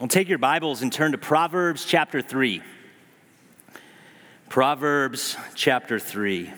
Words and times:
Well, 0.00 0.08
take 0.08 0.28
your 0.28 0.38
Bibles 0.38 0.82
and 0.82 0.92
turn 0.92 1.12
to 1.12 1.18
Proverbs 1.18 1.84
chapter 1.84 2.20
3. 2.20 2.60
Proverbs 4.48 5.36
chapter 5.54 6.00
3. 6.00 6.52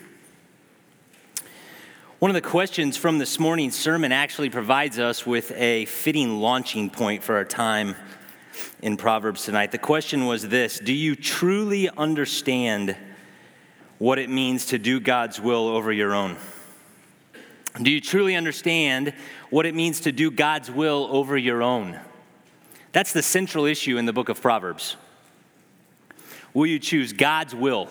One 2.18 2.30
of 2.30 2.34
the 2.34 2.40
questions 2.40 2.96
from 2.96 3.18
this 3.18 3.38
morning's 3.38 3.76
sermon 3.76 4.10
actually 4.10 4.48
provides 4.48 4.98
us 4.98 5.26
with 5.26 5.52
a 5.52 5.84
fitting 5.84 6.40
launching 6.40 6.88
point 6.88 7.22
for 7.22 7.36
our 7.36 7.44
time 7.44 7.94
in 8.80 8.96
Proverbs 8.96 9.44
tonight. 9.44 9.70
The 9.70 9.76
question 9.76 10.24
was 10.24 10.48
this 10.48 10.78
Do 10.78 10.94
you 10.94 11.14
truly 11.14 11.90
understand 11.90 12.96
what 13.98 14.18
it 14.18 14.30
means 14.30 14.64
to 14.66 14.78
do 14.78 14.98
God's 14.98 15.38
will 15.38 15.68
over 15.68 15.92
your 15.92 16.14
own? 16.14 16.38
Do 17.82 17.90
you 17.90 18.00
truly 18.00 18.34
understand 18.34 19.12
what 19.50 19.66
it 19.66 19.74
means 19.74 20.00
to 20.00 20.12
do 20.12 20.30
God's 20.30 20.70
will 20.70 21.06
over 21.10 21.36
your 21.36 21.62
own? 21.62 22.00
That's 22.96 23.12
the 23.12 23.22
central 23.22 23.66
issue 23.66 23.98
in 23.98 24.06
the 24.06 24.12
book 24.14 24.30
of 24.30 24.40
Proverbs. 24.40 24.96
Will 26.54 26.64
you 26.64 26.78
choose 26.78 27.12
God's 27.12 27.54
will? 27.54 27.90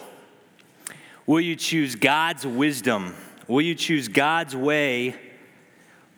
Will 1.28 1.42
you 1.42 1.56
choose 1.56 1.94
God's 1.94 2.44
wisdom? 2.44 3.14
Will 3.48 3.62
you 3.62 3.76
choose 3.76 4.08
God's 4.08 4.56
way 4.56 5.16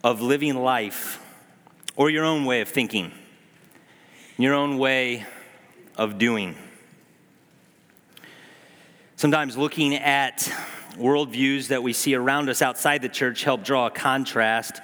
of 0.05 0.21
living 0.21 0.55
life 0.55 1.21
or 1.97 2.09
your 2.09 2.23
own 2.23 2.45
way 2.45 2.61
of 2.61 2.69
thinking, 2.69 3.11
your 4.37 4.53
own 4.53 4.77
way 4.77 5.25
of 5.97 6.17
doing? 6.17 6.55
Sometimes 9.17 9.57
looking 9.57 9.95
at 9.95 10.49
worldviews 10.93 11.67
that 11.67 11.83
we 11.83 11.91
see 11.91 12.15
around 12.15 12.47
us 12.47 12.61
outside 12.61 13.01
the 13.01 13.09
church 13.09 13.43
help 13.43 13.65
draw 13.65 13.87
a 13.87 13.91
contrast 13.91 14.79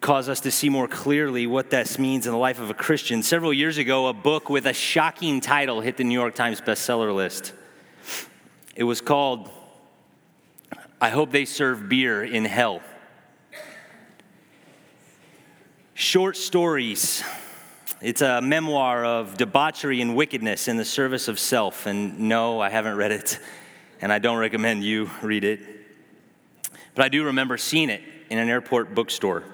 cause 0.00 0.28
us 0.28 0.40
to 0.40 0.50
see 0.50 0.68
more 0.68 0.88
clearly 0.88 1.46
what 1.46 1.70
this 1.70 1.98
means 1.98 2.26
in 2.26 2.32
the 2.32 2.38
life 2.38 2.58
of 2.58 2.70
a 2.70 2.74
Christian. 2.74 3.22
Several 3.22 3.52
years 3.52 3.76
ago, 3.76 4.06
a 4.06 4.14
book 4.14 4.48
with 4.48 4.66
a 4.66 4.72
shocking 4.72 5.40
title 5.40 5.80
hit 5.80 5.96
the 5.98 6.04
New 6.04 6.18
York 6.18 6.34
Times 6.34 6.60
bestseller 6.60 7.14
list. 7.14 7.52
It 8.74 8.84
was 8.84 9.00
called 9.00 9.50
I 11.02 11.10
Hope 11.10 11.30
They 11.30 11.44
Serve 11.44 11.88
Beer 11.88 12.24
in 12.24 12.44
Hell. 12.44 12.80
Short 15.92 16.36
stories. 16.36 17.22
It's 18.00 18.22
a 18.22 18.40
memoir 18.40 19.04
of 19.04 19.36
debauchery 19.36 20.00
and 20.00 20.16
wickedness 20.16 20.66
in 20.66 20.78
the 20.78 20.84
service 20.84 21.28
of 21.28 21.38
self. 21.38 21.84
And 21.84 22.20
no, 22.20 22.58
I 22.58 22.70
haven't 22.70 22.96
read 22.96 23.12
it, 23.12 23.38
and 24.00 24.10
I 24.10 24.18
don't 24.18 24.38
recommend 24.38 24.82
you 24.82 25.10
read 25.20 25.44
it. 25.44 25.60
But 26.94 27.04
I 27.04 27.08
do 27.10 27.24
remember 27.24 27.58
seeing 27.58 27.90
it 27.90 28.00
in 28.30 28.38
an 28.38 28.48
airport 28.48 28.94
bookstore. 28.94 29.44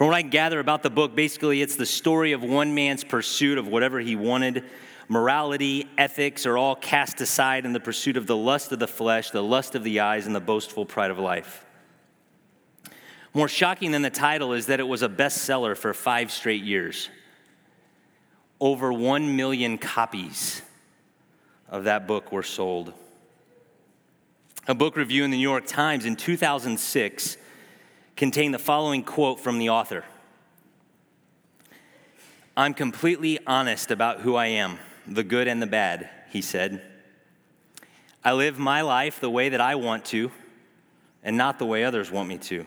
From 0.00 0.06
what 0.06 0.16
I 0.16 0.22
gather 0.22 0.60
about 0.60 0.82
the 0.82 0.88
book, 0.88 1.14
basically 1.14 1.60
it's 1.60 1.76
the 1.76 1.84
story 1.84 2.32
of 2.32 2.42
one 2.42 2.74
man's 2.74 3.04
pursuit 3.04 3.58
of 3.58 3.68
whatever 3.68 4.00
he 4.00 4.16
wanted. 4.16 4.64
Morality, 5.08 5.86
ethics 5.98 6.46
are 6.46 6.56
all 6.56 6.74
cast 6.74 7.20
aside 7.20 7.66
in 7.66 7.74
the 7.74 7.80
pursuit 7.80 8.16
of 8.16 8.26
the 8.26 8.34
lust 8.34 8.72
of 8.72 8.78
the 8.78 8.86
flesh, 8.88 9.30
the 9.30 9.42
lust 9.42 9.74
of 9.74 9.84
the 9.84 10.00
eyes, 10.00 10.26
and 10.26 10.34
the 10.34 10.40
boastful 10.40 10.86
pride 10.86 11.10
of 11.10 11.18
life. 11.18 11.66
More 13.34 13.46
shocking 13.46 13.90
than 13.90 14.00
the 14.00 14.08
title 14.08 14.54
is 14.54 14.64
that 14.68 14.80
it 14.80 14.88
was 14.88 15.02
a 15.02 15.08
bestseller 15.10 15.76
for 15.76 15.92
five 15.92 16.32
straight 16.32 16.62
years. 16.62 17.10
Over 18.58 18.94
one 18.94 19.36
million 19.36 19.76
copies 19.76 20.62
of 21.68 21.84
that 21.84 22.06
book 22.06 22.32
were 22.32 22.42
sold. 22.42 22.94
A 24.66 24.74
book 24.74 24.96
review 24.96 25.24
in 25.24 25.30
the 25.30 25.36
New 25.36 25.42
York 25.42 25.66
Times 25.66 26.06
in 26.06 26.16
2006 26.16 27.36
contain 28.20 28.52
the 28.52 28.58
following 28.58 29.02
quote 29.02 29.40
from 29.40 29.58
the 29.58 29.70
author 29.70 30.04
I'm 32.54 32.74
completely 32.74 33.38
honest 33.46 33.90
about 33.90 34.20
who 34.20 34.36
I 34.36 34.48
am, 34.48 34.78
the 35.06 35.24
good 35.24 35.48
and 35.48 35.62
the 35.62 35.66
bad, 35.66 36.10
he 36.28 36.42
said. 36.42 36.82
I 38.22 38.34
live 38.34 38.58
my 38.58 38.82
life 38.82 39.20
the 39.20 39.30
way 39.30 39.48
that 39.48 39.62
I 39.62 39.76
want 39.76 40.04
to 40.06 40.30
and 41.22 41.38
not 41.38 41.58
the 41.58 41.64
way 41.64 41.82
others 41.82 42.10
want 42.10 42.28
me 42.28 42.36
to. 42.36 42.66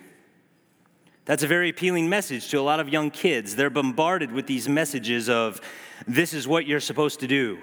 That's 1.26 1.44
a 1.44 1.48
very 1.48 1.70
appealing 1.70 2.10
message 2.10 2.50
to 2.50 2.60
a 2.60 2.62
lot 2.62 2.80
of 2.80 2.90
young 2.90 3.12
kids. 3.12 3.56
They're 3.56 3.70
bombarded 3.70 4.32
with 4.32 4.48
these 4.48 4.68
messages 4.68 5.30
of, 5.30 5.62
this 6.08 6.34
is 6.34 6.48
what 6.48 6.66
you're 6.66 6.80
supposed 6.80 7.20
to 7.20 7.28
do. 7.28 7.60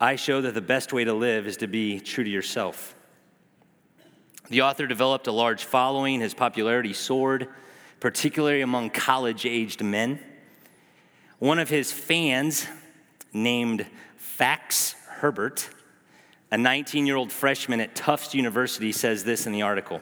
I 0.00 0.16
show 0.16 0.40
that 0.40 0.54
the 0.54 0.60
best 0.60 0.92
way 0.92 1.04
to 1.04 1.14
live 1.14 1.46
is 1.46 1.58
to 1.58 1.68
be 1.68 2.00
true 2.00 2.24
to 2.24 2.30
yourself. 2.30 2.96
The 4.50 4.62
author 4.62 4.86
developed 4.86 5.26
a 5.26 5.32
large 5.32 5.64
following. 5.64 6.20
His 6.20 6.34
popularity 6.34 6.92
soared, 6.92 7.48
particularly 8.00 8.60
among 8.60 8.90
college 8.90 9.46
aged 9.46 9.82
men. 9.82 10.18
One 11.38 11.58
of 11.58 11.70
his 11.70 11.90
fans, 11.90 12.66
named 13.32 13.86
Fax 14.16 14.94
Herbert, 15.08 15.68
a 16.50 16.58
19 16.58 17.06
year 17.06 17.16
old 17.16 17.32
freshman 17.32 17.80
at 17.80 17.94
Tufts 17.94 18.34
University, 18.34 18.92
says 18.92 19.24
this 19.24 19.46
in 19.46 19.52
the 19.52 19.62
article. 19.62 20.00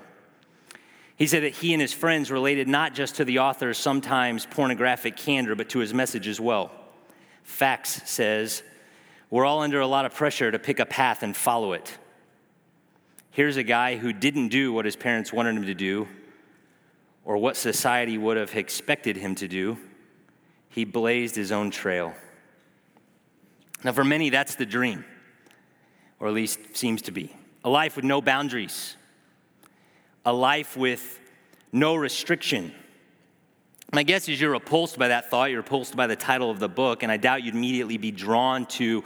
He 1.16 1.26
said 1.28 1.44
that 1.44 1.54
he 1.54 1.72
and 1.72 1.80
his 1.80 1.92
friends 1.92 2.30
related 2.30 2.66
not 2.66 2.94
just 2.94 3.16
to 3.16 3.24
the 3.24 3.38
author's 3.38 3.78
sometimes 3.78 4.44
pornographic 4.44 5.16
candor, 5.16 5.54
but 5.54 5.68
to 5.68 5.78
his 5.78 5.94
message 5.94 6.26
as 6.26 6.40
well. 6.40 6.72
Fax 7.44 8.10
says, 8.10 8.64
We're 9.30 9.44
all 9.44 9.60
under 9.60 9.80
a 9.80 9.86
lot 9.86 10.04
of 10.04 10.14
pressure 10.14 10.50
to 10.50 10.58
pick 10.58 10.80
a 10.80 10.86
path 10.86 11.22
and 11.22 11.36
follow 11.36 11.74
it. 11.74 11.96
Here's 13.32 13.56
a 13.56 13.62
guy 13.62 13.96
who 13.96 14.12
didn't 14.12 14.48
do 14.48 14.74
what 14.74 14.84
his 14.84 14.94
parents 14.94 15.32
wanted 15.32 15.56
him 15.56 15.64
to 15.64 15.74
do 15.74 16.06
or 17.24 17.38
what 17.38 17.56
society 17.56 18.18
would 18.18 18.36
have 18.36 18.54
expected 18.54 19.16
him 19.16 19.34
to 19.36 19.48
do. 19.48 19.78
He 20.68 20.84
blazed 20.84 21.34
his 21.34 21.50
own 21.50 21.70
trail. 21.70 22.14
Now, 23.82 23.92
for 23.92 24.04
many, 24.04 24.28
that's 24.28 24.56
the 24.56 24.66
dream, 24.66 25.06
or 26.20 26.28
at 26.28 26.34
least 26.34 26.76
seems 26.76 27.00
to 27.02 27.10
be 27.10 27.34
a 27.64 27.70
life 27.70 27.96
with 27.96 28.04
no 28.04 28.20
boundaries, 28.20 28.96
a 30.26 30.32
life 30.32 30.76
with 30.76 31.18
no 31.72 31.94
restriction. 31.94 32.74
My 33.94 34.02
guess 34.02 34.28
is 34.28 34.40
you're 34.42 34.50
repulsed 34.50 34.98
by 34.98 35.08
that 35.08 35.30
thought, 35.30 35.50
you're 35.50 35.62
repulsed 35.62 35.96
by 35.96 36.06
the 36.06 36.16
title 36.16 36.50
of 36.50 36.58
the 36.58 36.68
book, 36.68 37.02
and 37.02 37.10
I 37.10 37.16
doubt 37.16 37.44
you'd 37.44 37.54
immediately 37.54 37.96
be 37.96 38.10
drawn 38.10 38.66
to 38.66 39.04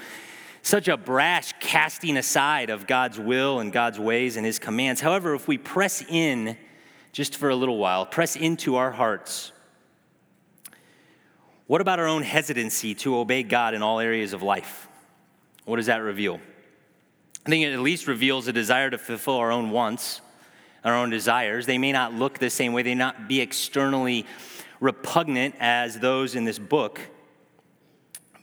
such 0.67 0.89
a 0.89 0.97
brash 0.97 1.53
casting 1.61 2.17
aside 2.17 2.71
of 2.71 2.89
God's 2.89 3.21
will 3.21 3.61
and 3.61 3.73
God's 3.73 4.01
ways 4.01 4.37
and 4.37 4.45
his 4.45 4.59
commands. 4.59 5.01
However, 5.01 5.33
if 5.37 5.47
we 5.47 5.59
press 5.59 6.03
in 6.03 6.57
just 7.13 7.37
for 7.37 7.51
a 7.51 7.55
little 7.55 7.79
while, 7.79 8.05
press 8.05 8.35
into 8.35 8.75
our 8.75 8.91
hearts, 8.91 9.53
what 11.69 11.81
about 11.81 12.01
our 12.01 12.09
own 12.09 12.23
hesitancy 12.23 12.97
to 12.97 13.17
obey 13.17 13.45
God 13.45 13.75
in 13.75 13.83
all 13.83 14.01
areas 14.01 14.33
of 14.33 14.43
life? 14.43 14.89
What 15.67 15.77
does 15.77 15.87
that 15.87 15.99
reveal? 15.99 16.41
I 17.47 17.49
think 17.49 17.65
it 17.65 17.73
at 17.73 17.79
least 17.79 18.09
reveals 18.09 18.49
a 18.49 18.53
desire 18.53 18.91
to 18.91 18.99
fulfill 18.99 19.37
our 19.37 19.53
own 19.53 19.71
wants, 19.71 20.21
our 20.83 20.97
own 20.97 21.11
desires. 21.11 21.67
They 21.67 21.79
may 21.79 21.93
not 21.93 22.13
look 22.13 22.41
the 22.41 22.51
same 22.51 22.73
way, 22.73 22.83
they 22.83 22.97
may 22.97 22.99
not 22.99 23.29
be 23.29 23.41
externally 23.41 24.27
repugnant 24.81 25.55
as 25.61 26.01
those 26.01 26.35
in 26.35 26.45
this 26.45 26.59
book 26.59 27.01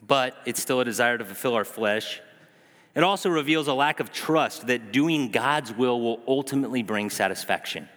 but 0.05 0.35
it's 0.45 0.61
still 0.61 0.79
a 0.79 0.85
desire 0.85 1.17
to 1.17 1.25
fulfill 1.25 1.55
our 1.55 1.65
flesh. 1.65 2.21
It 2.95 3.03
also 3.03 3.29
reveals 3.29 3.67
a 3.67 3.73
lack 3.73 3.99
of 3.99 4.11
trust 4.11 4.67
that 4.67 4.91
doing 4.91 5.29
God's 5.29 5.73
will 5.73 5.99
will 5.99 6.19
ultimately 6.27 6.83
bring 6.83 7.09
satisfaction. 7.09 7.89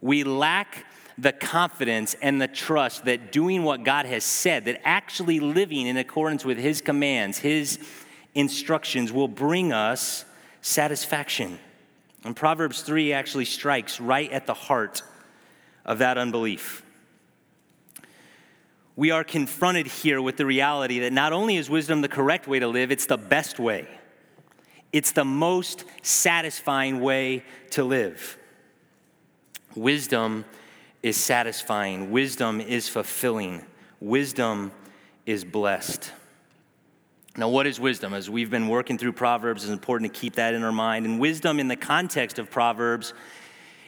We 0.00 0.24
lack 0.24 0.86
the 1.16 1.32
confidence 1.32 2.16
and 2.20 2.40
the 2.40 2.48
trust 2.48 3.04
that 3.04 3.30
doing 3.30 3.62
what 3.62 3.84
God 3.84 4.06
has 4.06 4.24
said, 4.24 4.64
that 4.64 4.80
actually 4.84 5.38
living 5.38 5.86
in 5.86 5.96
accordance 5.96 6.44
with 6.44 6.58
His 6.58 6.80
commands, 6.80 7.38
His 7.38 7.78
instructions, 8.34 9.12
will 9.12 9.28
bring 9.28 9.72
us 9.72 10.24
satisfaction. 10.60 11.58
And 12.24 12.34
Proverbs 12.34 12.82
3 12.82 13.12
actually 13.12 13.44
strikes 13.44 14.00
right 14.00 14.30
at 14.32 14.46
the 14.46 14.54
heart 14.54 15.02
of 15.84 15.98
that 15.98 16.18
unbelief 16.18 16.83
we 18.96 19.10
are 19.10 19.24
confronted 19.24 19.86
here 19.86 20.22
with 20.22 20.36
the 20.36 20.46
reality 20.46 21.00
that 21.00 21.12
not 21.12 21.32
only 21.32 21.56
is 21.56 21.68
wisdom 21.68 22.00
the 22.00 22.08
correct 22.08 22.46
way 22.46 22.58
to 22.60 22.68
live, 22.68 22.90
it's 22.92 23.06
the 23.06 23.16
best 23.16 23.58
way. 23.58 23.88
It's 24.92 25.12
the 25.12 25.24
most 25.24 25.84
satisfying 26.02 27.00
way 27.00 27.44
to 27.70 27.82
live. 27.82 28.38
Wisdom 29.74 30.44
is 31.02 31.16
satisfying, 31.16 32.12
wisdom 32.12 32.60
is 32.60 32.88
fulfilling, 32.88 33.66
wisdom 34.00 34.70
is 35.26 35.44
blessed. 35.44 36.12
Now, 37.36 37.48
what 37.48 37.66
is 37.66 37.80
wisdom? 37.80 38.14
As 38.14 38.30
we've 38.30 38.50
been 38.50 38.68
working 38.68 38.96
through 38.96 39.14
Proverbs, 39.14 39.64
it's 39.64 39.72
important 39.72 40.14
to 40.14 40.20
keep 40.20 40.36
that 40.36 40.54
in 40.54 40.62
our 40.62 40.70
mind. 40.70 41.04
And 41.04 41.18
wisdom, 41.18 41.58
in 41.58 41.66
the 41.66 41.74
context 41.74 42.38
of 42.38 42.48
Proverbs, 42.48 43.12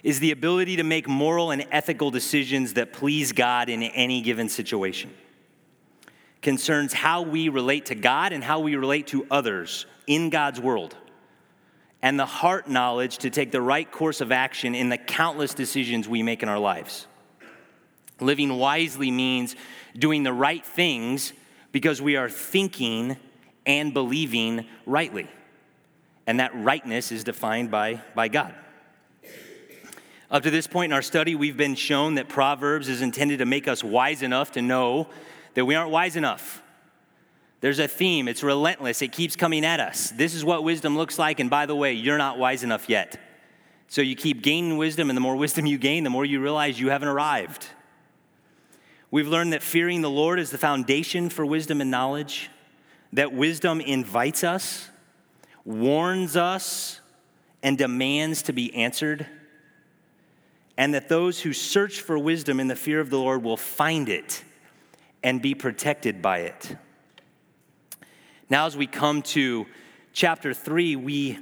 is 0.03 0.21
the 0.21 0.31
ability 0.31 0.77
to 0.77 0.83
make 0.83 1.09
moral 1.09 1.51
and 1.51 1.67
ethical 1.71 2.11
decisions 2.11 2.75
that 2.75 2.93
please 2.93 3.33
God 3.33 3.69
in 3.69 3.83
any 3.83 4.21
given 4.21 4.49
situation. 4.49 5.13
Concerns 6.43 6.93
how 6.93 7.23
we 7.23 7.49
relate 7.49 7.87
to 7.87 7.95
God 7.95 8.33
and 8.33 8.45
how 8.45 8.61
we 8.61 8.77
relate 8.77 9.09
to 9.09 9.27
others 9.31 9.87
in 10.07 10.31
God's 10.31 10.61
world, 10.61 10.97
and 12.03 12.21
the 12.21 12.27
heart 12.27 12.69
knowledge 12.69 13.19
to 13.19 13.31
take 13.31 13.51
the 13.51 13.61
right 13.61 13.91
course 13.91 14.21
of 14.21 14.31
action 14.31 14.75
in 14.75 14.89
the 14.89 14.99
countless 14.99 15.55
decisions 15.55 16.09
we 16.09 16.23
make 16.23 16.43
in 16.43 16.49
our 16.49 16.59
lives. 16.59 17.07
Living 18.21 18.57
wisely 18.57 19.11
means 19.11 19.57
doing 19.99 20.23
the 20.23 20.33
right 20.33 20.65
things 20.65 21.33
because 21.73 22.01
we 22.01 22.17
are 22.17 22.29
thinking 22.29 23.17
and 23.67 23.93
believing 23.93 24.67
rightly. 24.87 25.29
And 26.27 26.41
that 26.41 26.53
rightness 26.55 27.13
is 27.13 27.25
defined 27.25 27.71
by, 27.71 28.01
by 28.15 28.29
God. 28.29 28.55
Up 30.29 30.43
to 30.43 30.51
this 30.51 30.67
point 30.67 30.91
in 30.91 30.95
our 30.95 31.03
study, 31.03 31.37
we've 31.37 31.57
been 31.57 31.77
shown 31.77 32.17
that 32.17 32.29
Proverbs 32.29 32.89
is 32.89 33.01
intended 33.01 33.39
to 33.39 33.47
make 33.47 33.69
us 33.69 33.85
wise 33.85 34.23
enough 34.23 34.53
to 34.53 34.63
know 34.63 35.09
that 35.55 35.65
we 35.65 35.77
aren't 35.77 35.93
wise 35.93 36.17
enough. 36.17 36.63
There's 37.61 37.79
a 37.79 37.87
theme, 37.87 38.27
it's 38.27 38.43
relentless, 38.43 39.03
it 39.03 39.13
keeps 39.13 39.37
coming 39.37 39.65
at 39.65 39.79
us. 39.79 40.11
This 40.11 40.35
is 40.35 40.45
what 40.45 40.65
wisdom 40.65 40.97
looks 40.97 41.17
like, 41.17 41.39
and 41.39 41.49
by 41.49 41.67
the 41.67 41.77
way, 41.77 41.93
you're 41.93 42.19
not 42.19 42.39
wise 42.39 42.65
enough 42.65 42.89
yet. 42.89 43.21
So 43.87 44.03
you 44.03 44.17
keep 44.17 44.43
gaining 44.43 44.77
wisdom, 44.77 45.11
and 45.11 45.17
the 45.17 45.21
more 45.21 45.37
wisdom 45.37 45.65
you 45.65 45.79
gain, 45.79 46.03
the 46.03 46.11
more 46.11 46.25
you 46.25 46.41
realize 46.41 46.81
you 46.81 46.91
haven't 46.91 47.09
arrived. 47.09 47.67
We've 49.13 49.29
learned 49.29 49.53
that 49.53 49.63
fearing 49.63 50.03
the 50.03 50.11
Lord 50.11 50.41
is 50.41 50.51
the 50.51 50.59
foundation 50.59 51.31
for 51.31 51.47
wisdom 51.47 51.81
and 51.81 51.89
knowledge, 51.91 52.51
that 53.13 53.33
wisdom 53.33 53.81
invites 53.81 54.43
us, 54.43 54.91
warns 55.65 56.37
us, 56.37 57.01
and 57.63 57.79
demands 57.79 58.43
to 58.43 58.53
be 58.53 58.75
answered, 58.75 59.27
and 60.77 60.95
that 60.95 61.09
those 61.09 61.41
who 61.41 61.53
search 61.53 62.01
for 62.01 62.19
wisdom 62.19 62.61
in 62.61 62.69
the 62.69 62.77
fear 62.77 63.01
of 63.01 63.11
the 63.11 63.19
Lord 63.19 63.43
will 63.43 63.57
find 63.57 64.09
it 64.09 64.45
and 65.23 65.41
be 65.41 65.55
protected 65.55 66.21
by 66.21 66.41
it. 66.41 66.77
Now, 68.49 68.67
as 68.67 68.77
we 68.77 68.87
come 68.87 69.23
to 69.23 69.67
chapter 70.13 70.55
3, 70.55 70.97
we, 70.97 71.39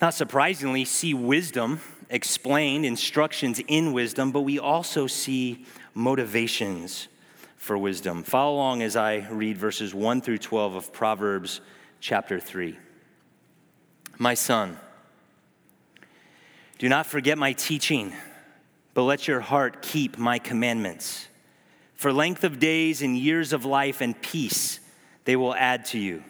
not 0.00 0.14
surprisingly, 0.14 0.84
see 0.84 1.14
wisdom 1.14 1.80
explained, 2.10 2.84
instructions 2.84 3.60
in 3.68 3.92
wisdom, 3.92 4.32
but 4.32 4.42
we 4.42 4.58
also 4.58 5.06
see 5.06 5.64
motivations 5.94 7.08
for 7.56 7.76
wisdom. 7.76 8.22
Follow 8.22 8.54
along 8.54 8.82
as 8.82 8.96
I 8.96 9.26
read 9.30 9.58
verses 9.58 9.94
1 9.94 10.20
through 10.20 10.38
12 10.38 10.74
of 10.74 10.92
Proverbs 10.92 11.60
chapter 12.00 12.40
3. 12.40 12.78
My 14.18 14.34
son, 14.34 14.78
do 16.78 16.88
not 16.88 17.06
forget 17.06 17.36
my 17.36 17.52
teaching, 17.52 18.12
but 18.94 19.02
let 19.02 19.28
your 19.28 19.40
heart 19.40 19.82
keep 19.82 20.16
my 20.16 20.38
commandments. 20.38 21.26
For 21.94 22.12
length 22.12 22.44
of 22.44 22.60
days 22.60 23.02
and 23.02 23.16
years 23.16 23.52
of 23.52 23.64
life 23.64 24.00
and 24.00 24.20
peace 24.20 24.78
they 25.24 25.36
will 25.36 25.54
add 25.54 25.84
to 25.86 25.98
you. 25.98 26.22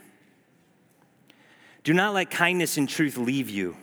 Do 1.84 1.92
not 1.92 2.14
let 2.14 2.30
kindness 2.30 2.78
and 2.78 2.88
truth 2.88 3.16
leave 3.16 3.48
you. 3.48 3.76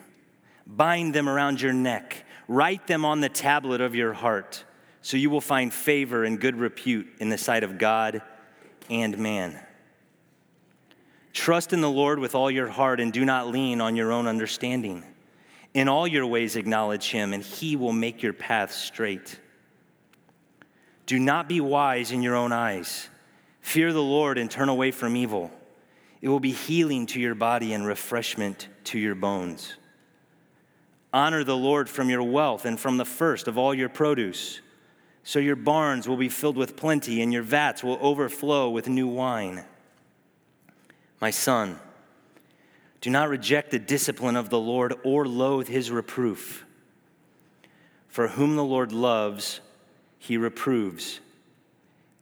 Bind 0.67 1.13
them 1.13 1.29
around 1.29 1.61
your 1.61 1.73
neck, 1.73 2.25
write 2.47 2.87
them 2.87 3.05
on 3.05 3.21
the 3.21 3.29
tablet 3.29 3.81
of 3.81 3.95
your 3.95 4.13
heart 4.13 4.63
so 5.01 5.17
you 5.17 5.29
will 5.29 5.41
find 5.41 5.71
favor 5.71 6.23
and 6.23 6.41
good 6.41 6.55
repute 6.55 7.07
in 7.19 7.29
the 7.29 7.37
sight 7.37 7.63
of 7.63 7.77
God 7.77 8.23
and 8.89 9.17
man. 9.19 9.59
Trust 11.31 11.73
in 11.73 11.81
the 11.81 11.89
Lord 11.89 12.17
with 12.17 12.33
all 12.33 12.49
your 12.49 12.69
heart 12.69 12.99
and 12.99 13.13
do 13.13 13.23
not 13.23 13.47
lean 13.47 13.81
on 13.81 13.95
your 13.95 14.11
own 14.11 14.25
understanding. 14.25 15.03
In 15.75 15.89
all 15.89 16.07
your 16.07 16.25
ways, 16.25 16.55
acknowledge 16.55 17.11
him, 17.11 17.33
and 17.33 17.43
he 17.43 17.75
will 17.75 17.91
make 17.91 18.23
your 18.23 18.31
path 18.31 18.71
straight. 18.71 19.37
Do 21.05 21.19
not 21.19 21.49
be 21.49 21.59
wise 21.59 22.13
in 22.13 22.21
your 22.23 22.33
own 22.33 22.53
eyes. 22.53 23.09
Fear 23.59 23.91
the 23.91 24.01
Lord 24.01 24.37
and 24.37 24.49
turn 24.49 24.69
away 24.69 24.91
from 24.91 25.17
evil. 25.17 25.51
It 26.21 26.29
will 26.29 26.39
be 26.39 26.53
healing 26.53 27.07
to 27.07 27.19
your 27.19 27.35
body 27.35 27.73
and 27.73 27.85
refreshment 27.85 28.69
to 28.85 28.97
your 28.97 29.15
bones. 29.15 29.75
Honor 31.11 31.43
the 31.43 31.57
Lord 31.57 31.89
from 31.89 32.09
your 32.09 32.23
wealth 32.23 32.63
and 32.63 32.79
from 32.79 32.95
the 32.95 33.03
first 33.03 33.49
of 33.49 33.57
all 33.57 33.73
your 33.73 33.89
produce. 33.89 34.61
So 35.23 35.39
your 35.39 35.57
barns 35.57 36.07
will 36.07 36.15
be 36.15 36.29
filled 36.29 36.55
with 36.55 36.77
plenty, 36.77 37.21
and 37.21 37.33
your 37.33 37.43
vats 37.43 37.83
will 37.83 37.99
overflow 37.99 38.69
with 38.69 38.87
new 38.87 39.09
wine. 39.09 39.65
My 41.19 41.31
son, 41.31 41.79
do 43.05 43.11
not 43.11 43.29
reject 43.29 43.69
the 43.69 43.77
discipline 43.77 44.35
of 44.35 44.49
the 44.49 44.59
Lord 44.59 44.95
or 45.03 45.27
loathe 45.27 45.67
his 45.67 45.91
reproof. 45.91 46.65
For 48.07 48.29
whom 48.29 48.55
the 48.55 48.63
Lord 48.63 48.91
loves, 48.91 49.59
he 50.17 50.37
reproves, 50.37 51.19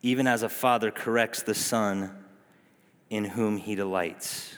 even 0.02 0.28
as 0.28 0.44
a 0.44 0.50
father 0.50 0.92
corrects 0.92 1.42
the 1.42 1.56
son 1.56 2.14
in 3.10 3.24
whom 3.24 3.56
he 3.56 3.76
delights. 3.76 4.58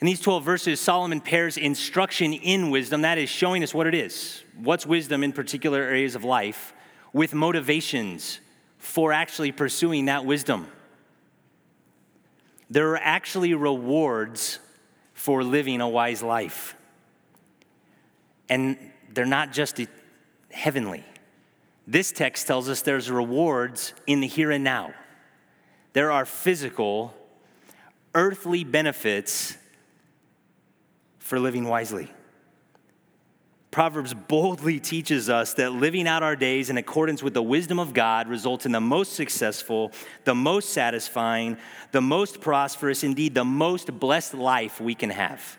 In 0.00 0.06
these 0.06 0.20
12 0.20 0.44
verses, 0.44 0.80
Solomon 0.80 1.22
pairs 1.22 1.56
instruction 1.56 2.34
in 2.34 2.68
wisdom, 2.68 3.00
that 3.00 3.16
is, 3.16 3.30
showing 3.30 3.62
us 3.62 3.72
what 3.72 3.86
it 3.86 3.94
is 3.94 4.42
what's 4.58 4.84
wisdom 4.84 5.24
in 5.24 5.32
particular 5.32 5.80
areas 5.80 6.14
of 6.14 6.24
life 6.24 6.74
with 7.14 7.32
motivations 7.32 8.40
for 8.76 9.14
actually 9.14 9.50
pursuing 9.50 10.04
that 10.04 10.26
wisdom. 10.26 10.68
There 12.70 12.90
are 12.90 12.98
actually 12.98 13.54
rewards 13.54 14.58
for 15.12 15.42
living 15.44 15.80
a 15.80 15.88
wise 15.88 16.22
life. 16.22 16.76
And 18.48 18.76
they're 19.12 19.26
not 19.26 19.52
just 19.52 19.80
heavenly. 20.50 21.04
This 21.86 22.12
text 22.12 22.46
tells 22.46 22.68
us 22.68 22.82
there's 22.82 23.10
rewards 23.10 23.92
in 24.06 24.20
the 24.20 24.26
here 24.26 24.50
and 24.50 24.64
now. 24.64 24.94
There 25.92 26.10
are 26.10 26.24
physical, 26.24 27.14
earthly 28.14 28.64
benefits 28.64 29.56
for 31.18 31.38
living 31.38 31.64
wisely. 31.64 32.10
Proverbs 33.74 34.14
boldly 34.14 34.78
teaches 34.78 35.28
us 35.28 35.54
that 35.54 35.72
living 35.72 36.06
out 36.06 36.22
our 36.22 36.36
days 36.36 36.70
in 36.70 36.78
accordance 36.78 37.24
with 37.24 37.34
the 37.34 37.42
wisdom 37.42 37.80
of 37.80 37.92
God 37.92 38.28
results 38.28 38.66
in 38.66 38.70
the 38.70 38.80
most 38.80 39.14
successful, 39.14 39.90
the 40.22 40.32
most 40.32 40.70
satisfying, 40.70 41.56
the 41.90 42.00
most 42.00 42.40
prosperous, 42.40 43.02
indeed, 43.02 43.34
the 43.34 43.44
most 43.44 43.98
blessed 43.98 44.34
life 44.34 44.80
we 44.80 44.94
can 44.94 45.10
have. 45.10 45.58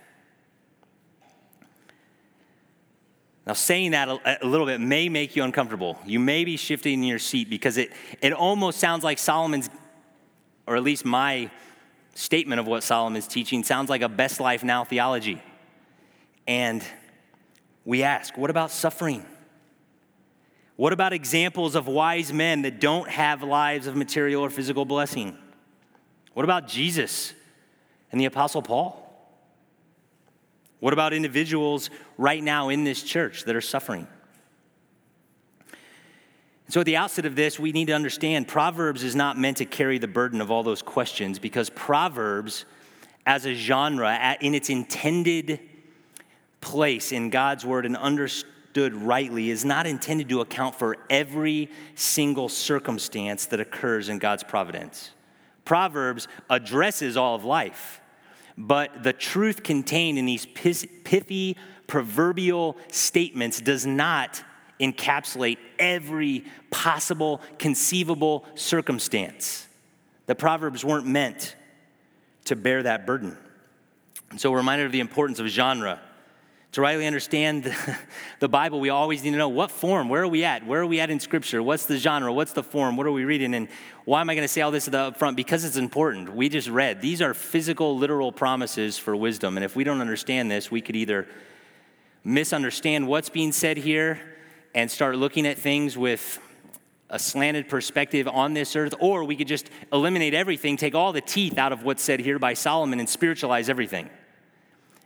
Now, 3.45 3.51
saying 3.51 3.91
that 3.91 4.07
a, 4.07 4.47
little 4.47 4.65
bit 4.65 4.79
may 4.79 5.09
make 5.09 5.35
you 5.35 5.43
uncomfortable. 5.43 5.99
You 6.05 6.21
may 6.21 6.45
be 6.45 6.55
shifting 6.55 6.93
in 6.93 7.03
your 7.03 7.19
seat 7.19 7.49
because 7.49 7.75
it, 7.75 7.91
it 8.21 8.31
almost 8.31 8.79
sounds 8.79 9.03
like 9.03 9.17
Solomon's, 9.17 9.69
or 10.65 10.77
at 10.77 10.83
least 10.83 11.03
my 11.03 11.51
statement 12.13 12.61
of 12.61 12.65
what 12.65 12.81
Solomon's 12.81 13.27
teaching, 13.27 13.61
sounds 13.61 13.89
like 13.89 14.01
a 14.01 14.07
best 14.07 14.39
life 14.39 14.63
now 14.63 14.85
theology. 14.85 15.43
And 16.47 16.81
we 17.85 18.01
ask, 18.01 18.35
what 18.35 18.49
about 18.49 18.71
suffering? 18.71 19.23
What 20.75 20.91
about 20.91 21.13
examples 21.13 21.75
of 21.75 21.87
wise 21.87 22.33
men 22.33 22.63
that 22.63 22.81
don't 22.81 23.09
have 23.09 23.43
lives 23.43 23.87
of 23.87 23.95
material 23.95 24.43
or 24.43 24.49
physical 24.49 24.83
blessing? 24.83 25.37
What 26.33 26.43
about 26.43 26.67
Jesus 26.67 27.33
and 28.11 28.19
the 28.19 28.25
Apostle 28.25 28.61
Paul? 28.61 29.01
What 30.79 30.91
about 30.91 31.13
individuals 31.13 31.89
right 32.17 32.43
now 32.43 32.69
in 32.69 32.83
this 32.83 33.01
church 33.01 33.45
that 33.45 33.55
are 33.55 33.61
suffering? 33.61 34.07
So, 36.67 36.79
at 36.79 36.87
the 36.87 36.97
outset 36.97 37.25
of 37.25 37.35
this, 37.35 37.59
we 37.59 37.71
need 37.71 37.85
to 37.85 37.93
understand 37.93 38.47
Proverbs 38.47 39.03
is 39.03 39.15
not 39.15 39.37
meant 39.37 39.57
to 39.57 39.65
carry 39.65 39.99
the 39.99 40.07
burden 40.07 40.41
of 40.41 40.49
all 40.49 40.63
those 40.63 40.81
questions 40.81 41.37
because 41.37 41.69
Proverbs, 41.69 42.65
as 43.25 43.45
a 43.45 43.53
genre, 43.53 44.35
in 44.41 44.55
its 44.55 44.69
intended 44.69 45.59
place 46.65 47.11
in 47.11 47.29
God's 47.29 47.63
word 47.63 47.85
and 47.85 47.95
understood 47.95 48.95
rightly 48.95 49.51
is 49.51 49.63
not 49.63 49.85
intended 49.85 50.27
to 50.29 50.41
account 50.41 50.73
for 50.73 50.97
every 51.11 51.69
single 51.93 52.49
circumstance 52.49 53.45
that 53.45 53.59
occurs 53.59 54.09
in 54.09 54.17
God's 54.17 54.43
providence. 54.43 55.11
Proverbs 55.63 56.27
addresses 56.49 57.17
all 57.17 57.35
of 57.35 57.45
life, 57.45 58.01
but 58.57 59.03
the 59.03 59.13
truth 59.13 59.61
contained 59.61 60.17
in 60.17 60.25
these 60.25 60.47
pithy 60.47 61.55
proverbial 61.85 62.77
statements 62.91 63.61
does 63.61 63.85
not 63.85 64.43
encapsulate 64.79 65.59
every 65.77 66.45
possible 66.71 67.41
conceivable 67.59 68.43
circumstance. 68.55 69.67
The 70.25 70.35
Proverbs 70.35 70.83
weren't 70.83 71.05
meant 71.05 71.55
to 72.45 72.55
bear 72.55 72.81
that 72.83 73.05
burden. 73.05 73.37
And 74.31 74.41
so, 74.41 74.49
we're 74.49 74.57
reminded 74.57 74.87
of 74.87 74.91
the 74.91 74.99
importance 74.99 75.39
of 75.39 75.45
genre 75.47 76.01
to 76.75 76.81
rightly 76.81 77.07
understand 77.07 77.73
the 78.41 78.49
Bible, 78.49 78.81
we 78.81 78.89
always 78.89 79.23
need 79.23 79.31
to 79.31 79.37
know 79.37 79.47
what 79.47 79.71
form, 79.71 80.09
where 80.09 80.23
are 80.23 80.27
we 80.27 80.43
at? 80.43 80.65
Where 80.67 80.81
are 80.81 80.85
we 80.85 80.99
at 80.99 81.09
in 81.09 81.21
Scripture? 81.21 81.63
What's 81.63 81.85
the 81.85 81.97
genre? 81.97 82.33
What's 82.33 82.51
the 82.51 82.63
form? 82.63 82.97
What 82.97 83.07
are 83.07 83.13
we 83.13 83.23
reading? 83.23 83.53
And 83.53 83.69
why 84.03 84.19
am 84.19 84.29
I 84.29 84.35
going 84.35 84.43
to 84.43 84.49
say 84.49 84.59
all 84.59 84.71
this 84.71 84.89
up 84.89 85.15
front? 85.15 85.37
Because 85.37 85.63
it's 85.63 85.77
important. 85.77 86.35
We 86.35 86.49
just 86.49 86.67
read. 86.67 87.01
These 87.01 87.21
are 87.21 87.33
physical, 87.33 87.97
literal 87.97 88.33
promises 88.33 88.97
for 88.97 89.15
wisdom. 89.15 89.55
And 89.55 89.63
if 89.63 89.77
we 89.77 89.85
don't 89.85 90.01
understand 90.01 90.51
this, 90.51 90.69
we 90.69 90.81
could 90.81 90.97
either 90.97 91.29
misunderstand 92.25 93.07
what's 93.07 93.29
being 93.29 93.53
said 93.53 93.77
here 93.77 94.19
and 94.73 94.91
start 94.91 95.15
looking 95.15 95.47
at 95.47 95.57
things 95.57 95.97
with 95.97 96.41
a 97.09 97.17
slanted 97.17 97.69
perspective 97.69 98.27
on 98.27 98.53
this 98.53 98.75
earth, 98.75 98.95
or 98.99 99.23
we 99.23 99.37
could 99.37 99.47
just 99.47 99.69
eliminate 99.93 100.33
everything, 100.33 100.75
take 100.75 100.93
all 100.93 101.13
the 101.13 101.21
teeth 101.21 101.57
out 101.57 101.71
of 101.71 101.83
what's 101.83 102.03
said 102.03 102.19
here 102.19 102.37
by 102.37 102.53
Solomon, 102.53 102.99
and 102.99 103.07
spiritualize 103.07 103.69
everything. 103.69 104.09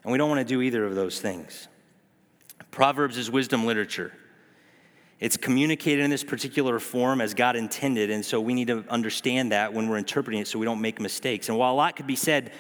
And 0.04 0.12
we 0.12 0.18
don't 0.18 0.30
want 0.30 0.40
to 0.40 0.46
do 0.46 0.62
either 0.62 0.86
of 0.86 0.96
those 0.96 1.20
things. 1.20 1.68
Proverbs 2.72 3.18
is 3.18 3.30
wisdom 3.30 3.66
literature. 3.66 4.14
It's 5.20 5.36
communicated 5.36 6.04
in 6.04 6.10
this 6.10 6.24
particular 6.24 6.80
form 6.80 7.20
as 7.20 7.34
God 7.34 7.58
intended, 7.58 8.10
and 8.10 8.24
so 8.24 8.40
we 8.40 8.54
need 8.54 8.68
to 8.68 8.86
understand 8.90 9.52
that 9.52 9.74
when 9.74 9.90
we're 9.90 9.98
interpreting 9.98 10.40
it 10.40 10.48
so 10.48 10.58
we 10.58 10.66
don't 10.66 10.80
make 10.80 11.02
mistakes. 11.02 11.50
And 11.50 11.58
while 11.58 11.74
a 11.74 11.76
lot 11.76 11.98
could 11.98 12.08
be 12.08 12.16
said 12.16 12.54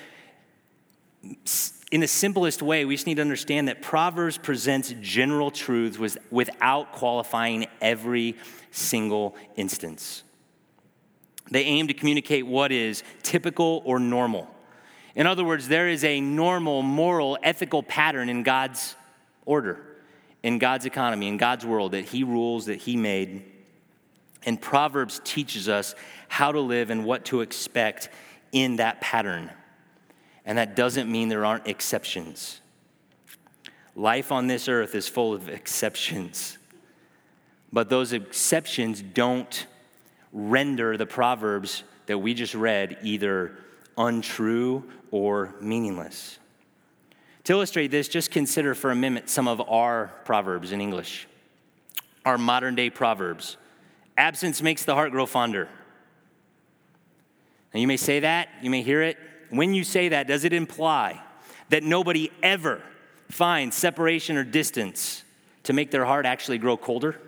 in 1.91 2.01
the 2.01 2.07
simplest 2.07 2.61
way, 2.61 2.83
we 2.83 2.95
just 2.95 3.07
need 3.07 3.15
to 3.15 3.21
understand 3.21 3.69
that 3.69 3.81
Proverbs 3.81 4.37
presents 4.37 4.93
general 4.99 5.51
truths 5.51 5.97
without 6.29 6.91
qualifying 6.91 7.67
every 7.79 8.35
single 8.71 9.35
instance. 9.55 10.23
They 11.51 11.63
aim 11.63 11.87
to 11.87 11.93
communicate 11.93 12.45
what 12.45 12.73
is 12.73 13.03
typical 13.23 13.81
or 13.85 13.99
normal. 13.99 14.49
In 15.15 15.27
other 15.27 15.43
words, 15.43 15.67
there 15.67 15.89
is 15.89 16.03
a 16.03 16.21
normal, 16.21 16.81
moral, 16.81 17.37
ethical 17.43 17.83
pattern 17.83 18.29
in 18.29 18.43
God's 18.43 18.95
order 19.45 19.85
in 20.43 20.57
God's 20.57 20.85
economy, 20.85 21.27
in 21.27 21.37
God's 21.37 21.65
world 21.65 21.91
that 21.91 22.05
He 22.05 22.23
rules, 22.23 22.65
that 22.67 22.77
He 22.77 22.95
made. 22.95 23.43
And 24.45 24.61
Proverbs 24.61 25.19
teaches 25.23 25.67
us 25.67 25.95
how 26.27 26.51
to 26.51 26.59
live 26.59 26.89
and 26.89 27.03
what 27.05 27.25
to 27.25 27.41
expect 27.41 28.09
in 28.51 28.77
that 28.77 29.01
pattern. 29.01 29.51
And 30.45 30.57
that 30.57 30.75
doesn't 30.75 31.11
mean 31.11 31.29
there 31.29 31.45
aren't 31.45 31.67
exceptions. 31.67 32.61
Life 33.95 34.31
on 34.31 34.47
this 34.47 34.69
earth 34.69 34.95
is 34.95 35.07
full 35.07 35.33
of 35.33 35.49
exceptions. 35.49 36.57
But 37.71 37.89
those 37.89 38.13
exceptions 38.13 39.01
don't 39.01 39.65
render 40.31 40.95
the 40.95 41.05
Proverbs 41.05 41.83
that 42.05 42.17
we 42.17 42.33
just 42.33 42.55
read 42.55 42.97
either 43.03 43.57
untrue 43.99 44.83
or 45.11 45.53
meaningless. 45.61 46.39
To 47.43 47.53
illustrate 47.53 47.91
this, 47.91 48.07
just 48.07 48.31
consider 48.31 48.73
for 48.73 48.91
a 48.91 48.95
minute 48.95 49.29
some 49.29 49.47
of 49.47 49.61
our 49.69 50.11
proverbs 50.23 50.71
in 50.71 50.81
English, 50.81 51.27
our 52.25 52.37
modern 52.37 52.75
day 52.75 52.89
proverbs. 52.89 53.57
Absence 54.17 54.61
makes 54.61 54.85
the 54.85 54.95
heart 54.95 55.11
grow 55.11 55.25
fonder. 55.25 55.67
Now, 57.73 57.79
you 57.79 57.87
may 57.87 57.97
say 57.97 58.21
that, 58.21 58.49
you 58.61 58.69
may 58.69 58.81
hear 58.81 59.01
it. 59.01 59.17
When 59.49 59.73
you 59.73 59.83
say 59.83 60.09
that, 60.09 60.27
does 60.27 60.43
it 60.43 60.53
imply 60.53 61.21
that 61.69 61.83
nobody 61.83 62.31
ever 62.41 62.81
finds 63.29 63.75
separation 63.75 64.37
or 64.37 64.43
distance 64.43 65.23
to 65.63 65.73
make 65.73 65.91
their 65.91 66.05
heart 66.05 66.25
actually 66.25 66.57
grow 66.57 66.77
colder? 66.77 67.19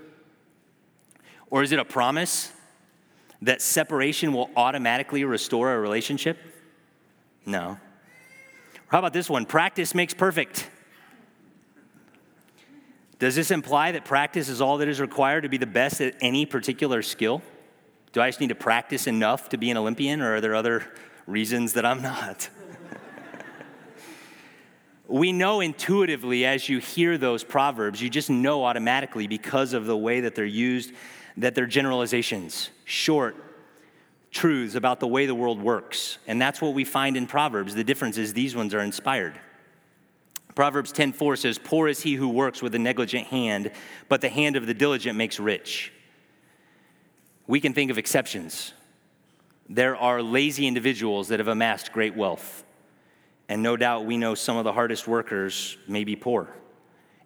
Or 1.50 1.64
is 1.64 1.72
it 1.72 1.80
a 1.80 1.86
promise 1.86 2.52
that 3.42 3.62
separation 3.62 4.34
will 4.34 4.50
automatically 4.56 5.24
restore 5.24 5.74
a 5.74 5.80
relationship? 5.80 6.38
No. 7.46 7.80
How 8.88 9.00
about 9.00 9.14
this 9.14 9.30
one? 9.30 9.46
Practice 9.46 9.96
makes 9.96 10.14
perfect. 10.14 10.70
Does 13.20 13.36
this 13.36 13.52
imply 13.52 13.92
that 13.92 14.04
practice 14.04 14.50
is 14.50 14.62
all 14.62 14.80
that 14.80 14.88
is 14.88 15.00
required 15.00 15.42
to 15.42 15.50
be 15.50 15.58
the 15.58 15.68
best 15.68 16.02
at 16.02 16.16
any 16.22 16.46
particular 16.46 17.02
skill? 17.02 17.42
Do 18.14 18.22
I 18.22 18.28
just 18.28 18.42
need 18.42 18.50
to 18.50 18.56
practice 18.56 19.08
enough 19.08 19.50
to 19.50 19.58
be 19.58 19.70
an 19.70 19.78
Olympian, 19.78 20.22
or 20.22 20.36
are 20.36 20.42
there 20.42 20.56
other 20.56 20.86
reasons 21.28 21.74
that 21.74 21.86
I'm 21.86 22.02
not? 22.02 22.50
we 25.08 25.32
know 25.32 25.62
intuitively 25.62 26.46
as 26.46 26.68
you 26.68 26.80
hear 26.80 27.18
those 27.18 27.44
proverbs, 27.44 28.02
you 28.02 28.10
just 28.10 28.30
know 28.30 28.66
automatically 28.66 29.28
because 29.28 29.74
of 29.74 29.86
the 29.86 29.96
way 29.96 30.22
that 30.22 30.36
they're 30.36 30.46
used 30.46 30.92
that 31.38 31.56
they're 31.56 31.66
generalizations, 31.66 32.70
short, 32.86 33.36
truths 34.32 34.76
about 34.76 35.00
the 35.00 35.08
way 35.08 35.26
the 35.26 35.36
world 35.36 35.62
works. 35.62 36.18
And 36.26 36.42
that's 36.42 36.62
what 36.62 36.74
we 36.74 36.86
find 36.86 37.18
in 37.18 37.28
Proverbs. 37.28 37.76
The 37.76 37.84
difference 37.84 38.18
is 38.18 38.34
these 38.34 38.56
ones 38.56 38.74
are 38.74 38.80
inspired. 38.80 39.40
Proverbs 40.56 40.92
10:4 40.92 41.36
says, 41.36 41.58
"Poor 41.58 41.88
is 41.88 42.02
he 42.02 42.16
who 42.16 42.28
works 42.28 42.62
with 42.62 42.76
a 42.76 42.80
negligent 42.80 43.28
hand, 43.28 43.72
but 44.10 44.22
the 44.22 44.30
hand 44.30 44.56
of 44.56 44.68
the 44.68 44.74
diligent 44.74 45.18
makes 45.18 45.40
rich." 45.40 45.92
We 47.48 47.60
can 47.60 47.74
think 47.74 47.92
of 47.92 47.98
exceptions. 47.98 48.74
There 49.70 49.96
are 49.96 50.22
lazy 50.22 50.68
individuals 50.68 51.30
that 51.30 51.40
have 51.40 51.48
amassed 51.48 51.92
great 51.92 52.16
wealth. 52.16 52.64
And 53.48 53.62
no 53.62 53.76
doubt 53.76 54.06
we 54.06 54.18
know 54.18 54.36
some 54.36 54.56
of 54.56 54.64
the 54.64 54.74
hardest 54.74 55.08
workers 55.08 55.78
may 55.88 56.06
be 56.06 56.16
poor. 56.16 56.56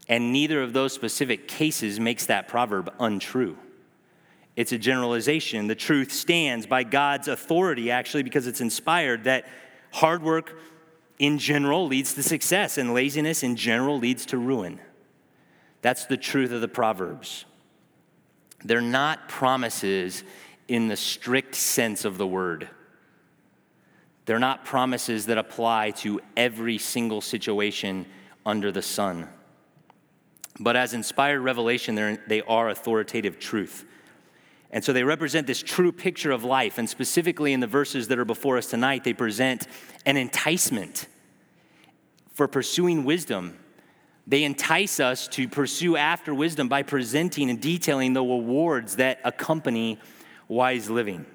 And 0.08 0.32
neither 0.32 0.62
of 0.62 0.74
those 0.74 0.94
specific 0.94 1.48
cases 1.48 2.00
makes 2.00 2.26
that 2.28 2.48
proverb 2.48 2.94
untrue. 3.00 3.58
It's 4.56 4.72
a 4.72 4.78
generalization. 4.78 5.68
The 5.68 5.76
truth 5.76 6.12
stands 6.12 6.66
by 6.66 6.84
God's 6.84 7.28
authority, 7.28 7.92
actually, 7.92 8.24
because 8.24 8.48
it's 8.48 8.62
inspired 8.62 9.26
that 9.26 9.46
hard 9.92 10.24
work 10.24 10.58
in 11.20 11.38
general 11.40 11.88
leads 11.88 12.14
to 12.16 12.24
success, 12.24 12.78
and 12.78 12.94
laziness 12.94 13.44
in 13.44 13.56
general 13.56 13.98
leads 13.98 14.26
to 14.28 14.38
ruin. 14.38 14.80
That's 15.82 16.06
the 16.06 16.18
truth 16.18 16.52
of 16.52 16.62
the 16.62 16.68
Proverbs. 16.68 17.46
They're 18.64 18.82
not 18.82 19.30
promises 19.30 20.24
in 20.68 20.88
the 20.88 20.98
strict 20.98 21.56
sense 21.56 22.04
of 22.06 22.18
the 22.18 22.28
word. 22.28 22.70
They're 24.26 24.40
not 24.40 24.66
promises 24.66 25.28
that 25.28 25.38
apply 25.38 25.92
to 25.92 26.20
every 26.36 26.80
single 26.80 27.22
situation 27.22 28.08
under 28.46 28.72
the 28.72 28.82
sun. 28.82 29.30
But 30.60 30.76
as 30.76 30.94
inspired 30.94 31.42
revelation, 31.42 31.96
they 32.28 32.42
are 32.42 32.70
authoritative 32.70 33.40
truth. 33.40 33.86
And 34.76 34.84
so 34.84 34.92
they 34.92 35.06
represent 35.06 35.48
this 35.48 35.64
true 35.64 35.94
picture 35.94 36.32
of 36.32 36.44
life. 36.44 36.78
And 36.78 36.90
specifically 36.90 37.54
in 37.54 37.62
the 37.62 37.66
verses 37.66 38.10
that 38.10 38.20
are 38.20 38.26
before 38.26 38.58
us 38.58 38.68
tonight, 38.68 39.06
they 39.06 39.14
present 39.14 39.68
an 40.06 40.18
enticement 40.18 41.08
for 42.34 42.50
pursuing 42.50 43.06
wisdom. 43.06 43.58
They 44.28 44.44
entice 44.44 45.00
us 45.00 45.30
to 45.30 45.48
pursue 45.48 45.96
after 45.96 46.36
wisdom 46.36 46.68
by 46.68 46.84
presenting 46.84 47.50
and 47.50 47.62
detailing 47.62 48.12
the 48.12 48.22
rewards 48.22 48.98
that 48.98 49.22
accompany 49.24 49.98
wise 50.50 50.90
living. 50.90 51.26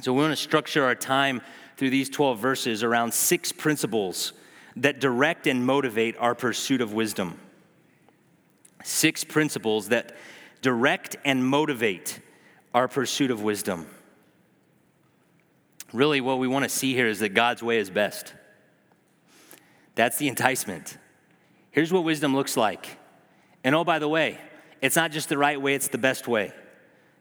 So 0.00 0.14
we 0.14 0.22
want 0.22 0.32
to 0.32 0.42
structure 0.42 0.82
our 0.82 0.94
time 0.94 1.42
through 1.76 1.90
these 1.90 2.08
12 2.08 2.38
verses 2.38 2.82
around 2.82 3.12
six 3.12 3.52
principles 3.52 4.32
that 4.76 4.98
direct 4.98 5.46
and 5.46 5.66
motivate 5.66 6.16
our 6.16 6.34
pursuit 6.34 6.80
of 6.80 6.94
wisdom. 6.94 7.38
Six 8.82 9.24
principles 9.24 9.90
that 9.90 10.16
direct 10.62 11.16
and 11.22 11.46
motivate 11.46 12.20
our 12.76 12.88
pursuit 12.88 13.30
of 13.30 13.42
wisdom. 13.42 13.86
Really, 15.94 16.20
what 16.20 16.38
we 16.38 16.46
want 16.46 16.64
to 16.64 16.68
see 16.68 16.92
here 16.92 17.06
is 17.06 17.20
that 17.20 17.30
God's 17.30 17.62
way 17.62 17.78
is 17.78 17.88
best. 17.88 18.34
That's 19.94 20.18
the 20.18 20.28
enticement. 20.28 20.98
Here's 21.70 21.90
what 21.90 22.04
wisdom 22.04 22.36
looks 22.36 22.54
like. 22.54 22.98
And 23.64 23.74
oh, 23.74 23.82
by 23.82 23.98
the 23.98 24.08
way, 24.08 24.38
it's 24.82 24.94
not 24.94 25.10
just 25.10 25.30
the 25.30 25.38
right 25.38 25.58
way, 25.58 25.74
it's 25.74 25.88
the 25.88 25.96
best 25.96 26.28
way. 26.28 26.52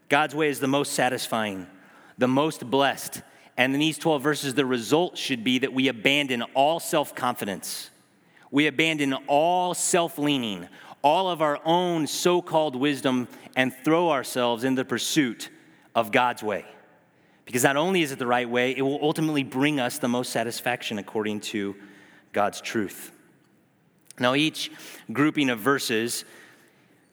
God's 0.09 0.35
way 0.35 0.49
is 0.49 0.59
the 0.59 0.67
most 0.67 0.91
satisfying, 0.91 1.67
the 2.17 2.27
most 2.27 2.69
blessed. 2.69 3.21
And 3.55 3.73
in 3.73 3.79
these 3.79 3.97
12 3.97 4.21
verses, 4.21 4.55
the 4.55 4.65
result 4.65 5.17
should 5.17 5.45
be 5.45 5.59
that 5.59 5.71
we 5.71 5.87
abandon 5.87 6.41
all 6.53 6.81
self 6.81 7.15
confidence. 7.15 7.91
We 8.51 8.67
abandon 8.67 9.13
all 9.27 9.73
self 9.73 10.17
leaning, 10.17 10.67
all 11.05 11.29
of 11.29 11.39
our 11.39 11.59
own 11.63 12.07
so 12.07 12.41
called 12.41 12.75
wisdom 12.75 13.27
and 13.55 13.71
throw 13.85 14.09
ourselves 14.09 14.63
in 14.63 14.73
the 14.73 14.83
pursuit 14.83 15.51
of 15.93 16.11
God's 16.11 16.41
way. 16.41 16.65
Because 17.45 17.63
not 17.63 17.77
only 17.77 18.01
is 18.01 18.11
it 18.11 18.17
the 18.17 18.25
right 18.25 18.49
way, 18.49 18.75
it 18.75 18.81
will 18.81 18.99
ultimately 19.03 19.43
bring 19.43 19.79
us 19.79 19.99
the 19.99 20.07
most 20.07 20.31
satisfaction 20.31 20.97
according 20.97 21.41
to 21.41 21.75
God's 22.33 22.59
truth. 22.59 23.11
Now, 24.19 24.33
each 24.33 24.71
grouping 25.13 25.51
of 25.51 25.59
verses, 25.59 26.25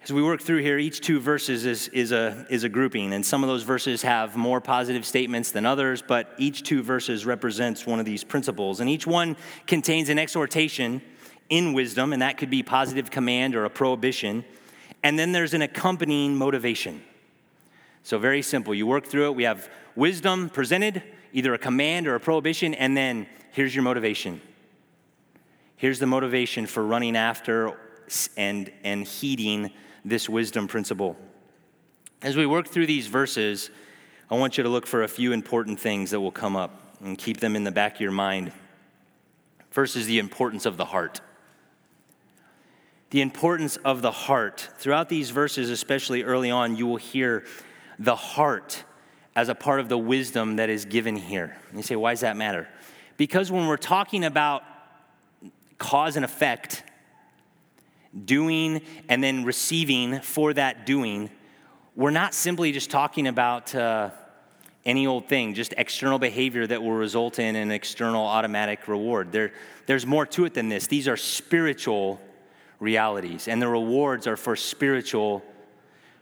as 0.02 0.11
we 0.11 0.22
work 0.22 0.40
through 0.40 0.62
here, 0.62 0.78
each 0.78 1.02
two 1.02 1.20
verses 1.20 1.66
is, 1.66 1.88
is, 1.88 2.12
a, 2.12 2.46
is 2.49 2.64
a 2.64 2.70
grouping. 2.70 3.12
And 3.12 3.26
some 3.26 3.44
of 3.44 3.49
those 3.49 3.62
verses 3.62 4.00
have 4.02 4.37
more 4.37 4.62
positive 4.62 5.04
statements 5.04 5.50
than 5.50 5.66
others, 5.66 6.00
but 6.00 6.32
each 6.38 6.62
two 6.62 6.82
verses 6.82 7.26
represents 7.26 7.87
one 7.87 8.00
of 8.00 8.06
these 8.06 8.25
principles. 8.25 8.80
And 8.80 8.88
each 8.88 9.06
one 9.06 9.37
contains 9.66 10.08
an 10.08 10.18
exhortation 10.18 11.02
in 11.52 11.75
wisdom, 11.75 12.14
and 12.14 12.23
that 12.23 12.38
could 12.38 12.49
be 12.49 12.62
positive 12.62 13.11
command 13.11 13.54
or 13.54 13.66
a 13.66 13.71
prohibition. 13.71 14.42
And 15.02 15.18
then 15.18 15.32
there's 15.32 15.52
an 15.52 15.61
accompanying 15.61 16.35
motivation. 16.35 17.02
So, 18.02 18.18
very 18.18 18.40
simple. 18.40 18.75
You 18.75 18.87
work 18.87 19.04
through 19.04 19.26
it. 19.26 19.37
We 19.37 19.42
have 19.42 19.68
wisdom 19.94 20.49
presented, 20.49 21.02
either 21.35 21.52
a 21.52 21.59
command 21.59 22.06
or 22.06 22.14
a 22.14 22.21
prohibition, 22.21 22.73
and 22.73 22.97
then 22.97 23.26
here's 23.50 23.75
your 23.75 23.85
motivation. 23.85 24.40
Here's 25.76 25.99
the 25.99 26.06
motivation 26.06 26.64
for 26.64 26.82
running 26.82 27.16
after 27.16 27.78
and, 28.38 28.73
and 28.82 29.06
heeding 29.06 29.73
this 30.06 30.30
wisdom 30.30 30.68
principle. 30.68 31.18
As 32.23 32.35
we 32.35 32.47
work 32.47 32.66
through 32.66 32.87
these 32.87 33.09
verses, 33.09 33.68
I 34.30 34.37
want 34.37 34.56
you 34.56 34.62
to 34.64 34.71
look 34.71 34.87
for 34.87 35.02
a 35.02 35.09
few 35.09 35.32
important 35.32 35.78
things 35.78 36.12
that 36.12 36.21
will 36.21 36.32
come 36.32 36.56
up 36.56 36.97
and 37.04 37.18
keep 37.18 37.40
them 37.40 37.56
in 37.56 37.64
the 37.64 37.73
back 37.73 37.97
of 37.97 38.00
your 38.00 38.11
mind. 38.11 38.52
First 39.71 39.97
is 39.97 40.06
the 40.06 40.18
importance 40.18 40.64
of 40.64 40.78
the 40.78 40.87
heart 40.87 41.21
the 43.12 43.21
importance 43.21 43.76
of 43.85 44.00
the 44.00 44.11
heart. 44.11 44.71
Throughout 44.78 45.11
these 45.11 45.28
verses, 45.28 45.69
especially 45.69 46.23
early 46.23 46.50
on, 46.50 46.76
you 46.76 46.87
will 46.87 46.97
hear 46.97 47.45
the 47.99 48.16
heart 48.16 48.85
as 49.37 49.50
a 49.50 49.54
part 49.54 49.81
of 49.81 49.90
the 49.90 49.99
wisdom 49.99 50.57
that 50.57 50.71
is 50.71 50.87
given 50.87 51.16
here. 51.16 51.54
You 51.76 51.83
say, 51.83 51.95
why 51.95 52.12
does 52.12 52.21
that 52.21 52.38
matter? 52.38 52.66
Because 53.19 53.52
when 53.52 53.66
we're 53.66 53.76
talking 53.76 54.25
about 54.25 54.64
cause 55.76 56.16
and 56.16 56.25
effect, 56.25 56.85
doing 58.25 58.81
and 59.11 59.23
then 59.23 59.45
receiving 59.45 60.21
for 60.21 60.54
that 60.54 60.87
doing, 60.87 61.28
we're 61.95 62.11
not 62.11 62.33
simply 62.33 62.73
just 62.73 62.90
talking 62.90 63.26
about 63.26 63.75
uh, 63.75 64.09
any 64.87 65.07
old 65.07 65.28
thing, 65.28 65.52
just 65.52 65.75
external 65.76 66.19
behavior 66.19 66.66
that 66.66 66.83
will 66.83 66.92
result 66.92 67.38
in 67.38 67.57
an 67.57 67.73
external 67.73 68.25
automatic 68.25 68.88
reward. 68.88 69.33
There, 69.33 69.52
there's 69.85 70.07
more 70.07 70.25
to 70.25 70.47
it 70.47 70.54
than 70.54 70.71
this. 70.71 70.87
These 70.87 71.09
are 71.09 71.19
spiritual 71.19 72.19
realities, 72.82 73.46
and 73.46 73.62
the 73.62 73.68
rewards 73.68 74.26
are 74.26 74.36
for 74.36 74.56
spiritual 74.56 75.40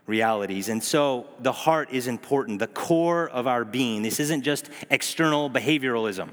realities. 0.07 0.69
And 0.69 0.85
so 0.85 1.27
the 1.41 1.53
heart 1.53 1.89
is 1.91 2.07
important, 2.07 2.59
the 2.59 2.67
core 2.67 3.31
of 3.31 3.47
our 3.47 3.65
being. 3.65 4.03
This 4.03 4.21
isn't 4.21 4.43
just 4.43 4.69
external 4.91 5.49
behavioralism. 5.49 6.29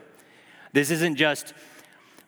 This 0.74 0.92
isn't 0.92 1.16
just 1.16 1.54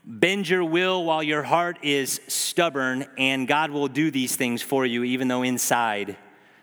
bend 0.05 0.47
your 0.47 0.63
will 0.63 1.03
while 1.03 1.21
your 1.21 1.43
heart 1.43 1.79
is 1.83 2.21
stubborn, 2.27 3.05
and 3.17 3.45
God 3.47 3.69
will 3.69 3.89
do 3.89 4.09
these 4.11 4.33
things 4.33 4.61
for 4.61 4.85
you, 4.85 5.03
even 5.03 5.27
though 5.27 5.43
inside 5.43 6.15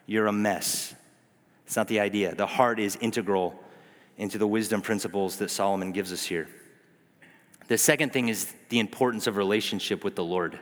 you're 0.07 0.29
a 0.29 0.33
mess. 0.33 0.95
It's 1.67 1.77
not 1.77 1.87
the 1.87 2.01
idea. 2.01 2.35
The 2.35 2.47
heart 2.47 2.81
is 2.81 2.97
integral 3.03 3.63
into 4.17 4.39
the 4.39 4.47
wisdom 4.47 4.81
principles 4.81 5.37
that 5.37 5.51
Solomon 5.51 5.93
gives 5.93 6.15
us 6.15 6.25
here. 6.25 6.49
The 7.69 7.77
second 7.77 8.15
thing 8.15 8.31
is 8.31 8.55
the 8.71 8.79
importance 8.79 9.27
of 9.27 9.37
relationship 9.37 10.03
with 10.03 10.15
the 10.15 10.25
Lord. 10.25 10.59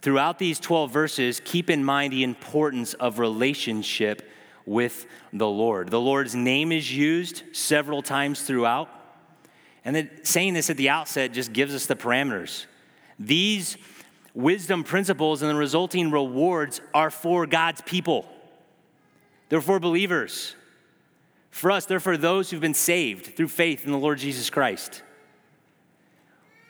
Throughout 0.00 0.38
these 0.38 0.60
12 0.60 0.92
verses, 0.92 1.40
keep 1.44 1.70
in 1.70 1.84
mind 1.84 2.12
the 2.12 2.22
importance 2.22 2.94
of 2.94 3.18
relationship 3.18 4.28
with 4.64 5.06
the 5.32 5.48
Lord. 5.48 5.90
The 5.90 6.00
Lord's 6.00 6.34
name 6.34 6.70
is 6.72 6.94
used 6.94 7.42
several 7.52 8.02
times 8.02 8.42
throughout. 8.42 8.88
And 9.84 9.96
then 9.96 10.10
saying 10.22 10.54
this 10.54 10.70
at 10.70 10.76
the 10.76 10.90
outset 10.90 11.32
just 11.32 11.52
gives 11.52 11.74
us 11.74 11.86
the 11.86 11.96
parameters. 11.96 12.66
These 13.18 13.78
wisdom 14.34 14.84
principles 14.84 15.42
and 15.42 15.50
the 15.50 15.54
resulting 15.54 16.10
rewards 16.10 16.80
are 16.94 17.10
for 17.10 17.46
God's 17.46 17.80
people, 17.82 18.26
they're 19.48 19.60
for 19.60 19.80
believers. 19.80 20.54
For 21.50 21.70
us, 21.70 21.86
they're 21.86 21.98
for 21.98 22.16
those 22.16 22.50
who've 22.50 22.60
been 22.60 22.74
saved 22.74 23.34
through 23.34 23.48
faith 23.48 23.84
in 23.84 23.90
the 23.90 23.98
Lord 23.98 24.18
Jesus 24.18 24.48
Christ. 24.48 25.02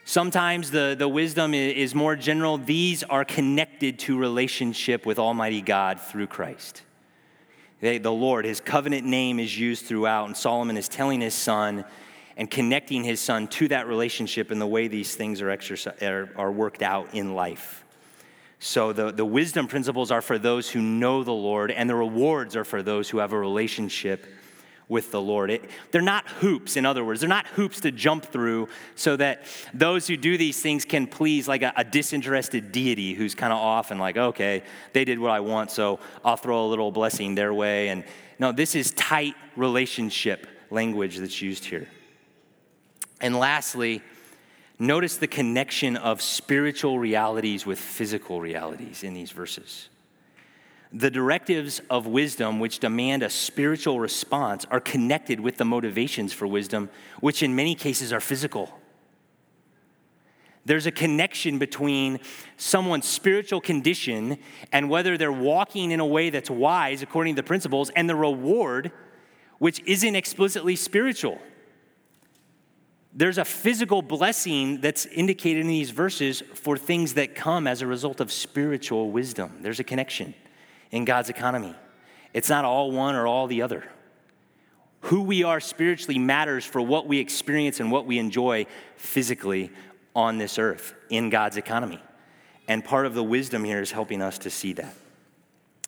Sometimes 0.09 0.71
the, 0.71 0.95
the 0.97 1.07
wisdom 1.07 1.53
is 1.53 1.93
more 1.93 2.15
general. 2.15 2.57
These 2.57 3.03
are 3.03 3.23
connected 3.23 3.99
to 3.99 4.17
relationship 4.17 5.05
with 5.05 5.19
Almighty 5.19 5.61
God 5.61 5.99
through 5.99 6.25
Christ. 6.25 6.81
They, 7.79 7.99
the 7.99 8.11
Lord, 8.11 8.43
his 8.43 8.59
covenant 8.59 9.05
name 9.05 9.39
is 9.39 9.55
used 9.55 9.85
throughout, 9.85 10.25
and 10.25 10.35
Solomon 10.35 10.77
is 10.77 10.87
telling 10.89 11.21
his 11.21 11.35
son 11.35 11.85
and 12.37 12.49
connecting 12.49 13.03
his 13.03 13.19
son 13.19 13.49
to 13.49 13.67
that 13.67 13.87
relationship 13.87 14.49
and 14.49 14.59
the 14.59 14.65
way 14.65 14.87
these 14.87 15.13
things 15.13 15.43
are, 15.43 15.51
exercise, 15.51 16.01
are, 16.01 16.31
are 16.35 16.51
worked 16.51 16.81
out 16.81 17.13
in 17.13 17.35
life. 17.35 17.85
So 18.57 18.93
the, 18.93 19.11
the 19.11 19.25
wisdom 19.25 19.67
principles 19.67 20.09
are 20.09 20.23
for 20.23 20.39
those 20.39 20.71
who 20.71 20.81
know 20.81 21.23
the 21.23 21.31
Lord, 21.31 21.69
and 21.69 21.87
the 21.87 21.93
rewards 21.93 22.55
are 22.55 22.65
for 22.65 22.81
those 22.81 23.11
who 23.11 23.19
have 23.19 23.31
a 23.31 23.37
relationship 23.37 24.25
with 24.89 25.11
the 25.11 25.21
Lord. 25.21 25.51
It, 25.51 25.69
they're 25.91 26.01
not 26.01 26.27
hoops, 26.27 26.75
in 26.75 26.85
other 26.85 27.05
words. 27.05 27.21
They're 27.21 27.29
not 27.29 27.47
hoops 27.47 27.79
to 27.81 27.91
jump 27.91 28.25
through 28.25 28.67
so 28.95 29.15
that 29.15 29.43
those 29.73 30.07
who 30.07 30.17
do 30.17 30.37
these 30.37 30.59
things 30.59 30.83
can 30.83 31.07
please 31.07 31.47
like 31.47 31.61
a, 31.61 31.71
a 31.77 31.83
disinterested 31.83 32.71
deity 32.71 33.13
who's 33.13 33.35
kind 33.35 33.53
of 33.53 33.59
off 33.59 33.91
and 33.91 33.99
like, 33.99 34.17
okay, 34.17 34.63
they 34.91 35.05
did 35.05 35.19
what 35.19 35.31
I 35.31 35.39
want, 35.39 35.71
so 35.71 35.99
I'll 36.25 36.35
throw 36.35 36.65
a 36.65 36.67
little 36.67 36.91
blessing 36.91 37.35
their 37.35 37.53
way. 37.53 37.89
And 37.89 38.03
no, 38.39 38.51
this 38.51 38.73
is 38.75 38.91
tight 38.91 39.35
relationship 39.55 40.47
language 40.71 41.17
that's 41.17 41.41
used 41.41 41.65
here. 41.65 41.87
And 43.21 43.37
lastly, 43.37 44.01
notice 44.79 45.17
the 45.17 45.27
connection 45.27 45.97
of 45.97 46.21
spiritual 46.21 46.97
realities 46.97 47.65
with 47.65 47.79
physical 47.79 48.41
realities 48.41 49.03
in 49.03 49.13
these 49.13 49.29
verses. 49.29 49.89
The 50.91 51.11
directives 51.11 51.81
of 51.89 52.07
wisdom, 52.07 52.59
which 52.59 52.79
demand 52.79 53.21
a 53.21 53.29
spiritual 53.29 53.99
response, 53.99 54.65
are 54.71 54.79
connected 54.79 55.39
with 55.39 55.57
the 55.57 55.65
motivations 55.65 56.33
for 56.33 56.47
wisdom, 56.47 56.89
which 57.19 57.43
in 57.43 57.55
many 57.55 57.75
cases 57.75 58.11
are 58.11 58.19
physical. 58.19 58.73
There's 60.65 60.87
a 60.87 60.91
connection 60.91 61.57
between 61.59 62.19
someone's 62.57 63.07
spiritual 63.07 63.61
condition 63.61 64.39
and 64.71 64.89
whether 64.89 65.17
they're 65.17 65.31
walking 65.31 65.91
in 65.91 65.99
a 65.99 66.05
way 66.05 66.29
that's 66.29 66.49
wise 66.49 67.01
according 67.01 67.35
to 67.35 67.41
the 67.41 67.47
principles 67.47 67.89
and 67.91 68.09
the 68.09 68.15
reward, 68.15 68.91
which 69.59 69.81
isn't 69.85 70.15
explicitly 70.15 70.75
spiritual 70.75 71.39
there's 73.13 73.37
a 73.37 73.45
physical 73.45 74.01
blessing 74.01 74.81
that's 74.81 75.05
indicated 75.07 75.61
in 75.61 75.67
these 75.67 75.89
verses 75.89 76.43
for 76.53 76.77
things 76.77 77.15
that 77.15 77.33
come 77.33 77.65
as 77.65 77.81
a 77.81 77.87
result 77.87 78.19
of 78.19 78.31
spiritual 78.31 79.11
wisdom. 79.11 79.57
There's 79.61 79.79
a 79.79 79.83
connection 79.83 80.33
in 80.91 81.05
God's 81.05 81.29
economy. 81.29 81.75
It's 82.33 82.49
not 82.49 82.65
all 82.65 82.91
one 82.91 83.15
or 83.15 83.27
all 83.27 83.47
the 83.47 83.61
other. 83.61 83.83
Who 85.01 85.21
we 85.21 85.43
are 85.43 85.59
spiritually 85.59 86.19
matters 86.19 86.65
for 86.65 86.81
what 86.81 87.07
we 87.07 87.19
experience 87.19 87.79
and 87.79 87.91
what 87.91 88.05
we 88.05 88.19
enjoy 88.19 88.65
physically 88.97 89.71
on 90.15 90.37
this 90.37 90.59
earth 90.59 90.93
in 91.09 91.29
God's 91.29 91.57
economy. 91.57 91.99
And 92.67 92.83
part 92.83 93.05
of 93.05 93.13
the 93.13 93.23
wisdom 93.23 93.63
here 93.63 93.81
is 93.81 93.91
helping 93.91 94.21
us 94.21 94.37
to 94.39 94.49
see 94.49 94.73
that. 94.73 94.93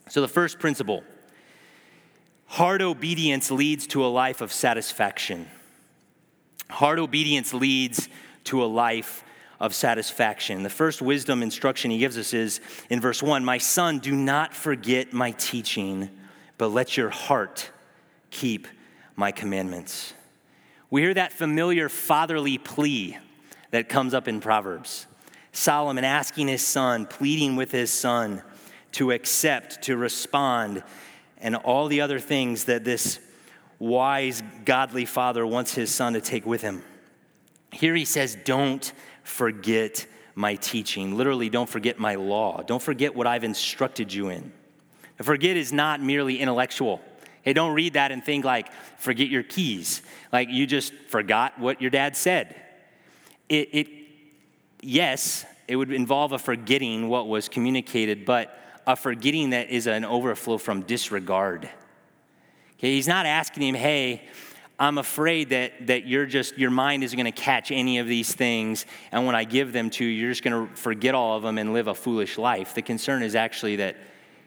So, 0.09 0.21
the 0.21 0.27
first 0.27 0.59
principle 0.59 1.03
hard 2.45 2.81
obedience 2.81 3.51
leads 3.51 3.87
to 3.87 4.05
a 4.05 4.07
life 4.07 4.41
of 4.41 4.51
satisfaction. 4.51 5.47
Hard 6.69 6.99
obedience 6.99 7.53
leads 7.53 8.09
to 8.45 8.63
a 8.63 8.65
life 8.65 9.23
of 9.61 9.75
satisfaction. 9.75 10.63
The 10.63 10.71
first 10.71 11.03
wisdom 11.03 11.43
instruction 11.43 11.91
he 11.91 11.99
gives 11.99 12.17
us 12.17 12.33
is 12.33 12.59
in 12.89 12.99
verse 12.99 13.21
1 13.21 13.45
My 13.45 13.59
son, 13.59 13.99
do 13.99 14.13
not 14.13 14.55
forget 14.55 15.13
my 15.13 15.31
teaching, 15.31 16.09
but 16.57 16.69
let 16.69 16.97
your 16.97 17.11
heart 17.11 17.69
keep 18.31 18.67
my 19.15 19.31
commandments. 19.31 20.13
We 20.89 21.01
hear 21.01 21.13
that 21.13 21.31
familiar 21.31 21.89
fatherly 21.89 22.57
plea 22.57 23.19
that 23.69 23.87
comes 23.87 24.15
up 24.15 24.27
in 24.27 24.41
Proverbs. 24.41 25.05
Solomon 25.51 26.03
asking 26.03 26.47
his 26.47 26.65
son, 26.65 27.05
pleading 27.05 27.55
with 27.55 27.71
his 27.71 27.91
son 27.91 28.41
to 28.93 29.11
accept, 29.11 29.83
to 29.83 29.95
respond, 29.95 30.83
and 31.37 31.55
all 31.55 31.87
the 31.87 32.01
other 32.01 32.19
things 32.19 32.65
that 32.65 32.83
this 32.83 33.19
wise, 33.77 34.41
godly 34.65 35.05
father 35.05 35.45
wants 35.45 35.75
his 35.75 35.93
son 35.93 36.13
to 36.13 36.21
take 36.21 36.47
with 36.47 36.61
him. 36.61 36.83
Here 37.71 37.95
he 37.95 38.05
says, 38.05 38.35
Don't 38.43 38.91
forget 39.23 40.05
my 40.35 40.55
teaching. 40.55 41.17
Literally, 41.17 41.49
don't 41.49 41.69
forget 41.69 41.99
my 41.99 42.15
law. 42.15 42.61
Don't 42.63 42.81
forget 42.81 43.15
what 43.15 43.27
I've 43.27 43.43
instructed 43.43 44.13
you 44.13 44.29
in. 44.29 44.51
forget 45.21 45.57
is 45.57 45.71
not 45.71 46.01
merely 46.01 46.39
intellectual. 46.39 47.01
Hey, 47.43 47.53
don't 47.53 47.73
read 47.73 47.93
that 47.93 48.11
and 48.11 48.23
think 48.23 48.45
like, 48.45 48.71
forget 48.99 49.27
your 49.27 49.43
keys. 49.43 50.01
Like 50.31 50.49
you 50.49 50.67
just 50.67 50.93
forgot 51.09 51.59
what 51.59 51.81
your 51.81 51.89
dad 51.89 52.15
said. 52.15 52.55
It, 53.49 53.69
it 53.71 53.87
yes, 54.81 55.45
it 55.67 55.75
would 55.75 55.91
involve 55.91 56.31
a 56.31 56.39
forgetting 56.39 57.09
what 57.09 57.27
was 57.27 57.49
communicated, 57.49 58.25
but 58.25 58.57
a 58.87 58.95
forgetting 58.95 59.51
that 59.51 59.69
is 59.69 59.87
an 59.87 60.05
overflow 60.05 60.57
from 60.57 60.81
disregard. 60.81 61.69
Okay, 62.77 62.95
he's 62.95 63.07
not 63.07 63.25
asking 63.25 63.63
him, 63.63 63.75
hey, 63.75 64.27
I'm 64.81 64.97
afraid 64.97 65.49
that, 65.49 65.85
that 65.85 66.07
you're 66.07 66.25
just, 66.25 66.57
your 66.57 66.71
mind 66.71 67.03
isn't 67.03 67.15
going 67.15 67.31
to 67.31 67.41
catch 67.41 67.69
any 67.69 67.99
of 67.99 68.07
these 68.07 68.33
things, 68.33 68.87
and 69.11 69.27
when 69.27 69.35
I 69.35 69.43
give 69.43 69.73
them 69.73 69.91
to 69.91 70.03
you, 70.03 70.09
you're 70.09 70.31
just 70.31 70.41
going 70.41 70.67
to 70.67 70.75
forget 70.75 71.13
all 71.13 71.37
of 71.37 71.43
them 71.43 71.59
and 71.59 71.71
live 71.71 71.85
a 71.85 71.93
foolish 71.93 72.39
life. 72.39 72.73
The 72.73 72.81
concern 72.81 73.21
is 73.21 73.35
actually 73.35 73.75
that 73.75 73.95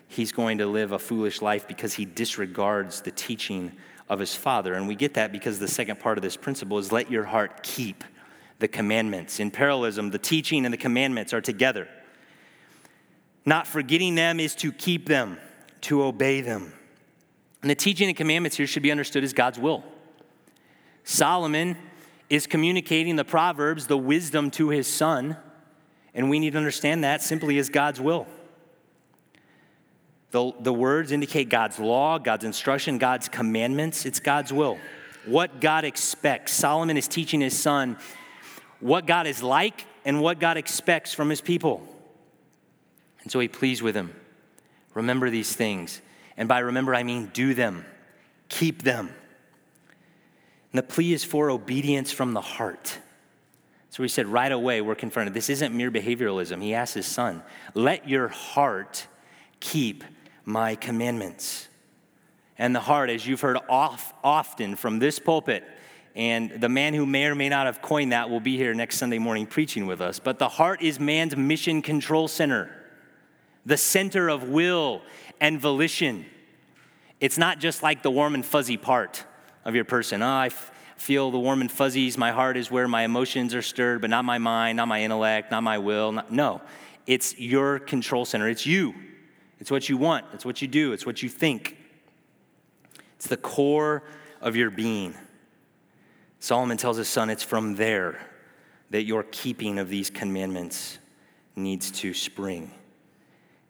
he's 0.09 0.33
going 0.33 0.59
to 0.59 0.67
live 0.67 0.91
a 0.91 0.99
foolish 0.99 1.41
life 1.41 1.69
because 1.69 1.95
he 1.95 2.05
disregards 2.05 3.01
the 3.01 3.13
teaching 3.13 3.77
of 4.09 4.19
his 4.19 4.35
father. 4.35 4.75
And 4.75 4.89
we 4.89 4.97
get 4.97 5.15
that 5.15 5.31
because 5.31 5.61
the 5.61 5.69
second 5.69 6.01
part 6.01 6.19
of 6.19 6.23
this 6.23 6.37
principle 6.37 6.79
is 6.79 6.91
let 6.91 7.13
your 7.13 7.25
heart 7.25 7.63
keep 7.63 8.03
the 8.59 8.67
commandments. 8.67 9.39
In 9.39 9.53
parallelism, 9.53 10.11
the 10.11 10.19
teaching 10.19 10.65
and 10.65 10.75
the 10.75 10.79
commandments 10.79 11.33
are 11.33 11.41
together. 11.41 11.87
Not 13.47 13.69
forgetting 13.69 14.17
them 14.17 14.41
is 14.41 14.57
to 14.57 14.73
keep 14.73 15.07
them, 15.07 15.39
to 15.83 16.03
obey 16.03 16.41
them. 16.41 16.73
And 17.63 17.71
the 17.71 17.77
teaching 17.77 18.09
and 18.09 18.17
commandments 18.17 18.57
here 18.57 18.67
should 18.67 18.83
be 18.83 18.91
understood 18.91 19.23
as 19.23 19.33
God's 19.33 19.61
will. 19.61 19.85
Solomon 21.05 21.77
is 22.31 22.47
communicating 22.47 23.17
the 23.17 23.25
Proverbs, 23.25 23.87
the 23.87 23.99
wisdom 23.99 24.51
to 24.53 24.71
his 24.71 24.87
son, 24.87 25.37
and 26.15 26.31
we 26.31 26.39
need 26.39 26.53
to 26.53 26.59
understand 26.59 27.05
that 27.05 27.23
simply 27.23 27.59
as 27.59 27.69
God's 27.69 28.01
will. 28.01 28.27
The, 30.31 30.53
the 30.59 30.73
words 30.73 31.13
indicate 31.13 31.49
God's 31.49 31.79
law, 31.79 32.19
God's 32.19 32.45
instruction, 32.45 32.99
God's 32.99 33.29
commandments. 33.29 34.05
It's 34.05 34.19
God's 34.19 34.53
will. 34.53 34.79
What 35.27 35.61
God 35.61 35.85
expects. 35.85 36.53
Solomon 36.53 36.97
is 36.97 37.07
teaching 37.07 37.41
his 37.41 37.57
son 37.57 37.99
what 38.81 39.07
God 39.07 39.27
is 39.27 39.43
like 39.43 39.87
and 40.05 40.21
what 40.21 40.41
God 40.41 40.57
expects 40.57 41.15
from 41.15 41.31
his 41.31 41.41
people. 41.41 41.87
And 43.23 43.31
so 43.31 43.39
he 43.39 43.49
pleads 43.49 43.81
with 43.81 43.95
him 43.95 44.13
remember 44.93 45.31
these 45.31 45.55
things. 45.55 46.01
And 46.37 46.49
by 46.49 46.59
remember, 46.59 46.95
I 46.95 47.05
mean 47.05 47.31
do 47.33 47.55
them, 47.55 47.85
keep 48.49 48.83
them. 48.83 49.11
And 50.75 50.79
the 50.81 50.93
plea 50.93 51.13
is 51.13 51.23
for 51.23 51.51
obedience 51.51 52.11
from 52.11 52.33
the 52.33 52.41
heart. 52.41 52.99
So 53.91 54.03
we 54.03 54.09
said 54.09 54.27
right 54.27 54.51
away, 54.51 54.81
we're 54.81 54.97
confronted. 54.97 55.33
This 55.33 55.49
isn't 55.49 55.73
mere 55.73 55.89
behavioralism. 55.89 56.61
He 56.61 56.75
asked 56.75 56.95
his 56.95 57.07
son, 57.07 57.45
Let 57.75 58.09
your 58.09 58.27
heart 58.27 59.07
keep 59.61 60.03
my 60.45 60.75
commandments. 60.75 61.69
And 62.59 62.75
the 62.75 62.81
heart, 62.81 63.09
as 63.09 63.25
you've 63.25 63.41
heard 63.41 63.57
off, 63.69 64.13
often 64.25 64.75
from 64.75 64.99
this 64.99 65.21
pulpit, 65.21 65.63
and 66.17 66.51
the 66.51 66.69
man 66.69 66.93
who 66.93 67.07
may 67.07 67.27
or 67.27 67.37
may 67.37 67.49
not 67.49 67.67
have 67.67 67.81
coined 67.81 68.11
that 68.11 68.29
will 68.29 68.41
be 68.41 68.57
here 68.57 68.75
next 68.75 68.99
Sunday 68.99 69.21
morning 69.21 69.47
preaching 69.47 69.87
with 69.87 70.01
us. 70.01 70.19
But 70.19 70.41
the 70.41 70.49
heart 70.49 70.83
is 70.83 70.99
man's 70.99 71.37
mission 71.37 71.83
control 71.83 72.27
center, 72.27 72.69
the 73.65 73.77
center 73.77 74.29
of 74.29 74.49
will 74.49 75.03
and 75.41 75.61
volition. 75.61 76.27
It's 77.21 77.39
not 77.39 77.61
just 77.61 77.85
like 77.85 78.03
the 78.03 78.11
warm 78.11 78.35
and 78.35 78.45
fuzzy 78.45 78.77
part 78.77 79.25
of 79.65 79.75
your 79.75 79.85
person. 79.85 80.23
Oh, 80.23 80.27
I 80.27 80.47
f- 80.47 80.71
feel 80.97 81.31
the 81.31 81.39
warm 81.39 81.61
and 81.61 81.71
fuzzies. 81.71 82.17
My 82.19 82.33
heart 82.33 82.57
is 82.57 82.71
where 82.71 82.89
my 82.89 83.03
emotions 83.03 83.55
are 83.55 83.63
stirred, 83.63 84.01
but 84.01 84.11
not 84.11 84.25
my 84.25 84.39
mind, 84.39 84.77
not 84.77 84.89
my 84.89 85.03
intellect, 85.03 85.51
not 85.51 85.63
my 85.63 85.79
will. 85.79 86.13
Not, 86.13 86.31
no, 86.31 86.61
it's 87.07 87.39
your 87.39 87.79
control 87.79 88.25
center. 88.25 88.49
It's 88.49 88.67
you. 88.67 88.95
It's 89.61 89.71
what 89.71 89.89
you 89.89 89.97
want. 89.97 90.27
It's 90.33 90.45
what 90.45 90.61
you 90.63 90.69
do. 90.69 90.93
It's 90.93 91.07
what 91.07 91.23
you 91.23 91.29
think. 91.29 91.77
It's 93.17 93.27
the 93.27 93.37
core 93.37 94.03
of 94.41 94.57
your 94.57 94.71
being. 94.71 95.15
Solomon 96.41 96.77
tells 96.77 96.99
his 96.99 97.09
son 97.09 97.31
it's 97.31 97.43
from 97.43 97.77
there 97.77 98.21
that 98.91 99.05
your 99.05 99.23
keeping 99.23 99.79
of 99.79 99.89
these 99.89 100.11
commandments 100.11 100.99
needs 101.57 101.91
to 101.91 102.13
spring. 102.13 102.71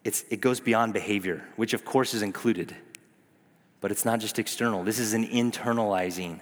It's, 0.02 0.24
it 0.28 0.40
goes 0.40 0.61
beyond 0.61 0.92
behavior, 0.92 1.44
which 1.57 1.72
of 1.72 1.85
course 1.85 2.14
is 2.14 2.22
included, 2.22 2.74
but 3.84 3.90
it's 3.90 4.06
not 4.06 4.18
just 4.18 4.38
external. 4.38 4.82
This 4.82 4.98
is 4.98 5.12
an 5.12 5.28
internalizing 5.28 6.40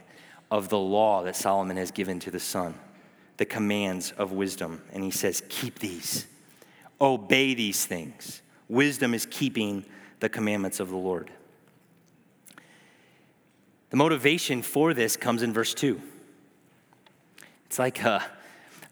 of 0.49 0.69
the 0.69 0.79
law 0.79 1.25
that 1.25 1.35
Solomon 1.35 1.77
has 1.77 1.91
given 1.91 2.21
to 2.21 2.31
the 2.31 2.39
son, 2.39 2.73
the 3.37 3.45
commands 3.45 4.13
of 4.13 4.31
wisdom. 4.31 4.81
And 4.93 5.03
he 5.03 5.11
says, 5.11 5.43
Keep 5.49 5.81
these, 5.81 6.29
obey 7.01 7.55
these 7.55 7.85
things. 7.85 8.43
Wisdom 8.69 9.13
is 9.13 9.27
keeping 9.27 9.85
the 10.21 10.29
commandments 10.29 10.79
of 10.79 10.91
the 10.91 10.97
Lord. 10.97 11.33
The 13.91 13.97
motivation 13.97 14.63
for 14.63 14.95
this 14.95 15.17
comes 15.17 15.43
in 15.43 15.53
verse 15.53 15.75
2. 15.75 16.01
It's 17.67 17.81
like 17.81 18.05
a, 18.05 18.25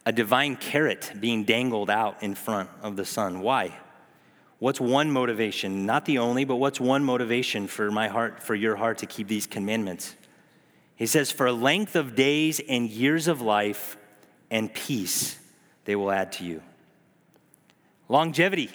a 0.04 0.10
divine 0.10 0.56
carrot 0.56 1.12
being 1.20 1.44
dangled 1.44 1.88
out 1.88 2.20
in 2.20 2.34
front 2.34 2.68
of 2.82 2.96
the 2.96 3.04
son. 3.04 3.42
Why? 3.42 3.78
What's 4.60 4.80
one 4.80 5.10
motivation? 5.10 5.86
Not 5.86 6.04
the 6.04 6.18
only, 6.18 6.44
but 6.44 6.56
what's 6.56 6.78
one 6.78 7.02
motivation 7.02 7.66
for 7.66 7.90
my 7.90 8.08
heart, 8.08 8.42
for 8.42 8.54
your 8.54 8.76
heart 8.76 8.98
to 8.98 9.06
keep 9.06 9.26
these 9.26 9.46
commandments? 9.46 10.14
He 10.94 11.06
says, 11.06 11.32
For 11.32 11.46
a 11.46 11.52
length 11.52 11.96
of 11.96 12.14
days 12.14 12.60
and 12.60 12.88
years 12.88 13.26
of 13.26 13.40
life 13.40 13.96
and 14.50 14.72
peace 14.72 15.38
they 15.86 15.96
will 15.96 16.10
add 16.12 16.32
to 16.32 16.44
you. 16.44 16.62
Longevity. 18.08 18.70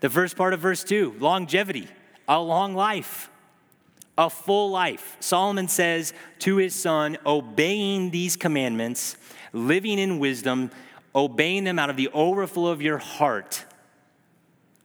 The 0.00 0.08
first 0.08 0.36
part 0.36 0.54
of 0.54 0.60
verse 0.60 0.84
2 0.84 1.16
longevity, 1.18 1.88
a 2.26 2.40
long 2.40 2.74
life 2.74 3.28
a 4.18 4.28
full 4.28 4.70
life. 4.70 5.16
Solomon 5.20 5.68
says 5.68 6.12
to 6.40 6.56
his 6.56 6.74
son, 6.74 7.16
obeying 7.24 8.10
these 8.10 8.36
commandments, 8.36 9.16
living 9.52 9.98
in 9.98 10.18
wisdom, 10.18 10.70
obeying 11.14 11.64
them 11.64 11.78
out 11.78 11.90
of 11.90 11.96
the 11.96 12.08
overflow 12.12 12.70
of 12.70 12.82
your 12.82 12.98
heart 12.98 13.64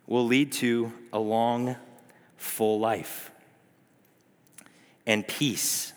will 0.08 0.26
lead 0.26 0.52
to 0.54 0.92
a 1.12 1.20
long, 1.20 1.76
full 2.38 2.80
life 2.80 3.30
and 5.06 5.28
peace. 5.28 5.94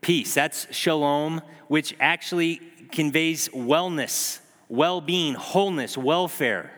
Peace, 0.00 0.34
that's 0.34 0.66
shalom, 0.74 1.42
which 1.68 1.94
actually 2.00 2.60
conveys 2.90 3.48
wellness, 3.50 4.40
well 4.68 5.00
being, 5.00 5.34
wholeness, 5.34 5.96
welfare. 5.96 6.72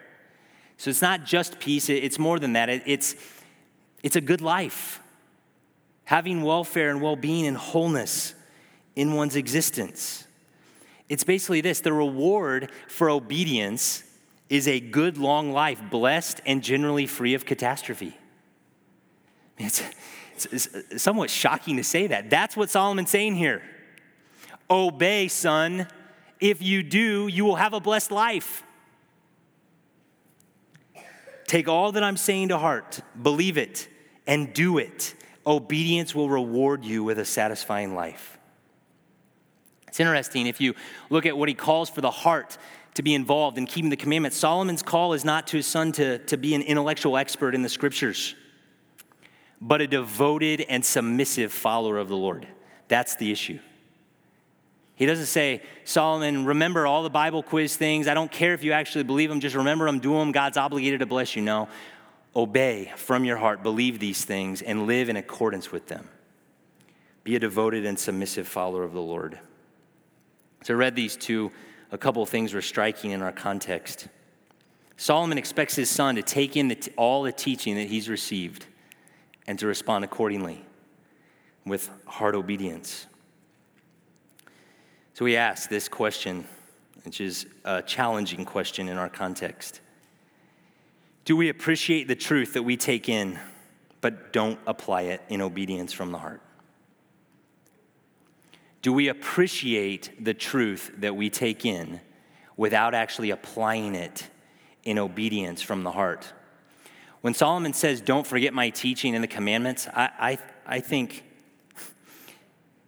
So 0.77 0.91
it's 0.91 1.03
not 1.03 1.25
just 1.25 1.61
peace, 1.61 1.88
it's 1.88 2.19
more 2.19 2.38
than 2.38 2.55
that. 2.55 2.69
It's, 2.69 3.15
it's 4.03 4.17
a 4.17 4.21
good 4.21 4.41
life 4.41 5.01
having 6.05 6.43
welfare 6.43 6.91
and 6.91 7.01
well 7.01 7.17
being 7.17 7.47
and 7.47 7.57
wholeness 7.57 8.35
in 8.97 9.15
one's 9.15 9.37
existence. 9.37 10.27
It's 11.09 11.25
basically 11.25 11.61
this 11.61 11.81
the 11.81 11.93
reward 11.93 12.71
for 12.88 13.09
obedience 13.09 14.03
is 14.53 14.69
a 14.69 14.81
good 14.81 15.17
long 15.17 15.51
life, 15.51 15.81
blessed 15.91 16.43
and 16.45 16.62
generally 16.62 17.07
free 17.07 17.33
of 17.33 17.47
catastrophe. 17.47 18.15
It's, 19.57 19.83
it's, 20.35 20.67
it's 20.67 21.03
somewhat 21.03 21.31
shocking 21.31 21.79
to 21.79 21.85
say 21.85 22.09
that. 22.09 22.29
That's 22.29 22.55
what 22.55 22.69
Solomon's 22.69 23.09
saying 23.09 23.37
here. 23.37 23.62
Obey, 24.69 25.29
son. 25.29 25.87
If 26.38 26.61
you 26.61 26.83
do, 26.83 27.29
you 27.29 27.47
will 27.47 27.57
have 27.57 27.73
a 27.73 27.81
blessed 27.81 28.11
life. 28.11 28.62
Take 31.47 31.67
all 31.67 31.93
that 31.93 32.03
I'm 32.03 32.19
saying 32.19 32.49
to 32.49 32.59
heart, 32.59 33.01
believe 33.23 33.57
it, 33.57 33.88
and 34.27 34.53
do 34.53 34.77
it 34.77 35.15
obedience 35.47 36.15
will 36.15 36.29
reward 36.29 36.85
you 36.85 37.03
with 37.03 37.19
a 37.19 37.25
satisfying 37.25 37.95
life. 37.95 38.38
It's 39.88 39.99
interesting 39.99 40.47
if 40.47 40.61
you 40.61 40.75
look 41.09 41.25
at 41.27 41.37
what 41.37 41.49
he 41.49 41.55
calls 41.55 41.91
for 41.91 42.03
the 42.03 42.11
heart 42.11 42.59
to 42.94 43.02
be 43.02 43.14
involved 43.14 43.59
in 43.59 43.66
keeping 43.66 43.90
the 43.90 43.96
commandments. 43.96 44.37
Solomon's 44.37 44.83
call 44.83 45.12
is 45.12 45.24
not 45.24 45.46
to 45.48 45.57
his 45.59 45.66
son 45.66 45.92
to, 45.92 46.18
to 46.18 46.37
be 46.37 46.55
an 46.55 46.62
intellectual 46.62 47.16
expert 47.16 47.55
in 47.55 47.62
the 47.62 47.68
scriptures, 47.68 48.35
but 49.61 49.81
a 49.81 49.87
devoted 49.87 50.61
and 50.62 50.85
submissive 50.85 51.52
follower 51.52 51.98
of 51.98 52.09
the 52.09 52.16
Lord. 52.16 52.46
That's 52.88 53.16
the 53.16 53.33
issue. 53.33 53.59
He 54.94 55.07
doesn't 55.07 55.26
say, 55.26 55.62
Solomon, 55.85 56.44
remember 56.44 56.87
all 56.87 57.02
the 57.02 57.11
Bible 57.11 57.42
quiz 57.42 57.76
things. 57.76 58.07
I 58.07 58.14
don't 58.14 58.31
care 58.31 58.52
if 58.52 58.62
you 58.62 58.72
actually 58.72 59.05
believe 59.05 59.31
them, 59.31 59.40
just 59.40 59.57
remember 59.57 59.87
them, 59.87 59.98
do 59.98 60.12
them. 60.12 60.33
God's 60.33 60.59
obligated 60.59 61.00
to 61.00 61.07
bless 61.07 61.35
you. 61.35 61.42
No, 61.42 61.68
Obey 62.35 62.90
from 62.96 63.24
your 63.24 63.37
heart, 63.37 63.62
believe 63.62 63.98
these 63.98 64.24
things, 64.24 64.62
and 64.62 64.87
live 64.87 65.11
in 65.11 65.16
accordance 65.16 65.70
with 65.70 65.87
them. 65.88 66.09
Be 67.24 67.37
a 67.37 67.38
devoted 67.38 67.85
and 67.85 67.98
submissive 67.98 68.48
follower 68.48 68.83
of 68.83 68.92
the 68.92 69.02
Lord. 69.02 69.38
So 70.64 70.72
I 70.72 70.76
read 70.78 70.96
these 70.96 71.14
two, 71.14 71.52
a 71.92 71.98
couple 71.98 72.22
of 72.22 72.28
things 72.28 72.55
were 72.55 72.62
striking 72.62 73.12
in 73.12 73.22
our 73.22 73.31
context. 73.31 74.09
Solomon 74.96 75.38
expects 75.38 75.76
his 75.76 75.90
son 75.90 76.16
to 76.16 76.22
take 76.22 76.57
in 76.57 76.68
the, 76.68 76.92
all 76.96 77.22
the 77.22 77.33
teaching 77.33 77.76
that 77.76 77.88
he's 77.88 78.09
received 78.09 78.66
and 79.46 79.59
to 79.59 79.66
respond 79.66 80.05
accordingly 80.05 80.64
with 81.66 81.90
heart 82.07 82.35
obedience. 82.35 83.07
So 85.14 85.24
we 85.24 85.37
ask 85.37 85.68
this 85.68 85.88
question, 85.88 86.46
which 87.05 87.20
is 87.20 87.46
a 87.64 87.83
challenging 87.83 88.44
question 88.44 88.88
in 88.88 88.96
our 88.96 89.09
context 89.09 89.81
do 91.24 91.37
we 91.37 91.50
appreciate 91.50 92.09
the 92.09 92.16
truth 92.16 92.55
that 92.55 92.64
we 92.64 92.76
take 92.76 93.09
in, 93.09 93.38
but 94.00 94.33
don't 94.33 94.59
apply 94.66 95.02
it 95.02 95.22
in 95.28 95.40
obedience 95.40 95.92
from 95.92 96.11
the 96.11 96.18
heart? 96.18 96.42
Do 98.83 98.92
we 98.92 99.09
appreciate 99.09 100.25
the 100.25 100.35
truth 100.35 100.92
that 100.99 101.14
we 101.14 101.31
take 101.31 101.64
in 101.64 102.01
without 102.57 102.95
actually 102.95 103.31
applying 103.31 103.95
it 103.95 104.29
in 104.85 104.99
obedience 104.99 105.62
from 105.62 105.85
the 105.85 105.92
heart? 105.92 106.33
When 107.21 107.33
Solomon 107.33 107.73
says, 107.73 108.01
Don't 108.01 108.27
forget 108.27 108.53
my 108.53 108.71
teaching 108.71 109.14
and 109.14 109.23
the 109.23 109.29
commandments, 109.29 109.87
I, 109.95 110.11
I, 110.18 110.38
I 110.66 110.81
think, 110.81 111.23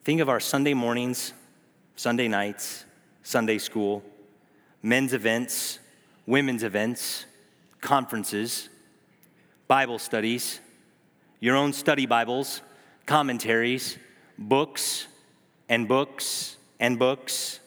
think 0.02 0.20
of 0.20 0.28
our 0.28 0.40
Sunday 0.40 0.74
mornings, 0.74 1.33
Sunday 1.94 2.26
nights, 2.26 2.85
Sunday 3.22 3.59
school, 3.59 4.02
men's 4.83 5.12
events, 5.12 5.78
women's 6.26 6.64
events 6.64 7.26
conferences, 7.85 8.70
Bible 9.68 9.98
studies, 9.98 10.59
your 11.38 11.54
own 11.54 11.72
study 11.74 12.07
Bibles, 12.07 12.62
commentaries, 13.04 13.98
books 14.38 15.07
and 15.68 15.88
books 15.88 16.57
and 16.81 16.98
books, 16.98 17.61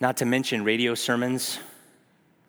not 0.00 0.16
to 0.18 0.24
mention 0.24 0.64
radio 0.64 0.94
sermons, 0.94 1.58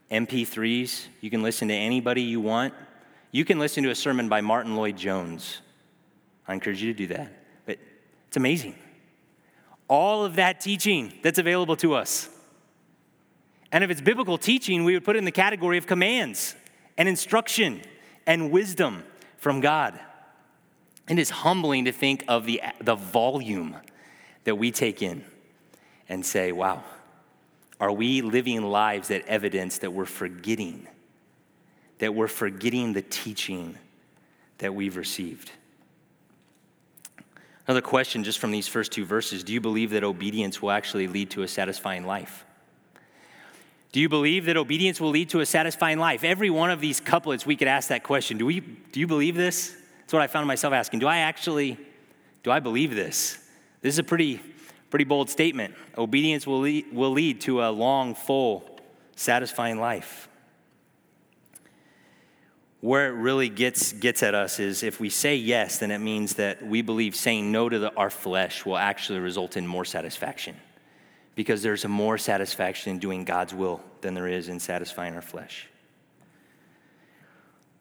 MP3s. 0.10 1.08
You 1.22 1.30
can 1.30 1.44
listen 1.44 1.68
to 1.68 1.74
anybody 1.74 2.22
you 2.22 2.40
want. 2.40 2.74
You 3.32 3.46
can 3.46 3.60
listen 3.60 3.84
to 3.84 3.90
a 3.90 3.96
sermon 3.96 4.30
by 4.30 4.42
Martyn 4.42 4.76
Lloyd-Jones. 4.76 5.62
I 6.48 6.54
encourage 6.54 6.82
you 6.82 6.94
to 6.94 6.98
do 6.98 7.08
that. 7.08 7.32
But 7.66 7.80
it's 8.28 8.38
amazing. 8.38 8.76
All 9.88 10.26
of 10.26 10.36
that 10.36 10.62
teaching 10.62 11.14
that's 11.22 11.40
available 11.40 11.76
to 11.78 11.94
us. 11.94 12.30
And 13.72 13.84
if 13.84 13.90
it's 13.90 14.02
biblical 14.02 14.38
teaching, 14.38 14.84
we 14.84 14.94
would 14.94 15.06
put 15.06 15.16
it 15.16 15.20
in 15.20 15.26
the 15.26 15.32
category 15.32 15.78
of 15.78 15.88
commands 15.88 16.56
and 16.98 17.08
instruction 17.08 17.82
and 18.28 18.52
wisdom 18.52 19.04
from 19.38 19.62
God. 19.62 20.00
It 21.10 21.20
is 21.20 21.30
humbling 21.30 21.86
to 21.86 21.92
think 21.92 22.24
of 22.28 22.46
the, 22.46 22.62
the 22.80 22.96
volume 22.96 23.76
that 24.44 24.56
we 24.56 24.72
take 24.72 25.02
in 25.02 25.24
and 26.08 26.26
say, 26.26 26.52
wow, 26.52 26.84
are 27.80 27.92
we 27.92 28.22
living 28.22 28.62
lives 28.62 29.08
that 29.10 29.26
evidence 29.28 29.80
that 29.80 29.92
we're 29.92 30.06
forgetting, 30.06 30.88
that 32.00 32.14
we're 32.14 32.28
forgetting 32.28 32.94
the 32.94 33.02
teaching 33.02 33.78
that 34.60 34.74
we've 34.74 34.96
received? 34.96 35.52
Another 37.68 37.82
question 37.82 38.24
just 38.24 38.40
from 38.40 38.52
these 38.52 38.68
first 38.68 38.92
two 38.92 39.06
verses 39.06 39.44
Do 39.44 39.54
you 39.54 39.62
believe 39.62 39.92
that 39.92 40.04
obedience 40.04 40.62
will 40.62 40.72
actually 40.72 41.08
lead 41.08 41.32
to 41.32 41.44
a 41.44 41.48
satisfying 41.48 42.06
life? 42.06 42.46
Do 43.92 44.00
you 44.00 44.08
believe 44.08 44.46
that 44.46 44.56
obedience 44.56 45.02
will 45.02 45.10
lead 45.10 45.30
to 45.30 45.42
a 45.42 45.46
satisfying 45.46 46.00
life? 46.00 46.24
Every 46.24 46.50
one 46.50 46.72
of 46.72 46.80
these 46.80 47.00
couplets, 47.00 47.46
we 47.46 47.58
could 47.58 47.68
ask 47.68 47.90
that 47.90 48.04
question. 48.04 48.38
Do, 48.38 48.46
we, 48.46 48.62
do 48.62 49.00
you 49.00 49.08
believe 49.08 49.36
this? 49.36 49.76
That's 50.12 50.17
what 50.17 50.24
I 50.24 50.28
found 50.28 50.45
myself 50.45 50.74
asking. 50.74 51.00
Do 51.00 51.08
I 51.08 51.19
actually, 51.19 51.78
do 52.43 52.52
I 52.52 52.60
believe 52.60 52.93
this? 52.93 53.38
This 53.80 53.95
is 53.95 54.00
a 54.00 54.04
pretty, 54.04 54.41
pretty 54.89 55.06
bold 55.06 55.30
statement. 55.30 55.74
Obedience 55.97 56.45
will 56.45 56.60
lead, 56.60 56.91
will 56.91 57.12
lead 57.12 57.39
to 57.41 57.63
a 57.63 57.71
long, 57.71 58.13
full, 58.13 58.78
satisfying 59.15 59.80
life. 59.80 60.28
Where 62.82 63.08
it 63.08 63.13
really 63.13 63.47
gets, 63.47 63.93
gets 63.93 64.21
at 64.21 64.36
us 64.36 64.60
is 64.60 64.84
if 64.84 65.00
we 65.00 65.10
say 65.10 65.38
yes, 65.38 65.78
then 65.78 65.91
it 65.91 66.00
means 66.00 66.34
that 66.34 66.62
we 66.62 66.82
believe 66.82 67.15
saying 67.15 67.50
no 67.50 67.69
to 67.69 67.80
the, 67.80 67.95
our 67.95 68.10
flesh 68.10 68.65
will 68.65 68.76
actually 68.76 69.19
result 69.19 69.56
in 69.56 69.65
more 69.65 69.86
satisfaction 69.86 70.58
because 71.36 71.63
there's 71.63 71.88
more 71.88 72.17
satisfaction 72.17 72.91
in 72.91 73.00
doing 73.00 73.24
God's 73.24 73.54
will 73.54 73.80
than 74.02 74.13
there 74.13 74.28
is 74.28 74.50
in 74.50 74.60
satisfying 74.60 75.15
our 75.15 75.21
flesh. 75.21 75.69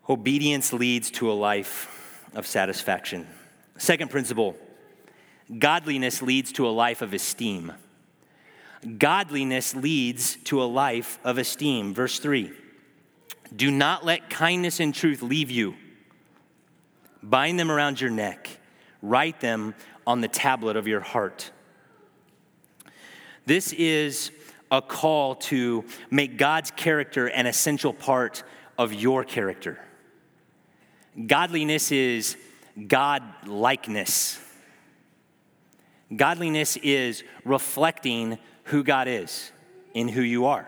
Obedience 0.09 0.73
leads 0.73 1.11
to 1.11 1.29
a 1.29 1.35
life 1.35 1.97
of 2.35 2.47
satisfaction. 2.47 3.27
Second 3.79 4.11
principle 4.11 4.57
godliness 5.59 6.23
leads 6.23 6.53
to 6.53 6.67
a 6.67 6.71
life 6.71 7.03
of 7.03 7.13
esteem. 7.13 7.73
Godliness 8.99 9.75
leads 9.75 10.37
to 10.45 10.63
a 10.63 10.65
life 10.65 11.19
of 11.25 11.39
esteem. 11.39 11.93
Verse 11.93 12.19
3 12.19 12.53
Do 13.55 13.71
not 13.71 14.05
let 14.05 14.31
kindness 14.31 14.81
and 14.81 14.95
truth 14.95 15.23
leave 15.23 15.51
you. 15.51 15.75
Bind 17.23 17.59
them 17.59 17.71
around 17.71 18.01
your 18.01 18.11
neck, 18.11 18.59
write 19.03 19.41
them 19.41 19.75
on 20.07 20.21
the 20.21 20.29
tablet 20.29 20.77
of 20.77 20.87
your 20.87 21.01
heart. 21.01 21.51
This 23.45 23.73
is 23.73 24.31
a 24.71 24.81
call 24.81 25.35
to 25.35 25.85
make 26.11 26.37
God's 26.37 26.71
character 26.71 27.27
an 27.27 27.47
essential 27.47 27.93
part 27.93 28.45
of 28.79 28.95
your 28.95 29.25
character. 29.25 29.79
Godliness 31.27 31.93
is 31.93 32.37
God 32.87 33.23
likeness. 33.47 34.39
Godliness 36.15 36.77
is 36.79 37.23
reflecting 37.45 38.39
who 38.65 38.83
God 38.83 39.09
is 39.09 39.53
in 39.95 40.09
who 40.09 40.23
you 40.23 40.47
are. 40.47 40.67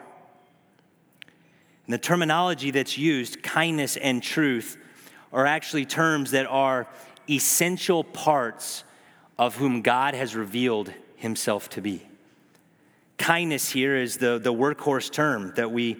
And 1.86 1.92
the 1.92 1.98
terminology 1.98 2.70
that's 2.70 2.96
used, 2.96 3.42
kindness 3.42 3.96
and 3.96 4.22
truth, 4.22 4.76
are 5.32 5.46
actually 5.46 5.86
terms 5.86 6.32
that 6.32 6.46
are 6.46 6.86
essential 7.28 8.04
parts 8.04 8.84
of 9.38 9.56
whom 9.56 9.82
God 9.82 10.14
has 10.14 10.34
revealed 10.36 10.92
himself 11.16 11.68
to 11.70 11.80
be. 11.80 12.02
Kindness 13.18 13.70
here 13.70 13.96
is 13.96 14.16
the, 14.16 14.38
the 14.38 14.52
workhorse 14.52 15.10
term 15.10 15.52
that 15.56 15.70
we 15.70 15.98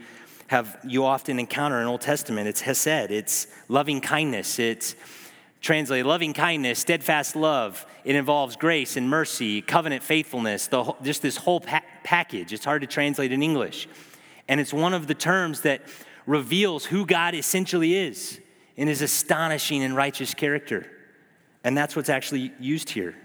have 0.52 0.78
you 0.86 1.06
often 1.06 1.38
encounter 1.38 1.80
in 1.80 1.86
Old 1.86 2.02
Testament. 2.02 2.46
It's 2.46 2.60
hesed, 2.60 3.10
it's 3.10 3.46
loving 3.68 4.02
kindness, 4.02 4.58
it's 4.58 4.94
translated 5.62 6.04
loving 6.04 6.34
kindness, 6.34 6.78
steadfast 6.78 7.34
love. 7.34 7.86
It 8.04 8.16
involves 8.16 8.56
grace 8.56 8.98
and 8.98 9.08
mercy, 9.08 9.62
covenant 9.62 10.02
faithfulness, 10.02 10.66
the, 10.66 10.92
just 11.02 11.22
this 11.22 11.38
whole 11.38 11.60
pa- 11.60 11.80
package. 12.04 12.52
It's 12.52 12.66
hard 12.66 12.82
to 12.82 12.86
translate 12.86 13.32
in 13.32 13.42
English. 13.42 13.88
And 14.46 14.60
it's 14.60 14.74
one 14.74 14.92
of 14.92 15.06
the 15.06 15.14
terms 15.14 15.62
that 15.62 15.80
reveals 16.26 16.84
who 16.84 17.06
God 17.06 17.34
essentially 17.34 17.96
is 17.96 18.38
in 18.76 18.88
his 18.88 19.00
astonishing 19.00 19.82
and 19.82 19.96
righteous 19.96 20.34
character. 20.34 20.86
And 21.64 21.78
that's 21.78 21.96
what's 21.96 22.10
actually 22.10 22.52
used 22.60 22.90
here. 22.90 23.16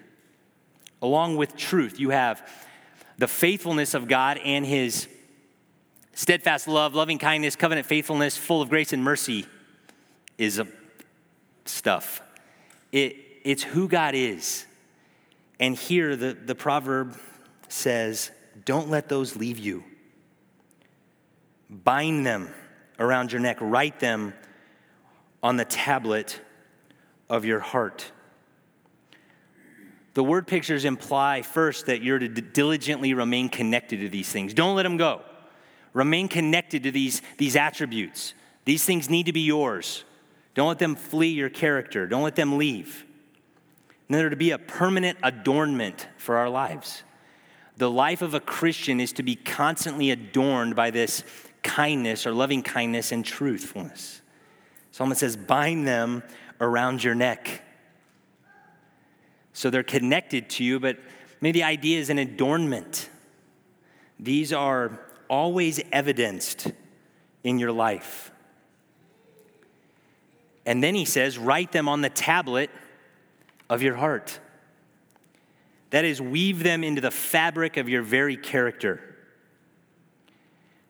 Along 1.02 1.36
with 1.36 1.58
truth, 1.58 2.00
you 2.00 2.12
have 2.12 2.50
the 3.18 3.28
faithfulness 3.28 3.94
of 3.94 4.08
God 4.08 4.38
and 4.38 4.66
his 4.66 5.10
steadfast 6.18 6.68
love, 6.68 6.96
loving 6.96 7.20
kindness, 7.20 7.56
covenant 7.56 7.86
faithfulness, 7.86 8.36
full 8.36 8.64
of 8.64 8.70
grace 8.70 8.92
and 8.92 9.04
mercy 9.04 9.46
is 10.40 10.58
a 10.58 10.68
stuff. 11.66 12.22
It, 12.92 13.16
it's 13.44 13.62
who 13.62 13.88
God 13.88 14.16
is. 14.16 14.66
And 15.60 15.76
here 15.76 16.16
the, 16.16 16.34
the 16.34 16.56
proverb 16.56 17.18
says, 17.68 18.32
Don't 18.66 18.90
let 18.90 19.10
those 19.10 19.36
leave 19.36 19.60
you. 19.60 19.84
Bind 21.70 22.26
them 22.26 22.50
around 22.98 23.32
your 23.32 23.42
neck, 23.42 23.58
write 23.62 24.00
them 24.00 24.34
on 25.44 25.56
the 25.56 25.66
tablet 25.66 26.42
of 27.30 27.46
your 27.46 27.60
heart. 27.60 28.12
The 30.16 30.24
word 30.24 30.48
pictures 30.48 30.84
imply 30.84 31.44
first 31.44 31.86
that 31.86 32.02
you're 32.02 32.18
to 32.18 32.28
diligently 32.28 33.14
remain 33.14 33.50
connected 33.50 34.00
to 34.00 34.10
these 34.10 34.32
things. 34.32 34.56
Don't 34.56 34.76
let 34.76 34.82
them 34.82 34.98
go. 34.98 35.22
Remain 35.98 36.28
connected 36.28 36.84
to 36.84 36.92
these, 36.92 37.24
these 37.40 37.56
attributes. 37.56 38.36
These 38.66 38.86
things 38.86 39.10
need 39.10 39.26
to 39.26 39.34
be 39.34 39.42
yours. 39.42 40.04
Don't 40.54 40.68
let 40.68 40.78
them 40.78 40.96
flee 40.96 41.30
your 41.30 41.50
character. 41.50 42.06
Don't 42.06 42.22
let 42.22 42.36
them 42.36 42.60
leave. 42.60 43.04
And 44.08 44.16
they're 44.16 44.30
to 44.30 44.36
be 44.36 44.52
a 44.52 44.60
permanent 44.60 45.18
adornment 45.24 46.08
for 46.18 46.38
our 46.38 46.50
lives. 46.50 47.02
The 47.78 47.90
life 47.90 48.22
of 48.22 48.36
a 48.36 48.40
Christian 48.40 49.00
is 49.00 49.12
to 49.14 49.24
be 49.24 49.36
constantly 49.36 50.12
adorned 50.12 50.76
by 50.76 50.92
this 50.92 51.24
kindness 51.64 52.28
or 52.28 52.32
loving 52.32 52.62
kindness 52.62 53.12
and 53.12 53.26
truthfulness. 53.26 54.22
Solomon 54.92 55.18
says, 55.18 55.36
bind 55.36 55.88
them 55.88 56.22
around 56.62 57.04
your 57.04 57.16
neck. 57.16 57.64
So 59.52 59.72
they're 59.72 59.82
connected 59.82 60.48
to 60.52 60.64
you, 60.64 60.80
but 60.80 61.00
maybe 61.42 61.58
the 61.62 61.66
idea 61.66 62.00
is 62.00 62.12
an 62.12 62.20
adornment. 62.20 63.10
These 64.20 64.54
are 64.54 65.00
always 65.30 65.82
evidenced 65.92 66.72
in 67.44 67.60
your 67.60 67.72
life. 67.72 68.32
And 70.66 70.84
then 70.84 70.96
he 70.96 71.06
says, 71.06 71.38
write 71.38 71.72
them 71.72 71.88
on 71.88 72.02
the 72.02 72.10
tablet 72.10 72.70
of 73.70 73.82
your 73.82 73.96
heart. 73.96 74.40
That 75.92 76.04
is, 76.04 76.22
weave 76.22 76.63
them 76.63 76.84
into 76.84 77.00
the 77.00 77.12
fabric 77.12 77.78
of 77.78 77.88
your 77.88 78.02
very 78.02 78.36
character. 78.36 79.02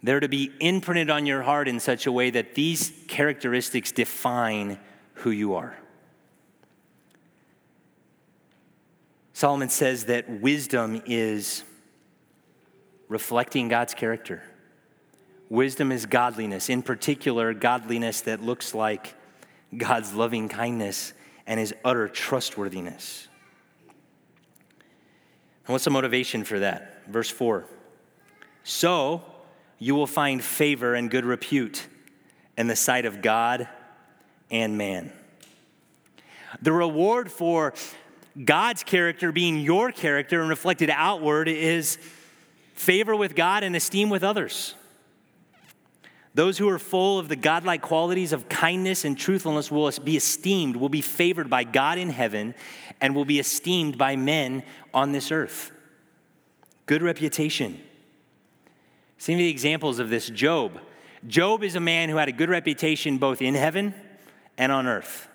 They're 0.01 0.19
to 0.19 0.29
be 0.29 0.51
imprinted 0.59 1.09
on 1.09 1.25
your 1.25 1.43
heart 1.43 1.67
in 1.67 1.79
such 1.79 2.07
a 2.07 2.11
way 2.11 2.29
that 2.31 2.55
these 2.55 2.91
characteristics 3.07 3.91
define 3.91 4.79
who 5.13 5.31
you 5.31 5.55
are. 5.55 5.77
Solomon 9.33 9.69
says 9.69 10.05
that 10.05 10.27
wisdom 10.27 11.01
is 11.05 11.63
reflecting 13.07 13.67
God's 13.67 13.93
character. 13.93 14.43
Wisdom 15.49 15.91
is 15.91 16.05
godliness, 16.05 16.69
in 16.69 16.81
particular, 16.81 17.53
godliness 17.53 18.21
that 18.21 18.41
looks 18.41 18.73
like 18.73 19.15
God's 19.75 20.13
loving 20.13 20.49
kindness 20.49 21.13
and 21.45 21.59
his 21.59 21.73
utter 21.85 22.07
trustworthiness. 22.09 23.27
And 25.65 25.73
what's 25.73 25.85
the 25.85 25.91
motivation 25.91 26.43
for 26.43 26.59
that? 26.59 27.07
Verse 27.07 27.29
4 27.29 27.65
So 28.63 29.23
you 29.79 29.95
will 29.95 30.07
find 30.07 30.43
favor 30.43 30.93
and 30.93 31.09
good 31.09 31.25
repute 31.25 31.87
in 32.57 32.67
the 32.67 32.75
sight 32.75 33.05
of 33.05 33.21
God 33.21 33.67
and 34.51 34.77
man. 34.77 35.11
The 36.61 36.71
reward 36.71 37.31
for 37.31 37.73
God's 38.43 38.83
character 38.83 39.31
being 39.31 39.59
your 39.59 39.91
character 39.91 40.41
and 40.41 40.49
reflected 40.49 40.89
outward 40.89 41.47
is 41.47 41.97
favor 42.77 43.15
with 43.15 43.35
God 43.35 43.63
and 43.63 43.75
esteem 43.75 44.09
with 44.09 44.23
others. 44.23 44.75
Those 46.33 46.57
who 46.57 46.69
are 46.69 46.77
full 46.77 47.17
of 47.17 47.29
the 47.29 47.35
godlike 47.35 47.81
qualities 47.81 48.31
of 48.31 48.47
kindness 48.47 49.03
and 49.03 49.17
truthfulness 49.17 49.71
will 49.71 49.91
be 50.03 50.15
esteemed, 50.15 50.75
will 50.75 50.87
be 50.87 51.01
favored 51.01 51.49
by 51.49 51.63
God 51.63 51.97
in 51.97 52.09
heaven, 52.09 52.53
and 53.01 53.15
will 53.15 53.25
be 53.25 53.39
esteemed 53.39 53.97
by 53.97 54.15
men 54.15 54.63
on 54.93 55.11
this 55.11 55.31
earth. 55.31 55.71
Good 56.85 57.01
reputation. 57.01 57.81
Some 59.17 59.33
of 59.33 59.39
the 59.39 59.49
examples 59.49 59.97
of 59.97 60.09
this 60.09 60.29
Job. 60.29 60.79
Job 61.25 61.63
is 61.63 61.75
a 61.75 61.79
man 61.79 62.09
who 62.09 62.17
had 62.17 62.29
a 62.29 62.31
good 62.31 62.49
reputation 62.49 63.17
both 63.17 63.41
in 63.41 63.55
heaven 63.55 63.95
and 64.59 64.71
on 64.71 64.85
earth. 64.85 65.27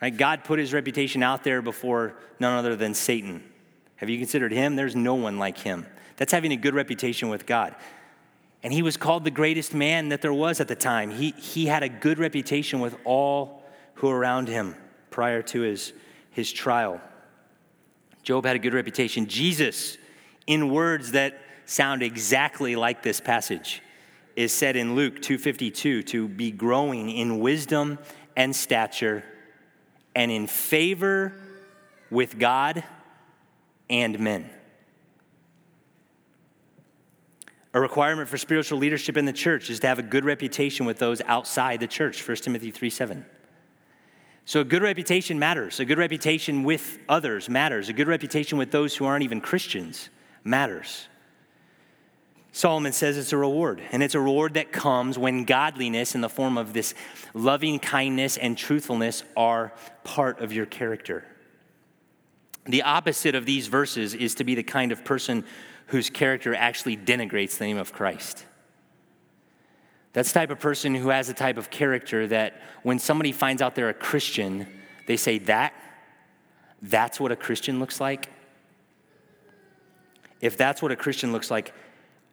Right? 0.00 0.14
God 0.14 0.42
put 0.42 0.58
his 0.58 0.72
reputation 0.72 1.22
out 1.22 1.44
there 1.44 1.62
before 1.62 2.16
none 2.40 2.58
other 2.58 2.74
than 2.74 2.94
Satan. 2.94 3.44
Have 3.96 4.10
you 4.10 4.18
considered 4.18 4.50
him? 4.50 4.74
There's 4.74 4.96
no 4.96 5.14
one 5.14 5.38
like 5.38 5.58
him. 5.58 5.86
That's 6.22 6.30
having 6.30 6.52
a 6.52 6.56
good 6.56 6.74
reputation 6.74 7.30
with 7.30 7.46
God. 7.46 7.74
And 8.62 8.72
he 8.72 8.82
was 8.82 8.96
called 8.96 9.24
the 9.24 9.30
greatest 9.32 9.74
man 9.74 10.10
that 10.10 10.22
there 10.22 10.32
was 10.32 10.60
at 10.60 10.68
the 10.68 10.76
time. 10.76 11.10
He, 11.10 11.32
he 11.32 11.66
had 11.66 11.82
a 11.82 11.88
good 11.88 12.20
reputation 12.20 12.78
with 12.78 12.94
all 13.04 13.64
who 13.94 14.06
were 14.06 14.16
around 14.16 14.46
him 14.46 14.76
prior 15.10 15.42
to 15.42 15.62
his, 15.62 15.92
his 16.30 16.52
trial. 16.52 17.00
Job 18.22 18.46
had 18.46 18.54
a 18.54 18.60
good 18.60 18.72
reputation. 18.72 19.26
Jesus, 19.26 19.98
in 20.46 20.70
words 20.70 21.10
that 21.10 21.40
sound 21.64 22.04
exactly 22.04 22.76
like 22.76 23.02
this 23.02 23.20
passage, 23.20 23.82
is 24.36 24.52
said 24.52 24.76
in 24.76 24.94
Luke 24.94 25.22
2:52 25.22 26.06
to 26.06 26.28
be 26.28 26.52
growing 26.52 27.10
in 27.10 27.40
wisdom 27.40 27.98
and 28.36 28.54
stature 28.54 29.24
and 30.14 30.30
in 30.30 30.46
favor 30.46 31.32
with 32.10 32.38
God 32.38 32.84
and 33.90 34.20
men. 34.20 34.48
A 37.74 37.80
requirement 37.80 38.28
for 38.28 38.36
spiritual 38.36 38.78
leadership 38.78 39.16
in 39.16 39.24
the 39.24 39.32
church 39.32 39.70
is 39.70 39.80
to 39.80 39.86
have 39.86 39.98
a 39.98 40.02
good 40.02 40.24
reputation 40.24 40.84
with 40.84 40.98
those 40.98 41.22
outside 41.22 41.80
the 41.80 41.86
church, 41.86 42.26
1 42.26 42.36
Timothy 42.38 42.70
3 42.70 42.90
7. 42.90 43.24
So, 44.44 44.60
a 44.60 44.64
good 44.64 44.82
reputation 44.82 45.38
matters. 45.38 45.80
A 45.80 45.84
good 45.84 45.98
reputation 45.98 46.64
with 46.64 46.98
others 47.08 47.48
matters. 47.48 47.88
A 47.88 47.92
good 47.92 48.08
reputation 48.08 48.58
with 48.58 48.72
those 48.72 48.96
who 48.96 49.04
aren't 49.04 49.24
even 49.24 49.40
Christians 49.40 50.10
matters. 50.44 51.06
Solomon 52.54 52.92
says 52.92 53.16
it's 53.16 53.32
a 53.32 53.36
reward, 53.38 53.80
and 53.92 54.02
it's 54.02 54.14
a 54.14 54.20
reward 54.20 54.54
that 54.54 54.72
comes 54.72 55.16
when 55.16 55.44
godliness 55.44 56.14
in 56.14 56.20
the 56.20 56.28
form 56.28 56.58
of 56.58 56.74
this 56.74 56.94
loving 57.32 57.78
kindness 57.78 58.36
and 58.36 58.58
truthfulness 58.58 59.22
are 59.38 59.72
part 60.04 60.40
of 60.40 60.52
your 60.52 60.66
character. 60.66 61.24
The 62.66 62.82
opposite 62.82 63.34
of 63.34 63.46
these 63.46 63.68
verses 63.68 64.14
is 64.14 64.34
to 64.34 64.44
be 64.44 64.54
the 64.54 64.62
kind 64.62 64.92
of 64.92 65.02
person 65.02 65.44
whose 65.92 66.08
character 66.08 66.54
actually 66.54 66.96
denigrates 66.96 67.58
the 67.58 67.66
name 67.66 67.76
of 67.76 67.92
Christ. 67.92 68.46
That's 70.14 70.32
the 70.32 70.40
type 70.40 70.50
of 70.50 70.58
person 70.58 70.94
who 70.94 71.10
has 71.10 71.28
a 71.28 71.34
type 71.34 71.58
of 71.58 71.68
character 71.68 72.26
that 72.28 72.62
when 72.82 72.98
somebody 72.98 73.30
finds 73.30 73.60
out 73.60 73.74
they're 73.74 73.90
a 73.90 73.94
Christian, 73.94 74.66
they 75.06 75.18
say, 75.18 75.36
That, 75.36 75.74
that's 76.80 77.20
what 77.20 77.30
a 77.30 77.36
Christian 77.36 77.78
looks 77.78 78.00
like. 78.00 78.30
If 80.40 80.56
that's 80.56 80.80
what 80.80 80.92
a 80.92 80.96
Christian 80.96 81.30
looks 81.30 81.50
like, 81.50 81.74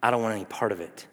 I 0.01 0.09
don't 0.09 0.21
want 0.21 0.35
any 0.35 0.45
part 0.45 0.71
of 0.71 0.79
it. 0.79 1.05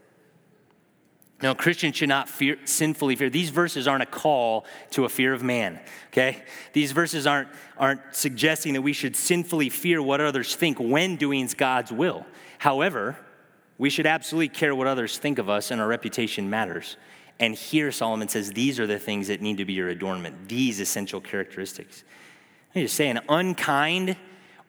No, 1.42 1.54
Christians 1.54 1.96
should 1.96 2.08
not 2.08 2.30
fear, 2.30 2.56
sinfully 2.64 3.14
fear. 3.14 3.28
These 3.28 3.50
verses 3.50 3.86
aren't 3.86 4.02
a 4.02 4.06
call 4.06 4.64
to 4.92 5.04
a 5.04 5.08
fear 5.08 5.34
of 5.34 5.42
man, 5.42 5.78
okay? 6.08 6.42
These 6.72 6.92
verses 6.92 7.26
aren't, 7.26 7.48
aren't 7.76 8.00
suggesting 8.12 8.72
that 8.72 8.80
we 8.80 8.94
should 8.94 9.14
sinfully 9.14 9.68
fear 9.68 10.00
what 10.00 10.20
others 10.22 10.56
think 10.56 10.78
when 10.78 11.16
doing 11.16 11.46
God's 11.56 11.92
will. 11.92 12.24
However, 12.58 13.18
we 13.76 13.90
should 13.90 14.06
absolutely 14.06 14.48
care 14.48 14.74
what 14.74 14.86
others 14.86 15.18
think 15.18 15.38
of 15.38 15.50
us, 15.50 15.70
and 15.70 15.78
our 15.78 15.86
reputation 15.86 16.48
matters. 16.48 16.96
And 17.38 17.54
here 17.54 17.92
Solomon 17.92 18.28
says 18.28 18.52
these 18.52 18.80
are 18.80 18.86
the 18.86 18.98
things 18.98 19.28
that 19.28 19.42
need 19.42 19.58
to 19.58 19.66
be 19.66 19.74
your 19.74 19.90
adornment, 19.90 20.48
these 20.48 20.80
essential 20.80 21.20
characteristics. 21.20 22.02
Let 22.70 22.76
me 22.76 22.82
just 22.84 22.96
say 22.96 23.08
an 23.10 23.20
unkind 23.28 24.16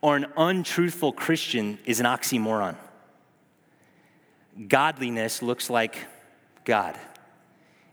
or 0.02 0.18
an 0.18 0.26
untruthful 0.36 1.14
Christian 1.14 1.80
is 1.86 2.02
an 2.02 2.06
oxymoron. 2.06 2.76
Godliness 4.68 5.42
looks 5.42 5.70
like 5.70 5.98
God. 6.68 7.00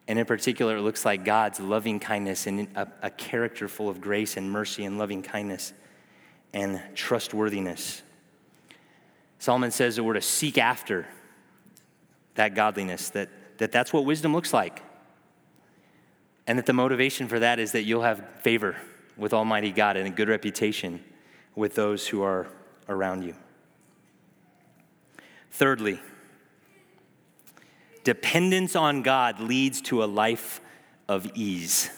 And 0.08 0.18
in 0.18 0.26
particular, 0.26 0.76
it 0.76 0.82
looks 0.82 1.04
like 1.04 1.24
God's 1.24 1.60
loving 1.60 2.00
kindness 2.00 2.46
and 2.46 2.68
a, 2.74 2.88
a 3.02 3.10
character 3.10 3.68
full 3.68 3.88
of 3.88 4.00
grace 4.00 4.36
and 4.36 4.50
mercy 4.50 4.84
and 4.84 4.98
loving 4.98 5.22
kindness 5.22 5.72
and 6.52 6.82
trustworthiness. 6.94 8.02
Solomon 9.38 9.70
says 9.70 9.96
that 9.96 10.04
we're 10.04 10.14
to 10.14 10.20
seek 10.20 10.58
after 10.58 11.06
that 12.34 12.54
godliness, 12.54 13.10
that, 13.10 13.28
that 13.58 13.70
that's 13.70 13.92
what 13.92 14.04
wisdom 14.04 14.34
looks 14.34 14.52
like. 14.52 14.82
And 16.46 16.58
that 16.58 16.66
the 16.66 16.72
motivation 16.72 17.28
for 17.28 17.38
that 17.38 17.58
is 17.58 17.72
that 17.72 17.84
you'll 17.84 18.02
have 18.02 18.28
favor 18.40 18.76
with 19.16 19.32
Almighty 19.32 19.70
God 19.70 19.96
and 19.96 20.08
a 20.08 20.10
good 20.10 20.28
reputation 20.28 21.02
with 21.54 21.76
those 21.76 22.08
who 22.08 22.22
are 22.22 22.48
around 22.88 23.22
you. 23.22 23.34
Thirdly, 25.52 26.00
dependence 28.04 28.76
on 28.76 29.02
God 29.02 29.40
leads 29.40 29.80
to 29.82 30.04
a 30.04 30.06
life 30.06 30.60
of 31.08 31.30
ease. 31.34 31.90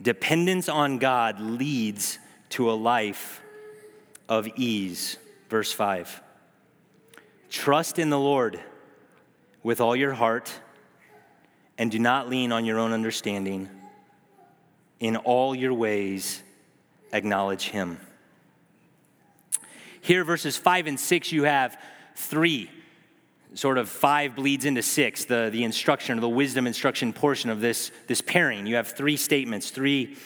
Dependence 0.00 0.68
on 0.68 0.98
God 0.98 1.40
leads 1.40 2.18
to 2.50 2.70
a 2.70 2.74
life 2.74 3.42
of 4.28 4.48
ease. 4.56 5.18
Verse 5.48 5.72
5 5.72 6.22
Trust 7.50 7.98
in 7.98 8.10
the 8.10 8.18
Lord 8.18 8.60
with 9.62 9.80
all 9.80 9.94
your 9.94 10.12
heart 10.12 10.52
and 11.78 11.90
do 11.90 11.98
not 11.98 12.28
lean 12.28 12.52
on 12.52 12.64
your 12.64 12.78
own 12.78 12.92
understanding. 12.92 13.68
In 15.00 15.16
all 15.16 15.54
your 15.54 15.74
ways, 15.74 16.42
acknowledge 17.12 17.68
Him. 17.68 17.98
Here, 20.00 20.22
verses 20.22 20.56
5 20.56 20.86
and 20.86 21.00
6, 21.00 21.32
you 21.32 21.44
have 21.44 21.76
three. 22.14 22.70
Sort 23.54 23.78
of 23.78 23.88
five 23.88 24.36
bleeds 24.36 24.64
into 24.64 24.82
six, 24.82 25.24
the, 25.24 25.48
the 25.52 25.64
instruction, 25.64 26.20
the 26.20 26.28
wisdom 26.28 26.66
instruction 26.66 27.12
portion 27.12 27.50
of 27.50 27.60
this, 27.60 27.92
this 28.06 28.20
pairing. 28.20 28.66
You 28.66 28.76
have 28.76 28.88
three 28.88 29.16
statements, 29.16 29.70
three, 29.70 30.16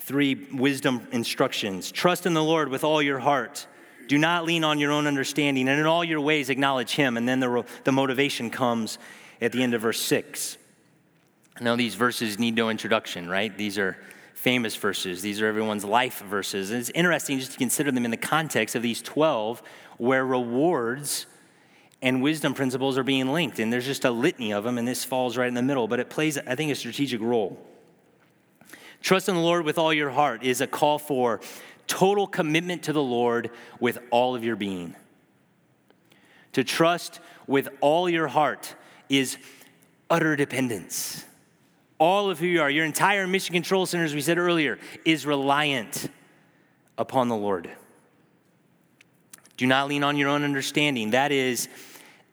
three 0.00 0.46
wisdom 0.52 1.06
instructions. 1.12 1.92
Trust 1.92 2.26
in 2.26 2.34
the 2.34 2.42
Lord 2.42 2.68
with 2.68 2.84
all 2.84 3.00
your 3.00 3.20
heart 3.20 3.66
do 4.08 4.18
not 4.18 4.44
lean 4.44 4.64
on 4.64 4.78
your 4.78 4.92
own 4.92 5.06
understanding, 5.06 5.68
and 5.68 5.80
in 5.80 5.86
all 5.86 6.04
your 6.04 6.20
ways 6.20 6.50
acknowledge 6.50 6.94
Him. 6.94 7.16
And 7.16 7.28
then 7.28 7.40
the, 7.40 7.64
the 7.84 7.92
motivation 7.92 8.50
comes 8.50 8.98
at 9.40 9.52
the 9.52 9.62
end 9.62 9.74
of 9.74 9.82
verse 9.82 10.00
6. 10.00 10.58
Now, 11.60 11.76
these 11.76 11.94
verses 11.94 12.38
need 12.38 12.54
no 12.54 12.68
introduction, 12.68 13.28
right? 13.28 13.56
These 13.56 13.78
are 13.78 13.96
famous 14.34 14.76
verses, 14.76 15.22
these 15.22 15.40
are 15.40 15.46
everyone's 15.46 15.84
life 15.84 16.20
verses. 16.20 16.70
And 16.70 16.80
it's 16.80 16.90
interesting 16.90 17.38
just 17.38 17.52
to 17.52 17.58
consider 17.58 17.90
them 17.90 18.04
in 18.04 18.10
the 18.10 18.16
context 18.16 18.74
of 18.74 18.82
these 18.82 19.00
12, 19.00 19.62
where 19.96 20.26
rewards 20.26 21.26
and 22.02 22.22
wisdom 22.22 22.54
principles 22.54 22.98
are 22.98 23.02
being 23.02 23.32
linked. 23.32 23.58
And 23.58 23.72
there's 23.72 23.86
just 23.86 24.04
a 24.04 24.10
litany 24.10 24.52
of 24.52 24.64
them, 24.64 24.78
and 24.78 24.86
this 24.86 25.04
falls 25.04 25.36
right 25.36 25.48
in 25.48 25.54
the 25.54 25.62
middle, 25.62 25.88
but 25.88 26.00
it 26.00 26.10
plays, 26.10 26.38
I 26.38 26.54
think, 26.54 26.70
a 26.70 26.74
strategic 26.74 27.20
role. 27.20 27.58
Trust 29.00 29.28
in 29.28 29.34
the 29.34 29.40
Lord 29.40 29.64
with 29.64 29.78
all 29.78 29.92
your 29.92 30.10
heart 30.10 30.42
is 30.42 30.60
a 30.60 30.66
call 30.66 30.98
for 30.98 31.40
total 31.86 32.26
commitment 32.26 32.84
to 32.84 32.92
the 32.92 33.02
Lord 33.02 33.50
with 33.78 33.98
all 34.10 34.34
of 34.34 34.44
your 34.44 34.56
being. 34.56 34.96
To 36.52 36.64
trust 36.64 37.20
with 37.46 37.68
all 37.80 38.08
your 38.08 38.28
heart 38.28 38.74
is 39.08 39.36
utter 40.08 40.36
dependence. 40.36 41.24
All 41.98 42.30
of 42.30 42.38
who 42.38 42.46
you 42.46 42.62
are, 42.62 42.70
your 42.70 42.84
entire 42.84 43.26
mission 43.26 43.52
control 43.52 43.86
center, 43.86 44.04
as 44.04 44.14
we 44.14 44.20
said 44.20 44.38
earlier, 44.38 44.78
is 45.04 45.26
reliant 45.26 46.08
upon 46.96 47.28
the 47.28 47.36
Lord. 47.36 47.70
Do 49.56 49.66
not 49.66 49.88
lean 49.88 50.02
on 50.02 50.16
your 50.16 50.28
own 50.28 50.42
understanding. 50.42 51.10
That 51.10 51.32
is 51.32 51.68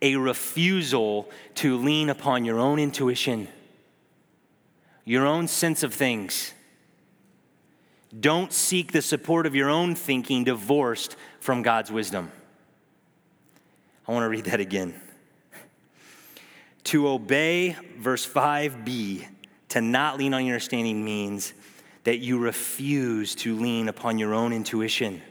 a 0.01 0.15
refusal 0.15 1.29
to 1.55 1.77
lean 1.77 2.09
upon 2.09 2.45
your 2.45 2.59
own 2.59 2.79
intuition, 2.79 3.47
your 5.05 5.25
own 5.25 5.47
sense 5.47 5.83
of 5.83 5.93
things 5.93 6.53
don't 8.19 8.51
seek 8.51 8.91
the 8.91 9.01
support 9.01 9.45
of 9.45 9.55
your 9.55 9.69
own 9.69 9.95
thinking 9.95 10.43
divorced 10.43 11.15
from 11.39 11.61
God's 11.61 11.91
wisdom. 11.91 12.31
I 14.07 14.11
want 14.11 14.23
to 14.23 14.29
read 14.29 14.45
that 14.45 14.59
again. 14.59 14.99
To 16.85 17.07
obey, 17.07 17.77
verse 17.97 18.27
5b, 18.27 19.25
to 19.69 19.81
not 19.81 20.17
lean 20.17 20.33
on 20.33 20.45
your 20.45 20.55
understanding 20.55 21.05
means 21.05 21.53
that 22.03 22.17
you 22.17 22.39
refuse 22.39 23.35
to 23.35 23.55
lean 23.55 23.87
upon 23.87 24.17
your 24.17 24.33
own 24.33 24.51
intuition, 24.51 25.21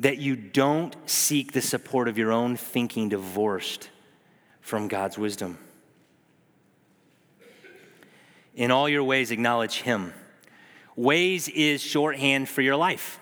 that 0.00 0.16
you 0.16 0.34
don't 0.34 0.96
seek 1.08 1.52
the 1.52 1.60
support 1.60 2.08
of 2.08 2.16
your 2.16 2.32
own 2.32 2.56
thinking 2.56 3.10
divorced 3.10 3.90
from 4.62 4.88
God's 4.88 5.18
wisdom. 5.18 5.58
In 8.54 8.70
all 8.70 8.88
your 8.88 9.04
ways, 9.04 9.30
acknowledge 9.30 9.82
Him 9.82 10.12
Ways 10.96 11.48
is 11.48 11.80
shorthand 11.80 12.48
for 12.48 12.60
your 12.60 12.76
life, 12.76 13.18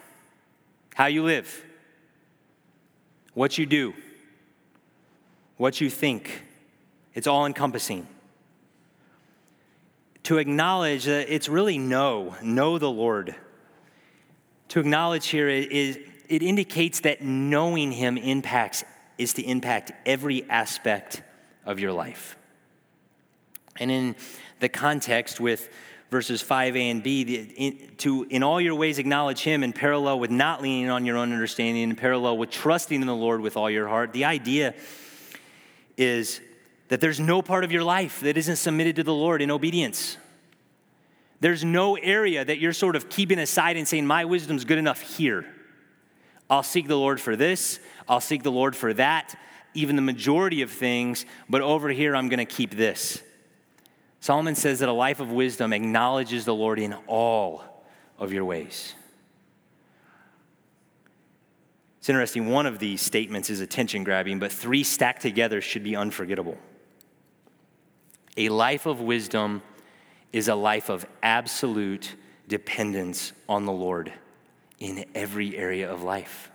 how 0.94 1.06
you 1.06 1.22
live, 1.22 1.64
what 3.34 3.58
you 3.58 3.66
do, 3.66 3.94
what 5.58 5.80
you 5.80 5.90
think. 5.90 6.42
It's 7.14 7.26
all 7.26 7.46
encompassing. 7.46 8.08
To 10.24 10.38
acknowledge 10.38 11.04
that 11.04 11.32
it's 11.32 11.48
really 11.48 11.78
know, 11.78 12.34
know 12.42 12.78
the 12.78 12.90
Lord. 12.90 13.34
To 14.70 14.80
acknowledge 14.80 15.28
here 15.28 15.48
is 15.48 15.98
it 16.28 16.42
indicates 16.42 17.00
that 17.00 17.22
knowing 17.22 17.92
Him 17.92 18.16
impacts 18.16 18.84
is 19.18 19.32
to 19.34 19.42
impact 19.42 19.92
every 20.06 20.48
aspect 20.48 21.22
of 21.66 21.80
your 21.80 21.92
life. 21.92 22.36
And 23.80 23.90
in 23.90 24.16
the 24.60 24.68
context 24.68 25.40
with 25.40 25.68
verses 26.10 26.42
5a 26.42 26.90
and 26.90 27.02
b 27.02 27.22
in, 27.56 27.94
to 27.98 28.26
in 28.30 28.42
all 28.42 28.60
your 28.60 28.74
ways 28.74 28.98
acknowledge 28.98 29.40
him 29.40 29.62
in 29.62 29.74
parallel 29.74 30.18
with 30.18 30.30
not 30.30 30.62
leaning 30.62 30.88
on 30.88 31.04
your 31.04 31.18
own 31.18 31.32
understanding 31.32 31.82
in 31.82 31.94
parallel 31.94 32.38
with 32.38 32.50
trusting 32.50 33.02
in 33.02 33.06
the 33.06 33.14
lord 33.14 33.42
with 33.42 33.58
all 33.58 33.70
your 33.70 33.86
heart 33.86 34.14
the 34.14 34.24
idea 34.24 34.74
is 35.98 36.40
that 36.88 37.02
there's 37.02 37.20
no 37.20 37.42
part 37.42 37.62
of 37.62 37.70
your 37.70 37.84
life 37.84 38.20
that 38.20 38.38
isn't 38.38 38.56
submitted 38.56 38.96
to 38.96 39.02
the 39.02 39.12
lord 39.12 39.42
in 39.42 39.50
obedience 39.50 40.16
there's 41.40 41.62
no 41.62 41.96
area 41.96 42.42
that 42.42 42.58
you're 42.58 42.72
sort 42.72 42.96
of 42.96 43.10
keeping 43.10 43.38
aside 43.38 43.76
and 43.76 43.86
saying 43.86 44.06
my 44.06 44.24
wisdom's 44.24 44.64
good 44.64 44.78
enough 44.78 45.00
here 45.02 45.44
i'll 46.50 46.62
seek 46.62 46.88
the 46.88 46.96
lord 46.96 47.20
for 47.20 47.36
this 47.36 47.80
i'll 48.08 48.20
seek 48.20 48.42
the 48.42 48.52
lord 48.52 48.74
for 48.74 48.92
that 48.94 49.38
even 49.74 49.96
the 49.96 50.02
majority 50.02 50.62
of 50.62 50.70
things 50.70 51.24
but 51.48 51.60
over 51.60 51.88
here 51.88 52.16
i'm 52.16 52.28
going 52.28 52.38
to 52.38 52.44
keep 52.44 52.74
this 52.74 53.22
Solomon 54.20 54.54
says 54.54 54.80
that 54.80 54.88
a 54.88 54.92
life 54.92 55.20
of 55.20 55.30
wisdom 55.30 55.72
acknowledges 55.72 56.44
the 56.44 56.54
Lord 56.54 56.78
in 56.78 56.94
all 57.06 57.62
of 58.18 58.32
your 58.32 58.44
ways. 58.44 58.94
It's 61.98 62.08
interesting, 62.08 62.48
one 62.48 62.66
of 62.66 62.78
these 62.78 63.00
statements 63.00 63.50
is 63.50 63.60
attention 63.60 64.02
grabbing, 64.02 64.38
but 64.38 64.50
three 64.50 64.82
stacked 64.82 65.22
together 65.22 65.60
should 65.60 65.84
be 65.84 65.94
unforgettable. 65.94 66.56
A 68.36 68.48
life 68.48 68.86
of 68.86 69.00
wisdom 69.00 69.62
is 70.32 70.48
a 70.48 70.54
life 70.54 70.88
of 70.88 71.06
absolute 71.22 72.14
dependence 72.48 73.32
on 73.48 73.66
the 73.66 73.72
Lord 73.72 74.12
in 74.78 75.04
every 75.14 75.56
area 75.56 75.90
of 75.90 76.02
life. 76.02 76.50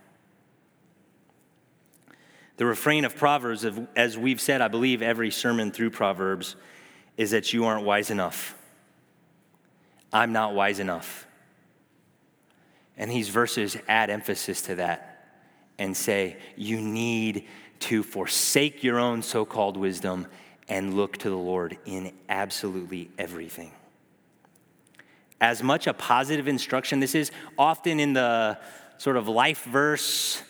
The 2.57 2.65
refrain 2.65 3.03
of 3.03 3.15
Proverbs, 3.15 3.65
as 3.95 4.17
we've 4.17 4.39
said, 4.39 4.61
I 4.61 4.67
believe 4.67 5.01
every 5.01 5.31
sermon 5.31 5.71
through 5.71 5.89
Proverbs, 5.89 6.55
is 7.17 7.31
that 7.31 7.51
you 7.51 7.65
aren't 7.65 7.85
wise 7.85 8.09
enough. 8.09 8.55
I'm 10.11 10.31
not 10.31 10.53
wise 10.53 10.79
enough. 10.79 11.27
And 12.95 13.09
these 13.09 13.29
verses 13.29 13.75
add 13.87 14.09
emphasis 14.09 14.61
to 14.63 14.75
that 14.75 15.25
and 15.79 15.97
say, 15.97 16.37
you 16.55 16.79
need 16.79 17.47
to 17.79 18.03
forsake 18.03 18.83
your 18.83 18.99
own 18.99 19.23
so 19.23 19.45
called 19.45 19.75
wisdom 19.75 20.27
and 20.69 20.93
look 20.93 21.17
to 21.17 21.29
the 21.29 21.35
Lord 21.35 21.77
in 21.85 22.13
absolutely 22.29 23.09
everything. 23.17 23.71
As 25.43 25.61
much 25.61 25.87
a 25.87 25.93
positive 25.93 26.47
instruction, 26.47 27.01
this 27.01 27.15
is 27.15 27.29
often 27.57 27.99
in 27.99 28.13
the 28.13 28.57
sort 28.97 29.17
of 29.17 29.27
life 29.27 29.65
verse 29.65 30.41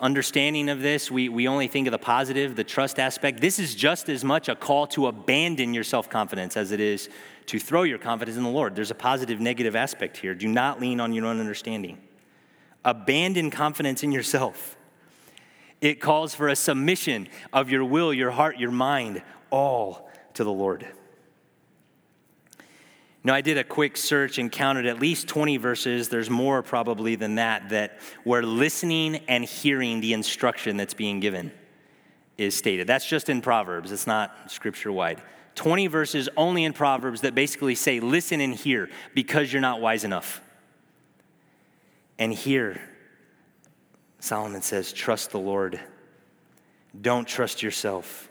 understanding 0.00 0.68
of 0.68 0.80
this, 0.80 1.08
we, 1.08 1.28
we 1.28 1.46
only 1.46 1.68
think 1.68 1.86
of 1.86 1.92
the 1.92 1.98
positive, 1.98 2.56
the 2.56 2.64
trust 2.64 2.98
aspect. 2.98 3.40
This 3.40 3.60
is 3.60 3.76
just 3.76 4.08
as 4.08 4.24
much 4.24 4.48
a 4.48 4.56
call 4.56 4.88
to 4.88 5.06
abandon 5.06 5.72
your 5.72 5.84
self 5.84 6.10
confidence 6.10 6.56
as 6.56 6.72
it 6.72 6.80
is 6.80 7.10
to 7.46 7.60
throw 7.60 7.84
your 7.84 7.98
confidence 7.98 8.36
in 8.36 8.42
the 8.42 8.50
Lord. 8.50 8.74
There's 8.74 8.90
a 8.90 8.96
positive, 8.96 9.38
negative 9.38 9.76
aspect 9.76 10.16
here. 10.16 10.34
Do 10.34 10.48
not 10.48 10.80
lean 10.80 10.98
on 10.98 11.12
your 11.12 11.26
own 11.26 11.38
understanding. 11.38 11.98
Abandon 12.84 13.52
confidence 13.52 14.02
in 14.02 14.10
yourself. 14.10 14.76
It 15.80 16.00
calls 16.00 16.34
for 16.34 16.48
a 16.48 16.56
submission 16.56 17.28
of 17.52 17.70
your 17.70 17.84
will, 17.84 18.12
your 18.12 18.32
heart, 18.32 18.58
your 18.58 18.72
mind, 18.72 19.22
all 19.50 20.10
to 20.34 20.42
the 20.42 20.52
Lord. 20.52 20.88
Now, 23.24 23.34
I 23.34 23.40
did 23.40 23.56
a 23.56 23.62
quick 23.62 23.96
search 23.96 24.38
and 24.38 24.50
counted 24.50 24.84
at 24.86 24.98
least 24.98 25.28
20 25.28 25.56
verses. 25.56 26.08
There's 26.08 26.28
more 26.28 26.62
probably 26.62 27.14
than 27.14 27.36
that, 27.36 27.68
that 27.68 28.00
where 28.24 28.42
listening 28.42 29.16
and 29.28 29.44
hearing 29.44 30.00
the 30.00 30.12
instruction 30.12 30.76
that's 30.76 30.94
being 30.94 31.20
given 31.20 31.52
is 32.36 32.56
stated. 32.56 32.88
That's 32.88 33.06
just 33.06 33.28
in 33.28 33.40
Proverbs, 33.40 33.92
it's 33.92 34.06
not 34.06 34.50
scripture 34.50 34.90
wide. 34.90 35.22
20 35.54 35.86
verses 35.86 36.28
only 36.36 36.64
in 36.64 36.72
Proverbs 36.72 37.20
that 37.20 37.34
basically 37.34 37.74
say, 37.74 38.00
listen 38.00 38.40
and 38.40 38.54
hear 38.54 38.88
because 39.14 39.52
you're 39.52 39.62
not 39.62 39.80
wise 39.80 40.02
enough. 40.02 40.40
And 42.18 42.32
here, 42.32 42.80
Solomon 44.18 44.62
says, 44.62 44.92
trust 44.92 45.30
the 45.30 45.38
Lord. 45.38 45.78
Don't 47.00 47.28
trust 47.28 47.62
yourself. 47.62 48.28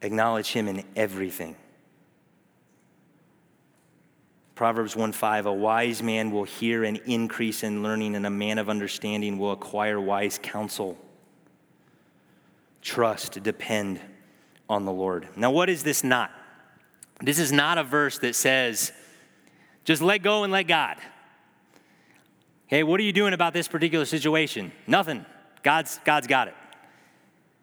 Acknowledge 0.00 0.50
him 0.52 0.66
in 0.66 0.84
everything. 0.96 1.56
Proverbs 4.62 4.94
1:5 4.94 5.46
A 5.46 5.52
wise 5.52 6.04
man 6.04 6.30
will 6.30 6.44
hear 6.44 6.84
and 6.84 6.98
increase 6.98 7.64
in 7.64 7.82
learning 7.82 8.14
and 8.14 8.24
a 8.24 8.30
man 8.30 8.58
of 8.58 8.68
understanding 8.68 9.36
will 9.36 9.50
acquire 9.50 10.00
wise 10.00 10.38
counsel. 10.40 10.96
Trust, 12.80 13.42
depend 13.42 13.98
on 14.70 14.84
the 14.84 14.92
Lord. 14.92 15.26
Now 15.34 15.50
what 15.50 15.68
is 15.68 15.82
this 15.82 16.04
not? 16.04 16.30
This 17.20 17.40
is 17.40 17.50
not 17.50 17.76
a 17.76 17.82
verse 17.82 18.18
that 18.18 18.36
says 18.36 18.92
just 19.84 20.00
let 20.00 20.22
go 20.22 20.44
and 20.44 20.52
let 20.52 20.68
God. 20.68 20.96
Okay, 22.68 22.84
what 22.84 23.00
are 23.00 23.02
you 23.02 23.12
doing 23.12 23.34
about 23.34 23.54
this 23.54 23.66
particular 23.66 24.04
situation? 24.04 24.70
Nothing. 24.86 25.26
God's 25.64 25.98
God's 26.04 26.28
got 26.28 26.46
it. 26.46 26.54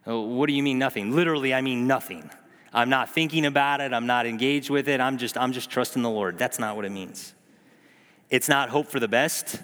Oh, 0.06 0.20
what 0.20 0.48
do 0.48 0.54
you 0.54 0.64
mean 0.64 0.80
nothing? 0.80 1.16
Literally, 1.16 1.54
I 1.54 1.62
mean 1.62 1.88
nothing. 1.88 2.30
I'm 2.74 2.90
not 2.90 3.10
thinking 3.10 3.46
about 3.46 3.82
it. 3.82 3.94
I'm 3.94 4.06
not 4.06 4.26
engaged 4.26 4.70
with 4.70 4.88
it. 4.88 5.00
I'm 5.00 5.18
just, 5.18 5.38
I'm 5.38 5.52
just 5.52 5.70
trusting 5.70 6.02
the 6.02 6.10
Lord. 6.10 6.38
That's 6.38 6.60
not 6.60 6.76
what 6.76 6.86
it 6.86 6.92
means. 6.92 7.34
It's 8.30 8.48
not 8.48 8.70
hope 8.70 8.88
for 8.88 9.00
the 9.00 9.08
best. 9.08 9.60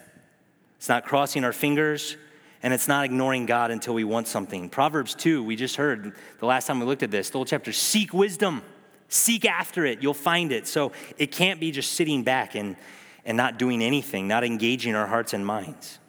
It's 0.77 0.89
not 0.89 1.05
crossing 1.05 1.43
our 1.43 1.53
fingers. 1.53 2.17
And 2.63 2.73
it's 2.73 2.87
not 2.87 3.05
ignoring 3.05 3.45
God 3.45 3.69
until 3.69 3.93
we 3.93 4.03
want 4.03 4.27
something. 4.27 4.69
Proverbs 4.69 5.13
2, 5.13 5.43
we 5.43 5.55
just 5.55 5.75
heard 5.75 6.15
the 6.39 6.45
last 6.47 6.65
time 6.65 6.79
we 6.79 6.85
looked 6.85 7.03
at 7.03 7.11
this, 7.11 7.29
the 7.29 7.37
whole 7.37 7.45
chapter 7.45 7.71
seek 7.71 8.11
wisdom, 8.11 8.63
seek 9.07 9.45
after 9.45 9.85
it, 9.85 10.01
you'll 10.01 10.15
find 10.15 10.51
it. 10.51 10.65
So 10.65 10.91
it 11.19 11.31
can't 11.31 11.59
be 11.59 11.69
just 11.69 11.93
sitting 11.93 12.23
back 12.23 12.55
and, 12.55 12.75
and 13.23 13.37
not 13.37 13.59
doing 13.59 13.83
anything, 13.83 14.27
not 14.27 14.43
engaging 14.43 14.95
our 14.95 15.05
hearts 15.05 15.33
and 15.33 15.45
minds. 15.45 15.99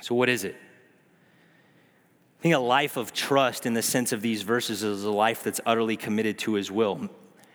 So, 0.00 0.16
what 0.16 0.28
is 0.28 0.42
it? 0.42 0.56
I 2.42 2.50
think 2.50 2.56
a 2.56 2.58
life 2.58 2.96
of 2.96 3.12
trust 3.12 3.66
in 3.66 3.74
the 3.74 3.82
sense 3.82 4.10
of 4.10 4.20
these 4.20 4.42
verses 4.42 4.82
is 4.82 5.04
a 5.04 5.10
life 5.12 5.44
that's 5.44 5.60
utterly 5.64 5.96
committed 5.96 6.38
to 6.38 6.54
his 6.54 6.72
will. 6.72 7.08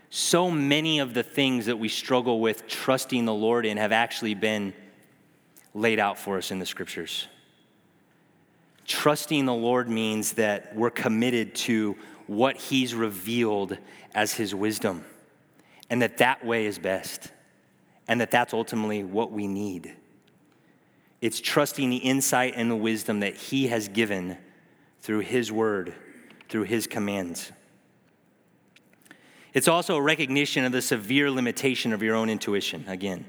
So 0.09 0.49
many 0.49 0.99
of 0.99 1.13
the 1.13 1.23
things 1.23 1.65
that 1.65 1.77
we 1.77 1.89
struggle 1.89 2.39
with 2.39 2.67
trusting 2.69 3.25
the 3.25 3.33
Lord 3.33 3.65
in 3.65 3.75
have 3.75 3.91
actually 3.91 4.33
been 4.33 4.73
laid 5.73 5.99
out 5.99 6.17
for 6.17 6.37
us 6.37 6.51
in 6.51 6.59
the 6.59 6.65
scriptures. 6.65 7.27
Trusting 8.85 9.45
the 9.45 9.53
Lord 9.53 9.89
means 9.89 10.31
that 10.35 10.73
we're 10.73 10.89
committed 10.89 11.53
to 11.55 11.97
what 12.27 12.55
he's 12.55 12.95
revealed 12.95 13.77
as 14.15 14.31
his 14.35 14.55
wisdom 14.55 15.03
and 15.89 16.01
that 16.01 16.19
that 16.19 16.45
way 16.45 16.65
is 16.65 16.79
best 16.79 17.33
and 18.07 18.21
that 18.21 18.31
that's 18.31 18.53
ultimately 18.53 19.03
what 19.03 19.33
we 19.33 19.47
need. 19.47 19.93
It's 21.19 21.41
trusting 21.41 21.89
the 21.89 21.97
insight 21.97 22.53
and 22.55 22.71
the 22.71 22.75
wisdom 22.77 23.19
that 23.19 23.35
he 23.35 23.67
has 23.67 23.89
given 23.89 24.37
through 25.07 25.19
His 25.19 25.49
word, 25.53 25.93
through 26.49 26.63
His 26.63 26.85
commands. 26.85 27.53
It's 29.53 29.69
also 29.69 29.95
a 29.95 30.01
recognition 30.01 30.65
of 30.65 30.73
the 30.73 30.81
severe 30.81 31.31
limitation 31.31 31.93
of 31.93 32.03
your 32.03 32.13
own 32.13 32.29
intuition, 32.29 32.83
again, 32.89 33.23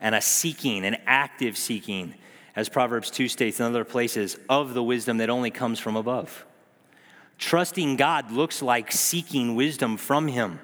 and 0.00 0.14
a 0.14 0.22
seeking, 0.22 0.82
an 0.82 0.96
active 1.06 1.58
seeking, 1.58 2.14
as 2.56 2.70
Proverbs 2.70 3.10
2 3.10 3.28
states 3.28 3.60
in 3.60 3.66
other 3.66 3.84
places, 3.84 4.38
of 4.48 4.72
the 4.72 4.82
wisdom 4.82 5.18
that 5.18 5.28
only 5.28 5.50
comes 5.50 5.78
from 5.78 5.94
above. 5.94 6.46
Trusting 7.36 7.96
God 7.96 8.32
looks 8.32 8.62
like 8.62 8.90
seeking 8.90 9.54
wisdom 9.54 9.98
from 9.98 10.26
Him. 10.26 10.58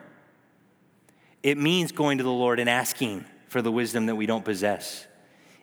It 1.42 1.59
means 1.59 1.92
going 1.92 2.16
to 2.16 2.24
the 2.24 2.32
Lord 2.32 2.61
and 2.61 2.70
asking 2.70 3.26
for 3.48 3.61
the 3.61 3.70
wisdom 3.70 4.07
that 4.07 4.16
we 4.16 4.24
don't 4.24 4.44
possess. 4.44 5.07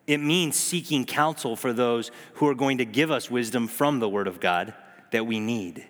It 0.05 0.19
means 0.19 0.55
seeking 0.55 1.03
counsel 1.03 1.55
for 1.55 1.73
those 1.73 2.11
who 2.35 2.47
are 2.47 2.53
going 2.53 2.77
to 2.77 2.85
give 2.85 3.09
us 3.09 3.31
wisdom 3.31 3.67
from 3.67 3.99
the 3.99 4.07
Word 4.07 4.27
of 4.27 4.39
God 4.39 4.75
that 5.13 5.25
we 5.25 5.39
need. 5.39 5.85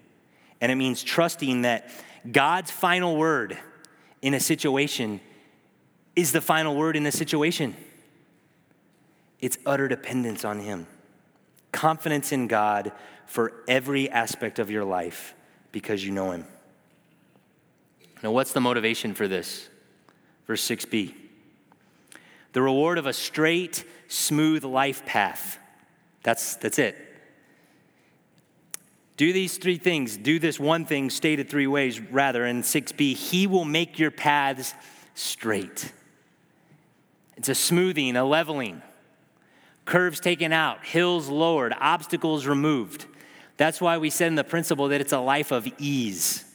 And 0.62 0.72
it 0.72 0.76
means 0.76 1.04
trusting 1.04 1.64
that 1.64 1.90
God's 2.32 2.72
final 2.72 3.18
word 3.18 3.58
in 4.22 4.34
a 4.34 4.40
situation 4.40 5.20
is 6.16 6.32
the 6.32 6.40
final 6.40 6.76
word 6.76 6.96
in 6.96 7.06
a 7.06 7.12
situation. 7.12 7.76
It's 9.40 9.58
utter 9.66 9.88
dependence 9.88 10.46
on 10.46 10.60
Him, 10.60 10.88
confidence 11.72 12.32
in 12.32 12.48
God 12.48 12.94
for 13.26 13.52
every 13.68 14.10
aspect 14.10 14.60
of 14.60 14.72
your 14.72 14.86
life 14.86 15.34
because 15.74 16.06
you 16.06 16.12
know 16.12 16.32
Him. 16.32 16.46
Now, 18.22 18.32
what's 18.32 18.54
the 18.54 18.62
motivation 18.62 19.14
for 19.14 19.28
this? 19.28 19.68
Verse 20.48 20.66
6b 20.66 21.16
the 22.54 22.62
reward 22.62 23.00
of 23.00 23.08
a 23.08 23.14
straight, 23.14 23.84
smooth 24.08 24.64
life 24.64 25.06
path. 25.06 25.58
That's, 26.22 26.56
that's 26.58 26.78
it. 26.78 26.96
Do 29.16 29.32
these 29.32 29.58
three 29.58 29.78
things. 29.78 30.18
Do 30.18 30.40
this 30.40 30.60
one 30.60 30.86
thing 30.86 31.10
stated 31.10 31.50
three 31.50 31.68
ways, 31.68 32.00
rather. 32.00 32.46
In 32.46 32.64
6b, 32.64 33.16
He 33.16 33.48
will 33.48 33.66
make 33.66 34.00
your 34.00 34.12
paths 34.12 34.74
straight. 35.14 35.92
It's 37.38 37.50
a 37.50 37.56
smoothing, 37.56 38.16
a 38.16 38.26
leveling, 38.26 38.82
curves 39.86 40.20
taken 40.20 40.54
out, 40.54 40.86
hills 40.86 41.30
lowered, 41.30 41.74
obstacles 41.80 42.46
removed. 42.46 43.06
That's 43.58 43.82
why 43.82 43.98
we 43.98 44.10
said 44.10 44.28
in 44.28 44.36
the 44.36 44.44
principle 44.44 44.88
that 44.90 45.02
it's 45.02 45.14
a 45.14 45.20
life 45.20 45.52
of 45.52 45.68
ease. 45.78 46.46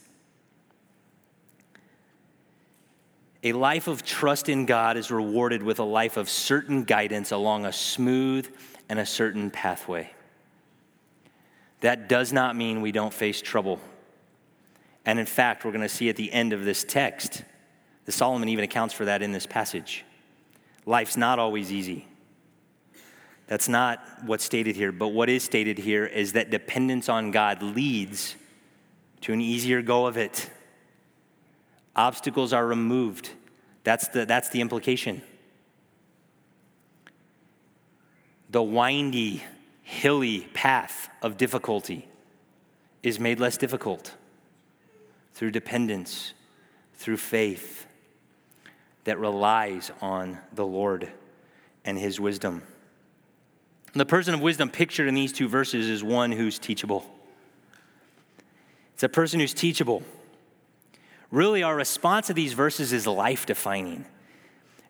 A 3.44 3.52
life 3.52 3.86
of 3.86 4.04
trust 4.04 4.48
in 4.48 4.66
God 4.66 4.96
is 4.96 5.10
rewarded 5.10 5.62
with 5.62 5.78
a 5.78 5.84
life 5.84 6.16
of 6.16 6.28
certain 6.28 6.82
guidance 6.82 7.30
along 7.30 7.66
a 7.66 7.72
smooth 7.72 8.48
and 8.88 8.98
a 8.98 9.06
certain 9.06 9.50
pathway. 9.50 10.10
That 11.80 12.08
does 12.08 12.32
not 12.32 12.56
mean 12.56 12.80
we 12.80 12.92
don't 12.92 13.12
face 13.12 13.40
trouble. 13.40 13.80
And 15.04 15.18
in 15.18 15.26
fact, 15.26 15.64
we're 15.64 15.72
going 15.72 15.82
to 15.82 15.88
see 15.88 16.08
at 16.08 16.16
the 16.16 16.32
end 16.32 16.52
of 16.52 16.64
this 16.64 16.84
text, 16.84 17.42
that 18.04 18.12
Solomon 18.12 18.48
even 18.48 18.64
accounts 18.64 18.94
for 18.94 19.04
that 19.04 19.22
in 19.22 19.32
this 19.32 19.46
passage. 19.46 20.04
Life's 20.86 21.16
not 21.16 21.38
always 21.38 21.72
easy. 21.72 22.06
That's 23.46 23.68
not 23.68 24.02
what's 24.24 24.44
stated 24.44 24.76
here, 24.76 24.92
but 24.92 25.08
what 25.08 25.28
is 25.28 25.42
stated 25.42 25.78
here 25.78 26.04
is 26.04 26.32
that 26.32 26.50
dependence 26.50 27.08
on 27.08 27.30
God 27.30 27.62
leads 27.62 28.34
to 29.22 29.32
an 29.32 29.40
easier 29.40 29.80
go 29.80 30.06
of 30.06 30.16
it. 30.16 30.50
Obstacles 31.96 32.52
are 32.52 32.66
removed. 32.66 33.30
That's 33.84 34.08
the, 34.08 34.26
that's 34.26 34.50
the 34.50 34.60
implication. 34.60 35.22
the 38.50 38.62
windy, 38.62 39.42
hilly 39.88 40.40
path 40.52 41.08
of 41.22 41.38
difficulty 41.38 42.06
is 43.02 43.18
made 43.18 43.40
less 43.40 43.56
difficult 43.56 44.14
through 45.32 45.50
dependence, 45.50 46.34
through 46.92 47.16
faith 47.16 47.86
that 49.04 49.18
relies 49.18 49.90
on 50.02 50.36
the 50.52 50.66
Lord 50.66 51.10
and 51.86 51.98
his 51.98 52.20
wisdom. 52.20 52.62
The 53.94 54.04
person 54.04 54.34
of 54.34 54.42
wisdom 54.42 54.68
pictured 54.68 55.08
in 55.08 55.14
these 55.14 55.32
two 55.32 55.48
verses 55.48 55.88
is 55.88 56.04
one 56.04 56.32
who's 56.32 56.58
teachable. 56.58 57.06
It's 58.92 59.04
a 59.04 59.08
person 59.08 59.40
who's 59.40 59.54
teachable. 59.54 60.02
Really, 61.30 61.62
our 61.62 61.74
response 61.74 62.26
to 62.26 62.34
these 62.34 62.52
verses 62.52 62.92
is 62.92 63.06
life 63.06 63.46
defining. 63.46 64.04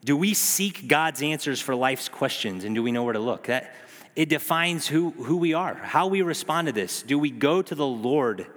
Do 0.04 0.16
we 0.16 0.34
seek 0.34 0.88
God's 0.88 1.22
answers 1.22 1.60
for 1.60 1.76
life's 1.76 2.08
questions 2.08 2.64
and 2.64 2.74
do 2.74 2.82
we 2.82 2.90
know 2.90 3.04
where 3.04 3.12
to 3.12 3.20
look? 3.20 3.46
That, 3.46 3.72
it 4.18 4.28
defines 4.28 4.88
who, 4.88 5.10
who 5.12 5.36
we 5.36 5.54
are, 5.54 5.76
how 5.76 6.08
we 6.08 6.22
respond 6.22 6.66
to 6.66 6.72
this. 6.72 7.02
Do 7.02 7.20
we 7.20 7.30
go 7.30 7.62
to 7.62 7.74
the 7.76 7.86
Lord 7.86 8.48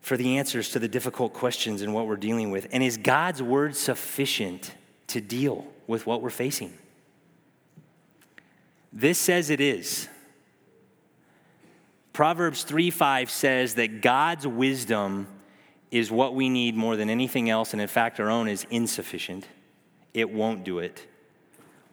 for 0.00 0.16
the 0.16 0.38
answers 0.38 0.70
to 0.70 0.78
the 0.78 0.88
difficult 0.88 1.34
questions 1.34 1.82
and 1.82 1.92
what 1.92 2.06
we're 2.06 2.16
dealing 2.16 2.50
with? 2.50 2.66
And 2.72 2.82
is 2.82 2.96
God's 2.96 3.42
word 3.42 3.76
sufficient 3.76 4.72
to 5.08 5.20
deal 5.20 5.66
with 5.86 6.06
what 6.06 6.22
we're 6.22 6.30
facing? 6.30 6.72
This 8.94 9.18
says 9.18 9.50
it 9.50 9.60
is. 9.60 10.08
Proverbs 12.14 12.62
3 12.62 12.90
5 12.90 13.30
says 13.30 13.74
that 13.74 14.00
God's 14.00 14.46
wisdom 14.46 15.26
is 15.90 16.10
what 16.10 16.34
we 16.34 16.48
need 16.48 16.74
more 16.74 16.96
than 16.96 17.10
anything 17.10 17.50
else, 17.50 17.74
and 17.74 17.82
in 17.82 17.88
fact, 17.88 18.18
our 18.20 18.30
own 18.30 18.48
is 18.48 18.66
insufficient. 18.70 19.46
It 20.14 20.30
won't 20.30 20.64
do 20.64 20.78
it. 20.78 21.06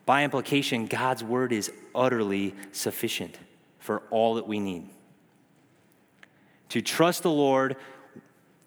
By 0.06 0.24
implication, 0.24 0.88
God's 0.88 1.24
word 1.24 1.54
is 1.54 1.72
utterly 1.95 2.56
sufficient 2.72 3.38
for 3.80 4.04
all 4.10 4.36
that 4.36 4.47
we 4.47 4.60
need. 4.60 4.89
To 6.70 6.82
trust 6.82 7.24
the 7.24 7.32
Lord, 7.32 7.78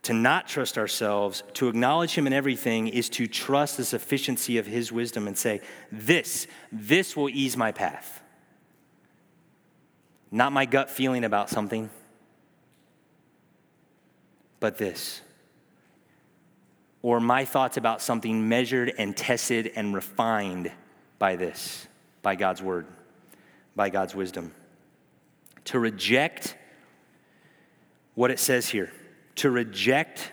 to 0.02 0.14
not 0.14 0.46
trust 0.46 0.78
ourselves, 0.78 1.42
to 1.54 1.68
acknowledge 1.68 2.14
Him 2.14 2.26
in 2.26 2.32
everything, 2.32 2.88
is 2.88 3.08
to 3.10 3.26
trust 3.26 3.76
the 3.76 3.84
sufficiency 3.84 4.58
of 4.58 4.66
His 4.66 4.92
wisdom 4.92 5.26
and 5.26 5.36
say, 5.36 5.60
This, 5.92 6.46
this 6.72 7.16
will 7.16 7.28
ease 7.28 7.56
my 7.56 7.72
path. 7.72 8.22
Not 10.30 10.52
my 10.52 10.64
gut 10.64 10.90
feeling 10.90 11.24
about 11.24 11.50
something, 11.50 11.90
but 14.58 14.78
this. 14.78 15.20
Or 17.02 17.20
my 17.20 17.44
thoughts 17.44 17.76
about 17.76 18.00
something 18.00 18.48
measured 18.48 18.92
and 18.98 19.16
tested 19.16 19.72
and 19.76 19.94
refined 19.94 20.72
by 21.18 21.36
this, 21.36 21.86
by 22.22 22.34
God's 22.34 22.62
word, 22.62 22.86
by 23.74 23.90
God's 23.90 24.14
wisdom. 24.14 24.52
To 25.66 25.78
reject 25.78 26.56
what 28.14 28.30
it 28.30 28.38
says 28.38 28.68
here, 28.68 28.92
to 29.36 29.50
reject 29.50 30.32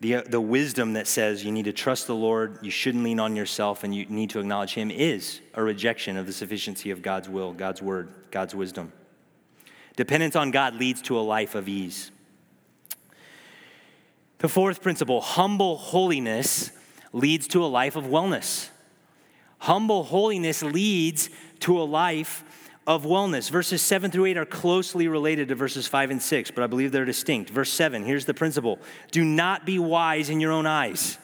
the, 0.00 0.22
the 0.28 0.40
wisdom 0.40 0.94
that 0.94 1.06
says 1.06 1.44
you 1.44 1.52
need 1.52 1.64
to 1.64 1.72
trust 1.72 2.06
the 2.06 2.14
Lord, 2.14 2.58
you 2.62 2.70
shouldn't 2.70 3.04
lean 3.04 3.20
on 3.20 3.36
yourself, 3.36 3.84
and 3.84 3.94
you 3.94 4.04
need 4.06 4.30
to 4.30 4.40
acknowledge 4.40 4.74
Him 4.74 4.90
is 4.90 5.40
a 5.54 5.62
rejection 5.62 6.16
of 6.16 6.26
the 6.26 6.32
sufficiency 6.32 6.90
of 6.90 7.00
God's 7.00 7.28
will, 7.28 7.52
God's 7.52 7.80
word, 7.80 8.12
God's 8.30 8.54
wisdom. 8.54 8.92
Dependence 9.96 10.36
on 10.36 10.50
God 10.50 10.74
leads 10.74 11.00
to 11.02 11.18
a 11.18 11.22
life 11.22 11.54
of 11.54 11.68
ease. 11.68 12.10
The 14.38 14.48
fourth 14.48 14.82
principle 14.82 15.20
humble 15.20 15.76
holiness 15.76 16.70
leads 17.12 17.48
to 17.48 17.64
a 17.64 17.66
life 17.66 17.96
of 17.96 18.04
wellness. 18.04 18.68
Humble 19.64 20.04
holiness 20.04 20.62
leads 20.62 21.30
to 21.60 21.80
a 21.80 21.84
life 21.84 22.44
of 22.86 23.04
wellness. 23.04 23.48
Verses 23.48 23.80
7 23.80 24.10
through 24.10 24.26
8 24.26 24.36
are 24.36 24.44
closely 24.44 25.08
related 25.08 25.48
to 25.48 25.54
verses 25.54 25.86
5 25.86 26.10
and 26.10 26.20
6, 26.20 26.50
but 26.50 26.62
I 26.62 26.66
believe 26.66 26.92
they're 26.92 27.06
distinct. 27.06 27.48
Verse 27.48 27.70
7, 27.70 28.04
here's 28.04 28.26
the 28.26 28.34
principle 28.34 28.78
Do 29.10 29.24
not 29.24 29.64
be 29.64 29.78
wise 29.78 30.28
in 30.28 30.38
your 30.38 30.52
own 30.52 30.66
eyes. 30.66 31.16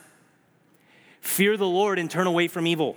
Fear 1.19 1.55
the 1.55 1.67
Lord 1.67 1.99
and 1.99 2.09
turn 2.09 2.25
away 2.25 2.47
from 2.47 2.65
evil. 2.65 2.95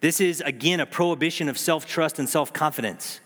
This 0.00 0.18
is, 0.18 0.40
again, 0.40 0.80
a 0.80 0.86
prohibition 0.86 1.50
of 1.50 1.58
self 1.58 1.84
trust 1.84 2.18
and 2.18 2.26
self 2.26 2.54
confidence. 2.54 3.20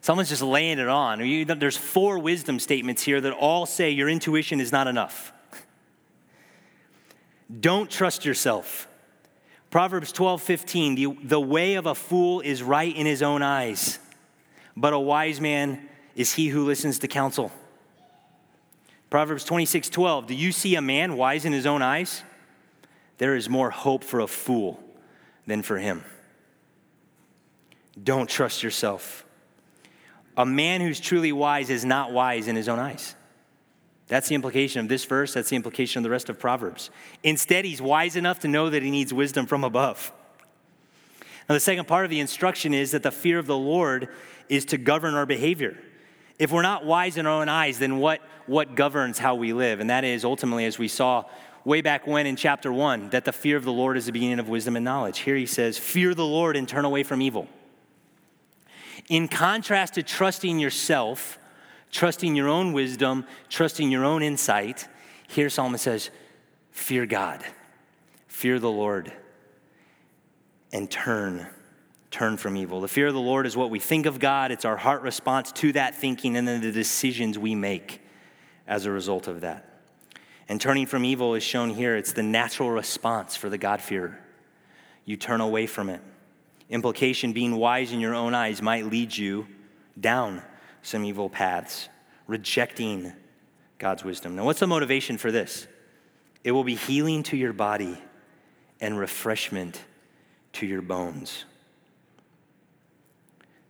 Solomon's 0.00 0.30
just 0.30 0.40
laying 0.40 0.78
it 0.78 0.88
on. 0.88 1.18
There's 1.58 1.76
four 1.76 2.18
wisdom 2.18 2.58
statements 2.58 3.02
here 3.02 3.20
that 3.20 3.34
all 3.34 3.66
say 3.66 3.90
your 3.90 4.08
intuition 4.08 4.58
is 4.58 4.72
not 4.72 4.86
enough. 4.86 5.34
Don't 7.60 7.90
trust 7.90 8.24
yourself. 8.24 8.88
Proverbs 9.72 10.12
12, 10.12 10.42
15, 10.42 10.94
the, 10.96 11.06
the 11.24 11.40
way 11.40 11.76
of 11.76 11.86
a 11.86 11.94
fool 11.94 12.42
is 12.42 12.62
right 12.62 12.94
in 12.94 13.06
his 13.06 13.22
own 13.22 13.40
eyes, 13.40 13.98
but 14.76 14.92
a 14.92 14.98
wise 14.98 15.40
man 15.40 15.88
is 16.14 16.34
he 16.34 16.48
who 16.48 16.66
listens 16.66 16.98
to 16.98 17.08
counsel. 17.08 17.50
Proverbs 19.08 19.44
26, 19.44 19.88
12, 19.88 20.26
do 20.26 20.34
you 20.34 20.52
see 20.52 20.74
a 20.74 20.82
man 20.82 21.16
wise 21.16 21.46
in 21.46 21.54
his 21.54 21.64
own 21.64 21.80
eyes? 21.80 22.22
There 23.16 23.34
is 23.34 23.48
more 23.48 23.70
hope 23.70 24.04
for 24.04 24.20
a 24.20 24.26
fool 24.26 24.78
than 25.46 25.62
for 25.62 25.78
him. 25.78 26.04
Don't 28.04 28.28
trust 28.28 28.62
yourself. 28.62 29.24
A 30.36 30.44
man 30.44 30.82
who's 30.82 31.00
truly 31.00 31.32
wise 31.32 31.70
is 31.70 31.82
not 31.82 32.12
wise 32.12 32.46
in 32.46 32.56
his 32.56 32.68
own 32.68 32.78
eyes. 32.78 33.14
That's 34.12 34.28
the 34.28 34.34
implication 34.34 34.82
of 34.82 34.88
this 34.88 35.06
verse. 35.06 35.32
That's 35.32 35.48
the 35.48 35.56
implication 35.56 36.00
of 36.00 36.02
the 36.02 36.10
rest 36.10 36.28
of 36.28 36.38
Proverbs. 36.38 36.90
Instead, 37.22 37.64
he's 37.64 37.80
wise 37.80 38.14
enough 38.14 38.40
to 38.40 38.48
know 38.48 38.68
that 38.68 38.82
he 38.82 38.90
needs 38.90 39.14
wisdom 39.14 39.46
from 39.46 39.64
above. 39.64 40.12
Now, 41.48 41.54
the 41.54 41.60
second 41.60 41.88
part 41.88 42.04
of 42.04 42.10
the 42.10 42.20
instruction 42.20 42.74
is 42.74 42.90
that 42.90 43.02
the 43.02 43.10
fear 43.10 43.38
of 43.38 43.46
the 43.46 43.56
Lord 43.56 44.10
is 44.50 44.66
to 44.66 44.76
govern 44.76 45.14
our 45.14 45.24
behavior. 45.24 45.78
If 46.38 46.52
we're 46.52 46.60
not 46.60 46.84
wise 46.84 47.16
in 47.16 47.24
our 47.24 47.40
own 47.40 47.48
eyes, 47.48 47.78
then 47.78 48.00
what, 48.00 48.20
what 48.44 48.74
governs 48.74 49.18
how 49.18 49.34
we 49.34 49.54
live? 49.54 49.80
And 49.80 49.88
that 49.88 50.04
is 50.04 50.26
ultimately, 50.26 50.66
as 50.66 50.78
we 50.78 50.88
saw 50.88 51.24
way 51.64 51.80
back 51.80 52.06
when 52.06 52.26
in 52.26 52.36
chapter 52.36 52.70
one, 52.70 53.08
that 53.08 53.24
the 53.24 53.32
fear 53.32 53.56
of 53.56 53.64
the 53.64 53.72
Lord 53.72 53.96
is 53.96 54.04
the 54.04 54.12
beginning 54.12 54.40
of 54.40 54.48
wisdom 54.50 54.76
and 54.76 54.84
knowledge. 54.84 55.20
Here 55.20 55.36
he 55.36 55.46
says, 55.46 55.78
Fear 55.78 56.14
the 56.14 56.26
Lord 56.26 56.54
and 56.54 56.68
turn 56.68 56.84
away 56.84 57.02
from 57.02 57.22
evil. 57.22 57.48
In 59.08 59.26
contrast 59.26 59.94
to 59.94 60.02
trusting 60.02 60.58
yourself, 60.58 61.38
trusting 61.92 62.34
your 62.34 62.48
own 62.48 62.72
wisdom, 62.72 63.26
trusting 63.48 63.90
your 63.90 64.04
own 64.04 64.22
insight, 64.22 64.88
here 65.28 65.48
Solomon 65.48 65.78
says, 65.78 66.10
Fear 66.72 67.06
God, 67.06 67.44
fear 68.26 68.58
the 68.58 68.70
Lord, 68.70 69.12
and 70.72 70.90
turn. 70.90 71.46
Turn 72.10 72.36
from 72.36 72.56
evil. 72.56 72.80
The 72.82 72.88
fear 72.88 73.06
of 73.06 73.14
the 73.14 73.20
Lord 73.20 73.46
is 73.46 73.56
what 73.56 73.70
we 73.70 73.78
think 73.78 74.04
of 74.04 74.18
God, 74.18 74.50
it's 74.50 74.64
our 74.64 74.76
heart 74.76 75.02
response 75.02 75.52
to 75.52 75.72
that 75.72 75.94
thinking, 75.94 76.36
and 76.36 76.48
then 76.48 76.60
the 76.60 76.72
decisions 76.72 77.38
we 77.38 77.54
make 77.54 78.02
as 78.66 78.84
a 78.84 78.90
result 78.90 79.28
of 79.28 79.42
that. 79.42 79.80
And 80.48 80.60
turning 80.60 80.86
from 80.86 81.04
evil 81.04 81.34
is 81.34 81.42
shown 81.42 81.70
here. 81.70 81.96
It's 81.96 82.12
the 82.12 82.22
natural 82.22 82.70
response 82.70 83.36
for 83.36 83.48
the 83.48 83.56
God-fearer. 83.56 84.18
You 85.04 85.16
turn 85.16 85.40
away 85.40 85.66
from 85.66 85.88
it. 85.88 86.02
Implication 86.68 87.32
being 87.32 87.56
wise 87.56 87.92
in 87.92 88.00
your 88.00 88.14
own 88.14 88.34
eyes 88.34 88.60
might 88.60 88.86
lead 88.86 89.16
you 89.16 89.46
down 89.98 90.42
some 90.82 91.04
evil 91.04 91.30
paths, 91.30 91.88
rejecting 92.26 93.12
God's 93.78 94.04
wisdom. 94.04 94.36
Now, 94.36 94.44
what's 94.44 94.60
the 94.60 94.66
motivation 94.66 95.16
for 95.16 95.32
this? 95.32 95.66
It 96.44 96.52
will 96.52 96.64
be 96.64 96.74
healing 96.74 97.22
to 97.24 97.36
your 97.36 97.52
body 97.52 97.98
and 98.80 98.98
refreshment 98.98 99.80
to 100.54 100.66
your 100.66 100.82
bones. 100.82 101.44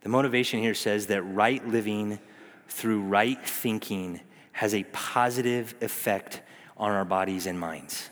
The 0.01 0.09
motivation 0.09 0.61
here 0.61 0.75
says 0.75 1.07
that 1.07 1.23
right 1.23 1.67
living 1.67 2.19
through 2.69 3.03
right 3.03 3.47
thinking 3.47 4.21
has 4.53 4.75
a 4.75 4.85
positive 4.85 5.75
effect 5.81 6.41
on 6.77 6.91
our 6.91 7.05
bodies 7.05 7.47
and 7.47 7.59
minds. 7.59 8.09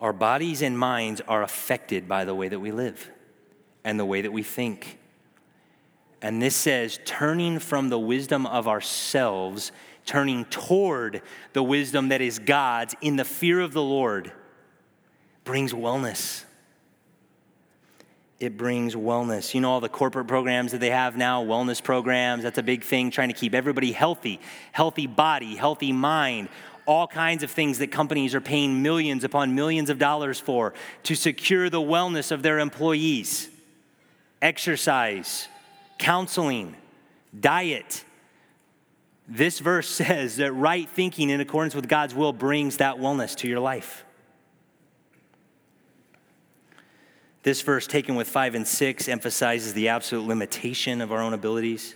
Our 0.00 0.12
bodies 0.12 0.62
and 0.62 0.78
minds 0.78 1.20
are 1.26 1.42
affected 1.42 2.08
by 2.08 2.24
the 2.24 2.34
way 2.34 2.48
that 2.48 2.60
we 2.60 2.70
live 2.70 3.10
and 3.84 3.98
the 3.98 4.04
way 4.04 4.22
that 4.22 4.32
we 4.32 4.42
think 4.42 4.98
and 6.20 6.42
this 6.42 6.56
says, 6.56 6.98
turning 7.04 7.58
from 7.58 7.88
the 7.88 7.98
wisdom 7.98 8.46
of 8.46 8.66
ourselves, 8.66 9.72
turning 10.04 10.44
toward 10.46 11.22
the 11.52 11.62
wisdom 11.62 12.08
that 12.08 12.20
is 12.20 12.38
God's 12.38 12.94
in 13.00 13.16
the 13.16 13.24
fear 13.24 13.60
of 13.60 13.72
the 13.72 13.82
Lord 13.82 14.32
brings 15.44 15.72
wellness. 15.72 16.44
It 18.40 18.56
brings 18.56 18.94
wellness. 18.94 19.54
You 19.54 19.60
know, 19.60 19.70
all 19.70 19.80
the 19.80 19.88
corporate 19.88 20.28
programs 20.28 20.72
that 20.72 20.80
they 20.80 20.90
have 20.90 21.16
now, 21.16 21.44
wellness 21.44 21.82
programs, 21.82 22.42
that's 22.42 22.58
a 22.58 22.62
big 22.62 22.84
thing, 22.84 23.10
trying 23.10 23.28
to 23.28 23.34
keep 23.34 23.54
everybody 23.54 23.92
healthy, 23.92 24.40
healthy 24.72 25.06
body, 25.06 25.56
healthy 25.56 25.92
mind, 25.92 26.48
all 26.86 27.06
kinds 27.06 27.42
of 27.42 27.50
things 27.50 27.78
that 27.78 27.88
companies 27.88 28.34
are 28.34 28.40
paying 28.40 28.82
millions 28.82 29.24
upon 29.24 29.54
millions 29.54 29.90
of 29.90 29.98
dollars 29.98 30.40
for 30.40 30.72
to 31.02 31.14
secure 31.14 31.68
the 31.68 31.80
wellness 31.80 32.30
of 32.30 32.42
their 32.42 32.58
employees. 32.58 33.48
Exercise, 34.40 35.48
counseling, 35.98 36.76
diet. 37.38 38.04
This 39.26 39.58
verse 39.58 39.88
says 39.94 40.36
that 40.36 40.52
right 40.52 40.88
thinking 40.88 41.30
in 41.30 41.40
accordance 41.40 41.74
with 41.74 41.88
God's 41.88 42.14
will 42.14 42.32
brings 42.32 42.78
that 42.78 42.96
wellness 42.96 43.36
to 43.36 43.48
your 43.48 43.60
life. 43.60 44.04
This 47.42 47.62
verse, 47.62 47.86
taken 47.86 48.14
with 48.14 48.28
five 48.28 48.54
and 48.54 48.66
six, 48.66 49.08
emphasizes 49.08 49.72
the 49.72 49.88
absolute 49.88 50.26
limitation 50.26 51.00
of 51.00 51.12
our 51.12 51.22
own 51.22 51.32
abilities. 51.32 51.94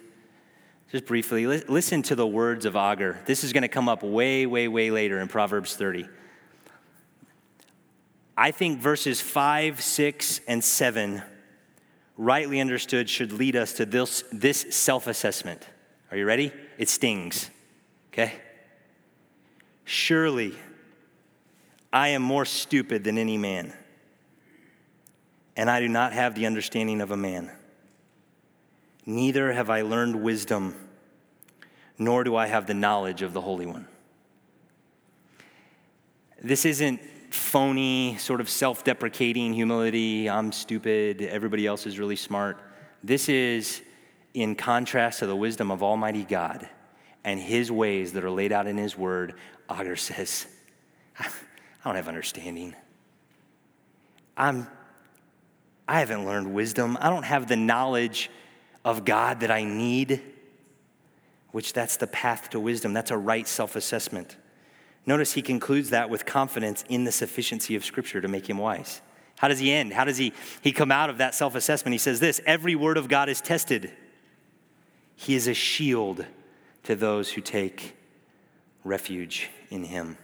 Just 0.90 1.06
briefly, 1.06 1.46
listen 1.46 2.02
to 2.02 2.14
the 2.14 2.26
words 2.26 2.64
of 2.64 2.76
Agur. 2.76 3.18
This 3.26 3.44
is 3.44 3.52
going 3.52 3.62
to 3.62 3.68
come 3.68 3.88
up 3.88 4.02
way, 4.02 4.46
way, 4.46 4.68
way 4.68 4.90
later 4.90 5.20
in 5.20 5.28
Proverbs 5.28 5.74
30. 5.74 6.06
I 8.36 8.50
think 8.50 8.78
verses 8.78 9.20
5, 9.20 9.80
6, 9.80 10.40
and 10.48 10.62
7, 10.62 11.22
rightly 12.22 12.60
understood, 12.60 13.10
should 13.10 13.32
lead 13.32 13.56
us 13.56 13.72
to 13.74 13.84
this, 13.84 14.22
this 14.32 14.66
self 14.70 15.06
assessment. 15.06 15.66
Are 16.10 16.16
you 16.16 16.24
ready? 16.24 16.52
It 16.78 16.88
stings, 16.88 17.50
okay? 18.12 18.34
Surely 19.84 20.54
I 21.92 22.08
am 22.08 22.22
more 22.22 22.44
stupid 22.44 23.02
than 23.04 23.18
any 23.18 23.36
man, 23.36 23.72
and 25.56 25.68
I 25.68 25.80
do 25.80 25.88
not 25.88 26.12
have 26.12 26.34
the 26.34 26.46
understanding 26.46 27.00
of 27.00 27.10
a 27.10 27.16
man. 27.16 27.50
Neither 29.04 29.52
have 29.52 29.68
I 29.68 29.82
learned 29.82 30.22
wisdom, 30.22 30.76
nor 31.98 32.22
do 32.22 32.36
I 32.36 32.46
have 32.46 32.66
the 32.66 32.74
knowledge 32.74 33.22
of 33.22 33.32
the 33.32 33.40
Holy 33.40 33.66
One. 33.66 33.88
This 36.40 36.64
isn't 36.64 37.00
phony, 37.34 38.16
sort 38.18 38.40
of 38.40 38.48
self 38.48 38.84
deprecating 38.84 39.52
humility. 39.52 40.28
I'm 40.28 40.52
stupid. 40.52 41.22
Everybody 41.22 41.66
else 41.66 41.86
is 41.86 41.98
really 41.98 42.16
smart. 42.16 42.58
This 43.02 43.28
is 43.28 43.82
in 44.34 44.54
contrast 44.54 45.20
to 45.20 45.26
the 45.26 45.36
wisdom 45.36 45.70
of 45.70 45.82
Almighty 45.82 46.24
God 46.24 46.68
and 47.24 47.40
His 47.40 47.70
ways 47.70 48.12
that 48.12 48.24
are 48.24 48.30
laid 48.30 48.52
out 48.52 48.66
in 48.66 48.76
His 48.76 48.96
Word. 48.96 49.34
Agur 49.68 49.96
says, 49.96 50.46
I 51.18 51.28
don't 51.84 51.96
have 51.96 52.08
understanding. 52.08 52.74
I'm, 54.36 54.66
I 55.86 56.00
haven't 56.00 56.24
learned 56.24 56.54
wisdom. 56.54 56.96
I 57.00 57.10
don't 57.10 57.24
have 57.24 57.48
the 57.48 57.56
knowledge 57.56 58.30
of 58.84 59.04
God 59.04 59.40
that 59.40 59.50
I 59.50 59.64
need, 59.64 60.20
which 61.50 61.72
that's 61.72 61.96
the 61.96 62.06
path 62.06 62.50
to 62.50 62.60
wisdom. 62.60 62.92
That's 62.92 63.10
a 63.10 63.18
right 63.18 63.46
self 63.46 63.76
assessment. 63.76 64.36
Notice 65.04 65.32
he 65.32 65.42
concludes 65.42 65.90
that 65.90 66.10
with 66.10 66.24
confidence 66.24 66.84
in 66.88 67.04
the 67.04 67.12
sufficiency 67.12 67.74
of 67.74 67.84
Scripture 67.84 68.20
to 68.20 68.28
make 68.28 68.48
him 68.48 68.58
wise. 68.58 69.00
How 69.38 69.48
does 69.48 69.58
he 69.58 69.72
end? 69.72 69.92
How 69.92 70.04
does 70.04 70.18
he, 70.18 70.32
he 70.60 70.70
come 70.70 70.92
out 70.92 71.10
of 71.10 71.18
that 71.18 71.34
self 71.34 71.54
assessment? 71.54 71.92
He 71.92 71.98
says 71.98 72.20
this 72.20 72.40
Every 72.46 72.76
word 72.76 72.96
of 72.96 73.08
God 73.08 73.28
is 73.28 73.40
tested. 73.40 73.92
He 75.16 75.34
is 75.34 75.48
a 75.48 75.54
shield 75.54 76.24
to 76.84 76.94
those 76.94 77.32
who 77.32 77.40
take 77.40 77.96
refuge 78.84 79.50
in 79.70 79.84
him. 79.84 80.16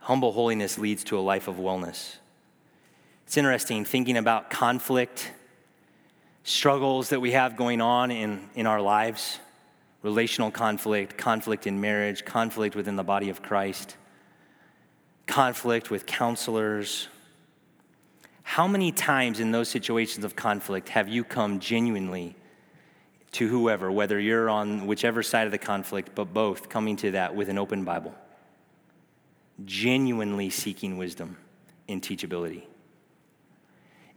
Humble 0.00 0.32
holiness 0.32 0.78
leads 0.78 1.04
to 1.04 1.18
a 1.18 1.20
life 1.20 1.46
of 1.46 1.56
wellness. 1.56 2.16
It's 3.26 3.36
interesting 3.36 3.84
thinking 3.84 4.16
about 4.16 4.50
conflict, 4.50 5.30
struggles 6.42 7.10
that 7.10 7.20
we 7.20 7.32
have 7.32 7.56
going 7.56 7.80
on 7.80 8.10
in, 8.10 8.48
in 8.54 8.66
our 8.66 8.80
lives 8.80 9.38
relational 10.02 10.50
conflict, 10.50 11.18
conflict 11.18 11.66
in 11.66 11.80
marriage, 11.80 12.24
conflict 12.24 12.74
within 12.74 12.96
the 12.96 13.04
body 13.04 13.28
of 13.28 13.42
Christ, 13.42 13.96
conflict 15.26 15.90
with 15.90 16.06
counselors. 16.06 17.08
How 18.42 18.66
many 18.66 18.92
times 18.92 19.40
in 19.40 19.52
those 19.52 19.68
situations 19.68 20.24
of 20.24 20.34
conflict 20.34 20.88
have 20.90 21.08
you 21.08 21.22
come 21.22 21.60
genuinely 21.60 22.34
to 23.32 23.46
whoever, 23.46 23.92
whether 23.92 24.18
you're 24.18 24.50
on 24.50 24.86
whichever 24.86 25.22
side 25.22 25.46
of 25.46 25.52
the 25.52 25.58
conflict, 25.58 26.14
but 26.14 26.34
both 26.34 26.68
coming 26.68 26.96
to 26.96 27.12
that 27.12 27.34
with 27.34 27.48
an 27.48 27.58
open 27.58 27.84
Bible? 27.84 28.14
Genuinely 29.64 30.50
seeking 30.50 30.96
wisdom 30.96 31.36
in 31.86 32.00
teachability. 32.00 32.64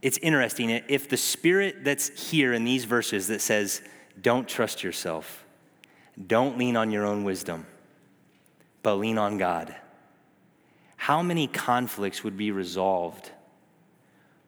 It's 0.01 0.17
interesting, 0.17 0.69
if 0.69 1.07
the 1.09 1.17
spirit 1.17 1.83
that's 1.83 2.29
here 2.29 2.53
in 2.53 2.65
these 2.65 2.85
verses 2.85 3.27
that 3.27 3.41
says, 3.41 3.81
don't 4.21 4.47
trust 4.47 4.83
yourself, 4.83 5.42
don't 6.27 6.57
lean 6.57 6.77
on 6.77 6.91
your 6.91 7.05
own 7.05 7.23
wisdom, 7.23 7.65
but 8.81 8.95
lean 8.95 9.17
on 9.17 9.37
God. 9.37 9.75
How 10.97 11.21
many 11.21 11.47
conflicts 11.47 12.23
would 12.23 12.37
be 12.37 12.51
resolved 12.51 13.31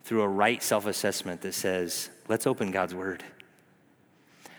through 0.03 0.21
a 0.21 0.27
right 0.27 0.61
self 0.61 0.85
assessment 0.85 1.41
that 1.41 1.53
says, 1.53 2.09
let's 2.27 2.47
open 2.47 2.71
God's 2.71 2.93
word? 2.93 3.23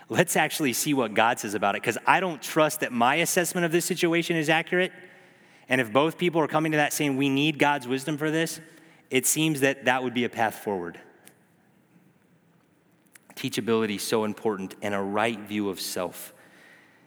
Let's 0.09 0.35
actually 0.35 0.73
see 0.73 0.93
what 0.93 1.13
God 1.13 1.39
says 1.39 1.53
about 1.53 1.75
it, 1.75 1.81
because 1.81 1.97
I 2.05 2.19
don't 2.19 2.41
trust 2.41 2.81
that 2.81 2.91
my 2.91 3.15
assessment 3.15 3.65
of 3.65 3.71
this 3.71 3.85
situation 3.85 4.35
is 4.37 4.49
accurate. 4.49 4.91
And 5.69 5.81
if 5.81 5.91
both 5.91 6.17
people 6.17 6.39
are 6.39 6.47
coming 6.47 6.71
to 6.71 6.77
that 6.77 6.93
saying, 6.93 7.17
we 7.17 7.27
need 7.27 7.59
God's 7.59 7.87
wisdom 7.87 8.17
for 8.17 8.31
this, 8.31 8.61
it 9.09 9.25
seems 9.25 9.61
that 9.61 9.85
that 9.85 10.03
would 10.03 10.13
be 10.13 10.23
a 10.23 10.29
path 10.29 10.55
forward. 10.55 10.99
Teachability 13.35 13.97
is 13.97 14.03
so 14.03 14.23
important 14.23 14.75
and 14.81 14.95
a 14.95 15.01
right 15.01 15.39
view 15.39 15.69
of 15.69 15.79
self 15.79 16.33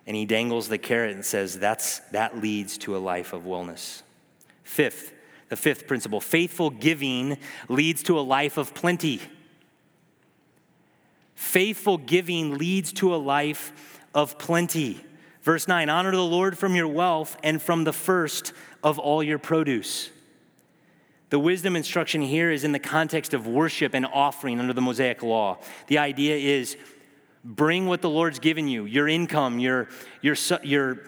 and 0.07 0.17
he 0.17 0.27
dangles 0.27 0.69
the 0.69 0.79
carrot 0.79 1.15
and 1.15 1.25
says 1.25 1.59
that's, 1.59 2.01
that 2.11 2.41
leads 2.41 2.79
to 2.79 2.97
a 2.97 2.99
life 2.99 3.33
of 3.33 3.43
wellness. 3.43 4.03
Fifth, 4.65 5.13
the 5.49 5.57
fifth 5.57 5.87
principle 5.87 6.21
faithful 6.21 6.71
giving 6.71 7.37
leads 7.69 8.03
to 8.05 8.19
a 8.19 8.23
life 8.23 8.57
of 8.57 8.75
plenty. 8.75 9.21
Faithful 11.35 11.99
giving 11.99 12.59
leads 12.59 12.93
to 12.95 13.15
a 13.15 13.17
life 13.17 13.73
of 14.15 14.39
plenty. 14.39 15.05
Verse 15.43 15.67
9 15.67 15.89
Honor 15.89 16.13
the 16.13 16.25
Lord 16.25 16.59
from 16.59 16.75
your 16.75 16.89
wealth 16.89 17.37
and 17.43 17.61
from 17.61 17.85
the 17.85 17.93
first 17.93 18.53
of 18.83 18.99
all 18.99 19.23
your 19.23 19.39
produce. 19.39 20.11
The 21.31 21.39
wisdom 21.39 21.77
instruction 21.77 22.23
here 22.23 22.51
is 22.51 22.65
in 22.65 22.73
the 22.73 22.81
context 22.81 23.35
of 23.35 23.47
worship 23.47 23.95
and 23.95 24.05
offering 24.05 24.59
under 24.59 24.73
the 24.73 24.81
Mosaic 24.81 25.23
law. 25.23 25.59
The 25.87 25.99
idea 25.99 26.37
is 26.37 26.77
Bring 27.45 27.87
what 27.87 28.03
the 28.03 28.11
Lord's 28.11 28.39
given 28.39 28.69
you 28.69 28.85
your 28.85 29.09
income, 29.09 29.59
your, 29.59 29.89
your, 30.21 30.37
your 30.63 30.99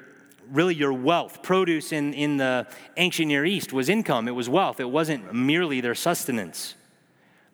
really 0.51 0.75
your 0.75 0.93
wealth. 0.93 1.43
Produce 1.43 1.93
in, 1.93 2.15
in 2.15 2.37
the 2.37 2.67
ancient 2.97 3.29
Near 3.29 3.45
East 3.45 3.73
was 3.73 3.89
income, 3.89 4.29
it 4.29 4.33
was 4.33 4.49
wealth, 4.49 4.81
it 4.81 4.91
wasn't 4.91 5.33
merely 5.35 5.81
their 5.81 5.95
sustenance. 5.95 6.75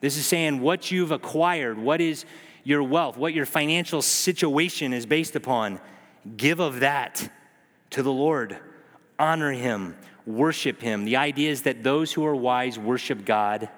This 0.00 0.16
is 0.16 0.26
saying 0.26 0.60
what 0.60 0.90
you've 0.90 1.10
acquired, 1.10 1.78
what 1.78 2.00
is 2.00 2.24
your 2.62 2.82
wealth, 2.82 3.16
what 3.16 3.34
your 3.34 3.46
financial 3.46 4.02
situation 4.02 4.92
is 4.92 5.06
based 5.06 5.34
upon. 5.34 5.80
Give 6.36 6.60
of 6.60 6.80
that 6.80 7.32
to 7.90 8.02
the 8.02 8.12
Lord. 8.12 8.58
Honor 9.18 9.52
Him, 9.52 9.96
worship 10.26 10.80
Him. 10.80 11.04
The 11.04 11.16
idea 11.16 11.50
is 11.50 11.62
that 11.62 11.82
those 11.82 12.12
who 12.12 12.24
are 12.26 12.36
wise 12.36 12.78
worship 12.78 13.24
God 13.24 13.68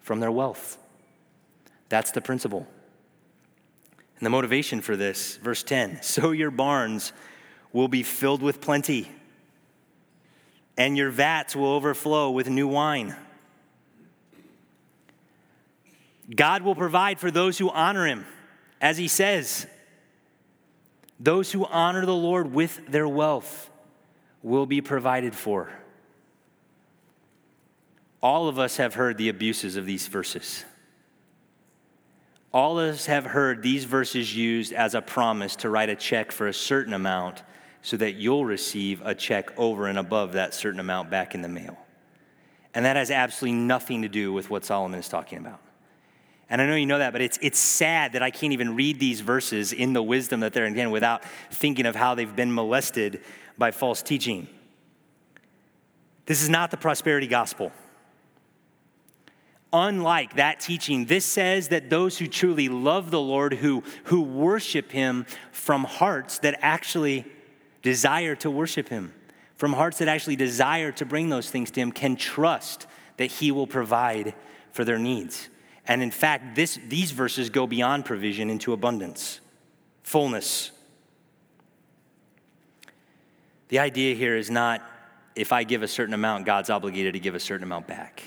from 0.00 0.20
their 0.20 0.32
wealth. 0.32 0.76
That's 1.88 2.10
the 2.10 2.20
principle. 2.20 2.66
And 4.18 4.26
the 4.26 4.30
motivation 4.30 4.80
for 4.80 4.96
this, 4.96 5.36
verse 5.36 5.62
10 5.62 6.02
so 6.02 6.32
your 6.32 6.50
barns 6.50 7.12
will 7.72 7.88
be 7.88 8.02
filled 8.02 8.42
with 8.42 8.60
plenty, 8.60 9.08
and 10.76 10.96
your 10.96 11.10
vats 11.10 11.54
will 11.54 11.68
overflow 11.72 12.30
with 12.30 12.48
new 12.48 12.66
wine. 12.66 13.14
God 16.34 16.62
will 16.62 16.74
provide 16.74 17.18
for 17.18 17.30
those 17.30 17.58
who 17.58 17.70
honor 17.70 18.06
him, 18.06 18.26
as 18.80 18.98
he 18.98 19.08
says. 19.08 19.66
Those 21.20 21.50
who 21.52 21.64
honor 21.64 22.06
the 22.06 22.14
Lord 22.14 22.52
with 22.52 22.80
their 22.88 23.08
wealth 23.08 23.70
will 24.42 24.66
be 24.66 24.80
provided 24.80 25.34
for. 25.34 25.72
All 28.22 28.48
of 28.48 28.58
us 28.58 28.76
have 28.76 28.94
heard 28.94 29.16
the 29.16 29.28
abuses 29.28 29.76
of 29.76 29.86
these 29.86 30.06
verses. 30.06 30.64
All 32.52 32.78
of 32.78 32.94
us 32.94 33.06
have 33.06 33.26
heard 33.26 33.62
these 33.62 33.84
verses 33.84 34.34
used 34.34 34.72
as 34.72 34.94
a 34.94 35.02
promise 35.02 35.56
to 35.56 35.70
write 35.70 35.90
a 35.90 35.96
check 35.96 36.32
for 36.32 36.48
a 36.48 36.54
certain 36.54 36.94
amount 36.94 37.42
so 37.82 37.96
that 37.98 38.14
you'll 38.14 38.44
receive 38.44 39.02
a 39.04 39.14
check 39.14 39.56
over 39.58 39.86
and 39.86 39.98
above 39.98 40.32
that 40.32 40.54
certain 40.54 40.80
amount 40.80 41.10
back 41.10 41.34
in 41.34 41.42
the 41.42 41.48
mail. 41.48 41.76
And 42.74 42.84
that 42.84 42.96
has 42.96 43.10
absolutely 43.10 43.60
nothing 43.60 44.02
to 44.02 44.08
do 44.08 44.32
with 44.32 44.50
what 44.50 44.64
Solomon 44.64 44.98
is 44.98 45.08
talking 45.08 45.38
about. 45.38 45.60
And 46.50 46.62
I 46.62 46.66
know 46.66 46.74
you 46.74 46.86
know 46.86 46.98
that, 46.98 47.12
but 47.12 47.20
it's, 47.20 47.38
it's 47.42 47.58
sad 47.58 48.14
that 48.14 48.22
I 48.22 48.30
can't 48.30 48.54
even 48.54 48.74
read 48.74 48.98
these 48.98 49.20
verses 49.20 49.74
in 49.74 49.92
the 49.92 50.02
wisdom 50.02 50.40
that 50.40 50.54
they're 50.54 50.64
in 50.64 50.90
without 50.90 51.22
thinking 51.50 51.84
of 51.84 51.94
how 51.94 52.14
they've 52.14 52.34
been 52.34 52.54
molested 52.54 53.20
by 53.58 53.70
false 53.70 54.00
teaching. 54.00 54.48
This 56.24 56.42
is 56.42 56.48
not 56.48 56.70
the 56.70 56.76
prosperity 56.78 57.26
gospel. 57.26 57.72
Unlike 59.72 60.36
that 60.36 60.60
teaching, 60.60 61.04
this 61.04 61.26
says 61.26 61.68
that 61.68 61.90
those 61.90 62.16
who 62.16 62.26
truly 62.26 62.68
love 62.68 63.10
the 63.10 63.20
Lord, 63.20 63.54
who, 63.54 63.82
who 64.04 64.22
worship 64.22 64.90
Him 64.90 65.26
from 65.52 65.84
hearts 65.84 66.38
that 66.38 66.58
actually 66.62 67.26
desire 67.82 68.34
to 68.36 68.50
worship 68.50 68.88
Him, 68.88 69.12
from 69.56 69.74
hearts 69.74 69.98
that 69.98 70.08
actually 70.08 70.36
desire 70.36 70.90
to 70.92 71.04
bring 71.04 71.28
those 71.28 71.50
things 71.50 71.70
to 71.72 71.80
Him, 71.80 71.92
can 71.92 72.16
trust 72.16 72.86
that 73.18 73.26
He 73.26 73.52
will 73.52 73.66
provide 73.66 74.34
for 74.72 74.84
their 74.84 74.98
needs. 74.98 75.50
And 75.86 76.02
in 76.02 76.10
fact, 76.10 76.54
this, 76.54 76.78
these 76.88 77.10
verses 77.10 77.50
go 77.50 77.66
beyond 77.66 78.06
provision 78.06 78.48
into 78.48 78.72
abundance, 78.72 79.40
fullness. 80.02 80.70
The 83.68 83.80
idea 83.80 84.14
here 84.14 84.36
is 84.36 84.50
not 84.50 84.82
if 85.34 85.52
I 85.52 85.62
give 85.62 85.82
a 85.82 85.88
certain 85.88 86.14
amount, 86.14 86.46
God's 86.46 86.68
obligated 86.68 87.12
to 87.14 87.20
give 87.20 87.34
a 87.34 87.40
certain 87.40 87.62
amount 87.62 87.86
back. 87.86 88.22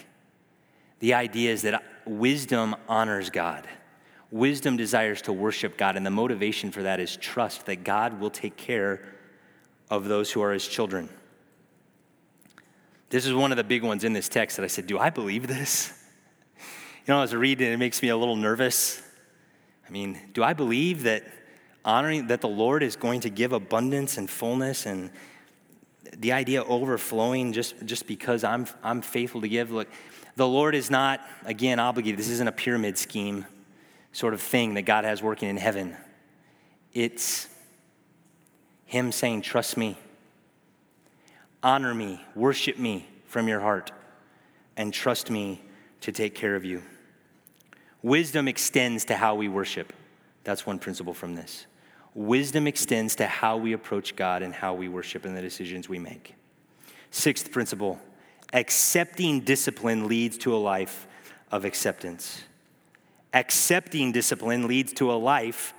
The 1.01 1.15
idea 1.15 1.51
is 1.51 1.63
that 1.63 1.83
wisdom 2.05 2.75
honors 2.87 3.29
God. 3.29 3.67
Wisdom 4.29 4.77
desires 4.77 5.21
to 5.23 5.33
worship 5.33 5.77
God, 5.77 5.97
and 5.97 6.05
the 6.05 6.11
motivation 6.11 6.71
for 6.71 6.83
that 6.83 6.99
is 6.99 7.17
trust 7.17 7.65
that 7.65 7.83
God 7.83 8.19
will 8.21 8.29
take 8.29 8.55
care 8.55 9.03
of 9.89 10.05
those 10.05 10.31
who 10.31 10.41
are 10.41 10.53
his 10.53 10.65
children. 10.65 11.09
This 13.09 13.25
is 13.25 13.33
one 13.33 13.51
of 13.51 13.57
the 13.57 13.63
big 13.63 13.83
ones 13.83 14.05
in 14.05 14.13
this 14.13 14.29
text 14.29 14.55
that 14.55 14.63
I 14.63 14.67
said, 14.67 14.87
Do 14.87 14.97
I 14.97 15.09
believe 15.09 15.47
this? 15.47 15.93
You 17.05 17.15
know, 17.15 17.21
as 17.23 17.33
I 17.33 17.37
read 17.37 17.59
it, 17.61 17.73
it 17.73 17.77
makes 17.77 18.01
me 18.01 18.09
a 18.09 18.15
little 18.15 18.35
nervous. 18.35 19.01
I 19.87 19.91
mean, 19.91 20.19
do 20.33 20.43
I 20.43 20.53
believe 20.53 21.03
that 21.03 21.25
honoring 21.83 22.27
that 22.27 22.41
the 22.41 22.47
Lord 22.47 22.83
is 22.83 22.95
going 22.95 23.21
to 23.21 23.29
give 23.29 23.53
abundance 23.53 24.17
and 24.17 24.29
fullness 24.29 24.85
and 24.85 25.09
the 26.15 26.31
idea 26.31 26.63
overflowing 26.63 27.53
just, 27.53 27.85
just 27.85 28.05
because 28.05 28.43
I'm, 28.43 28.67
I'm 28.83 29.01
faithful 29.01 29.41
to 29.41 29.49
give? 29.49 29.71
Look, 29.71 29.89
the 30.41 30.47
Lord 30.47 30.73
is 30.73 30.89
not, 30.89 31.21
again, 31.45 31.79
obligated. 31.79 32.17
This 32.17 32.29
isn't 32.29 32.47
a 32.47 32.51
pyramid 32.51 32.97
scheme 32.97 33.45
sort 34.11 34.33
of 34.33 34.41
thing 34.41 34.73
that 34.73 34.81
God 34.81 35.05
has 35.05 35.21
working 35.21 35.47
in 35.47 35.55
heaven. 35.55 35.95
It's 36.93 37.47
Him 38.85 39.11
saying, 39.11 39.43
Trust 39.43 39.77
me, 39.77 39.99
honor 41.61 41.93
me, 41.93 42.25
worship 42.33 42.79
me 42.79 43.07
from 43.27 43.47
your 43.47 43.59
heart, 43.59 43.91
and 44.75 44.91
trust 44.91 45.29
me 45.29 45.61
to 45.99 46.11
take 46.11 46.33
care 46.33 46.55
of 46.55 46.65
you. 46.65 46.81
Wisdom 48.01 48.47
extends 48.47 49.05
to 49.05 49.17
how 49.17 49.35
we 49.35 49.47
worship. 49.47 49.93
That's 50.43 50.65
one 50.65 50.79
principle 50.79 51.13
from 51.13 51.35
this. 51.35 51.67
Wisdom 52.15 52.65
extends 52.65 53.15
to 53.17 53.27
how 53.27 53.57
we 53.57 53.73
approach 53.73 54.15
God 54.15 54.41
and 54.41 54.55
how 54.55 54.73
we 54.73 54.89
worship 54.89 55.23
and 55.23 55.37
the 55.37 55.41
decisions 55.43 55.87
we 55.87 55.99
make. 55.99 56.33
Sixth 57.11 57.51
principle 57.51 58.01
accepting 58.53 59.41
discipline 59.41 60.07
leads 60.07 60.37
to 60.39 60.55
a 60.55 60.57
life 60.57 61.07
of 61.51 61.65
acceptance. 61.65 62.43
Accepting 63.33 64.11
discipline 64.11 64.67
leads 64.67 64.93
to 64.93 65.11
a 65.11 65.15
life 65.15 65.73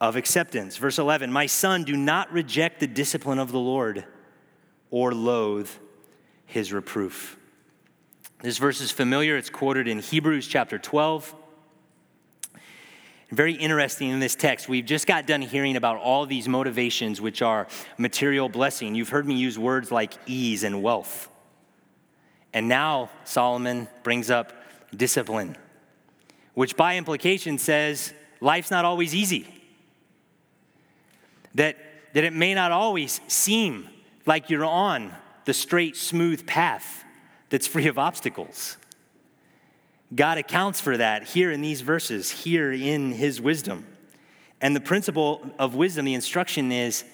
of 0.00 0.16
acceptance. 0.16 0.76
Verse 0.76 0.98
11 0.98 1.32
My 1.32 1.46
son, 1.46 1.84
do 1.84 1.96
not 1.96 2.32
reject 2.32 2.80
the 2.80 2.86
discipline 2.86 3.38
of 3.38 3.52
the 3.52 3.58
Lord 3.58 4.04
or 4.90 5.12
loathe 5.12 5.70
his 6.46 6.72
reproof. 6.72 7.36
This 8.42 8.58
verse 8.58 8.80
is 8.80 8.90
familiar. 8.90 9.36
It's 9.36 9.50
quoted 9.50 9.88
in 9.88 9.98
Hebrews 10.00 10.46
chapter 10.46 10.78
12. 10.78 11.34
Very 13.30 13.54
interesting 13.54 14.10
in 14.10 14.20
this 14.20 14.36
text. 14.36 14.68
We've 14.68 14.84
just 14.84 15.06
got 15.06 15.26
done 15.26 15.42
hearing 15.42 15.76
about 15.76 15.96
all 15.96 16.26
these 16.26 16.46
motivations, 16.46 17.20
which 17.20 17.42
are 17.42 17.66
material 17.98 18.48
blessing. 18.48 18.94
You've 18.94 19.08
heard 19.08 19.26
me 19.26 19.34
use 19.34 19.58
words 19.58 19.90
like 19.90 20.12
ease 20.26 20.62
and 20.62 20.82
wealth. 20.82 21.28
And 22.54 22.68
now 22.68 23.10
Solomon 23.24 23.88
brings 24.04 24.30
up 24.30 24.52
discipline, 24.96 25.56
which 26.54 26.76
by 26.76 26.96
implication 26.96 27.58
says 27.58 28.14
life's 28.40 28.70
not 28.70 28.84
always 28.84 29.14
easy. 29.14 29.48
That, 31.56 31.76
that 32.14 32.22
it 32.22 32.32
may 32.32 32.54
not 32.54 32.70
always 32.70 33.20
seem 33.26 33.88
like 34.24 34.50
you're 34.50 34.64
on 34.64 35.12
the 35.44 35.52
straight, 35.52 35.96
smooth 35.96 36.46
path 36.46 37.04
that's 37.50 37.66
free 37.66 37.88
of 37.88 37.98
obstacles. 37.98 38.76
God 40.14 40.38
accounts 40.38 40.80
for 40.80 40.96
that 40.96 41.24
here 41.24 41.50
in 41.50 41.60
these 41.60 41.80
verses, 41.80 42.30
here 42.30 42.72
in 42.72 43.12
his 43.12 43.40
wisdom. 43.40 43.84
And 44.60 44.76
the 44.76 44.80
principle 44.80 45.44
of 45.58 45.74
wisdom, 45.74 46.04
the 46.04 46.14
instruction 46.14 46.70
is 46.70 47.04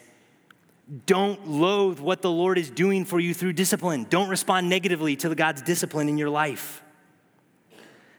don't 1.07 1.49
loathe 1.49 2.01
what 2.01 2.21
the 2.21 2.31
Lord 2.31 2.59
is 2.59 2.71
doing 2.71 3.05
for 3.05 3.21
you 3.21 3.33
through 3.33 3.53
discipline. 3.53 4.07
Don't 4.11 4.29
respond 4.29 4.69
negatively 4.69 5.17
to 5.17 5.35
God's 5.35 5.63
discipline 5.63 6.09
in 6.09 6.19
your 6.19 6.31
life. 6.31 6.83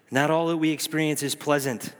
Not 0.09 0.31
all 0.31 0.47
that 0.47 0.57
we 0.57 0.71
experience 0.71 1.23
is 1.23 1.35
pleasant. 1.35 1.93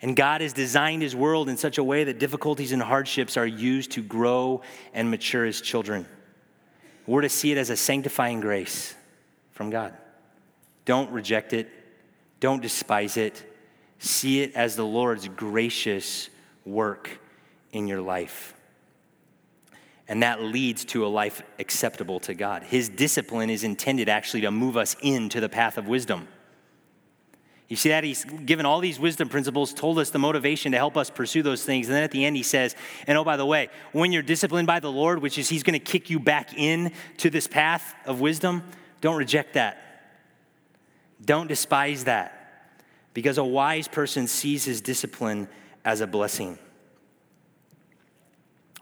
And 0.00 0.14
God 0.14 0.42
has 0.42 0.52
designed 0.52 1.02
his 1.02 1.16
world 1.16 1.48
in 1.48 1.56
such 1.56 1.78
a 1.78 1.84
way 1.84 2.04
that 2.04 2.18
difficulties 2.18 2.72
and 2.72 2.82
hardships 2.82 3.36
are 3.36 3.46
used 3.46 3.92
to 3.92 4.02
grow 4.02 4.62
and 4.92 5.10
mature 5.10 5.44
his 5.44 5.60
children. 5.60 6.06
We're 7.06 7.22
to 7.22 7.28
see 7.28 7.52
it 7.52 7.58
as 7.58 7.70
a 7.70 7.76
sanctifying 7.76 8.40
grace 8.40 8.94
from 9.52 9.70
God. 9.70 9.94
Don't 10.84 11.10
reject 11.10 11.52
it, 11.52 11.70
don't 12.40 12.60
despise 12.60 13.16
it. 13.16 13.42
See 13.98 14.42
it 14.42 14.54
as 14.54 14.76
the 14.76 14.84
Lord's 14.84 15.28
gracious 15.28 16.28
work 16.66 17.18
in 17.72 17.86
your 17.86 18.02
life. 18.02 18.53
And 20.06 20.22
that 20.22 20.42
leads 20.42 20.84
to 20.86 21.06
a 21.06 21.08
life 21.08 21.42
acceptable 21.58 22.20
to 22.20 22.34
God. 22.34 22.62
His 22.62 22.88
discipline 22.88 23.48
is 23.48 23.64
intended 23.64 24.08
actually 24.08 24.42
to 24.42 24.50
move 24.50 24.76
us 24.76 24.96
into 25.00 25.40
the 25.40 25.48
path 25.48 25.78
of 25.78 25.88
wisdom. 25.88 26.28
You 27.68 27.76
see 27.76 27.88
that? 27.88 28.04
He's 28.04 28.24
given 28.24 28.66
all 28.66 28.80
these 28.80 29.00
wisdom 29.00 29.30
principles, 29.30 29.72
told 29.72 29.98
us 29.98 30.10
the 30.10 30.18
motivation 30.18 30.72
to 30.72 30.78
help 30.78 30.98
us 30.98 31.08
pursue 31.08 31.42
those 31.42 31.64
things. 31.64 31.86
And 31.86 31.96
then 31.96 32.02
at 32.02 32.10
the 32.10 32.24
end, 32.24 32.36
he 32.36 32.42
says, 32.42 32.76
and 33.06 33.16
oh, 33.16 33.24
by 33.24 33.38
the 33.38 33.46
way, 33.46 33.70
when 33.92 34.12
you're 34.12 34.22
disciplined 34.22 34.66
by 34.66 34.80
the 34.80 34.92
Lord, 34.92 35.22
which 35.22 35.38
is 35.38 35.48
he's 35.48 35.62
going 35.62 35.78
to 35.78 35.84
kick 35.84 36.10
you 36.10 36.20
back 36.20 36.52
in 36.54 36.92
to 37.18 37.30
this 37.30 37.46
path 37.46 37.94
of 38.04 38.20
wisdom, 38.20 38.62
don't 39.00 39.16
reject 39.16 39.54
that. 39.54 39.80
Don't 41.24 41.46
despise 41.46 42.04
that. 42.04 42.40
Because 43.14 43.38
a 43.38 43.44
wise 43.44 43.88
person 43.88 44.26
sees 44.26 44.64
his 44.64 44.82
discipline 44.82 45.48
as 45.84 46.02
a 46.02 46.06
blessing. 46.06 46.58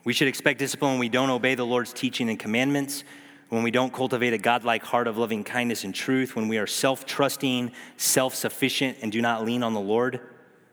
We 0.05 0.13
should 0.13 0.29
expect 0.29 0.59
discipline 0.59 0.93
when 0.93 1.01
we 1.01 1.09
don't 1.09 1.31
obey 1.31 1.55
the 1.55 1.67
Lord's 1.67 1.93
teaching 1.93 2.29
and 2.29 2.39
commandments, 2.39 3.05
when 3.49 3.63
we 3.63 3.71
don't 3.71 3.93
cultivate 3.93 4.33
a 4.33 4.39
godlike 4.39 4.83
heart 4.83 5.07
of 5.07 5.19
loving 5.19 5.45
kindness 5.45 5.85
and 5.85 5.95
truth, 5.95 6.35
when 6.35 6.49
we 6.49 6.59
are 6.59 6.67
self 6.67 7.07
trusting, 7.07 7.71
self 7.97 8.35
sufficient, 8.35 8.99
and 9.03 9.13
do 9.13 9.21
not 9.21 9.45
lean 9.45 9.63
on 9.63 9.75
the 9.75 9.81
Lord, 9.81 10.21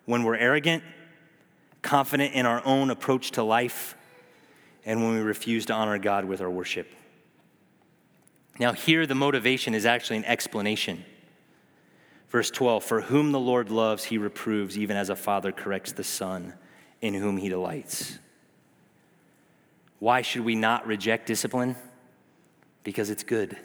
when 0.06 0.24
we're 0.24 0.38
arrogant, 0.38 0.84
confident 1.82 2.34
in 2.34 2.46
our 2.46 2.66
own 2.66 2.90
approach 2.90 3.32
to 3.32 3.44
life, 3.44 3.96
and 4.86 5.04
when 5.04 5.14
we 5.14 5.20
refuse 5.20 5.66
to 5.68 5.74
honor 5.74 6.00
God 6.00 6.26
with 6.26 6.42
our 6.42 6.50
worship. 6.50 6.90
Now, 8.60 8.74
here 8.74 9.06
the 9.06 9.16
motivation 9.16 9.74
is 9.74 9.86
actually 9.86 10.18
an 10.18 10.26
explanation. 10.26 11.06
Verse 12.30 12.50
12 12.50 12.84
For 12.84 13.02
whom 13.02 13.32
the 13.32 13.40
Lord 13.40 13.70
loves, 13.70 14.06
he 14.06 14.18
reproves, 14.18 14.78
even 14.78 14.98
as 14.98 15.10
a 15.10 15.16
father 15.16 15.52
corrects 15.52 15.92
the 15.92 16.04
son 16.04 16.54
in 17.02 17.14
whom 17.14 17.38
he 17.38 17.50
delights. 17.50 18.20
Why 20.00 20.22
should 20.22 20.46
we 20.46 20.56
not 20.56 20.88
reject 20.88 21.28
discipline? 21.28 21.76
Because 22.84 23.10
it's 23.10 23.24
good. 23.24 23.58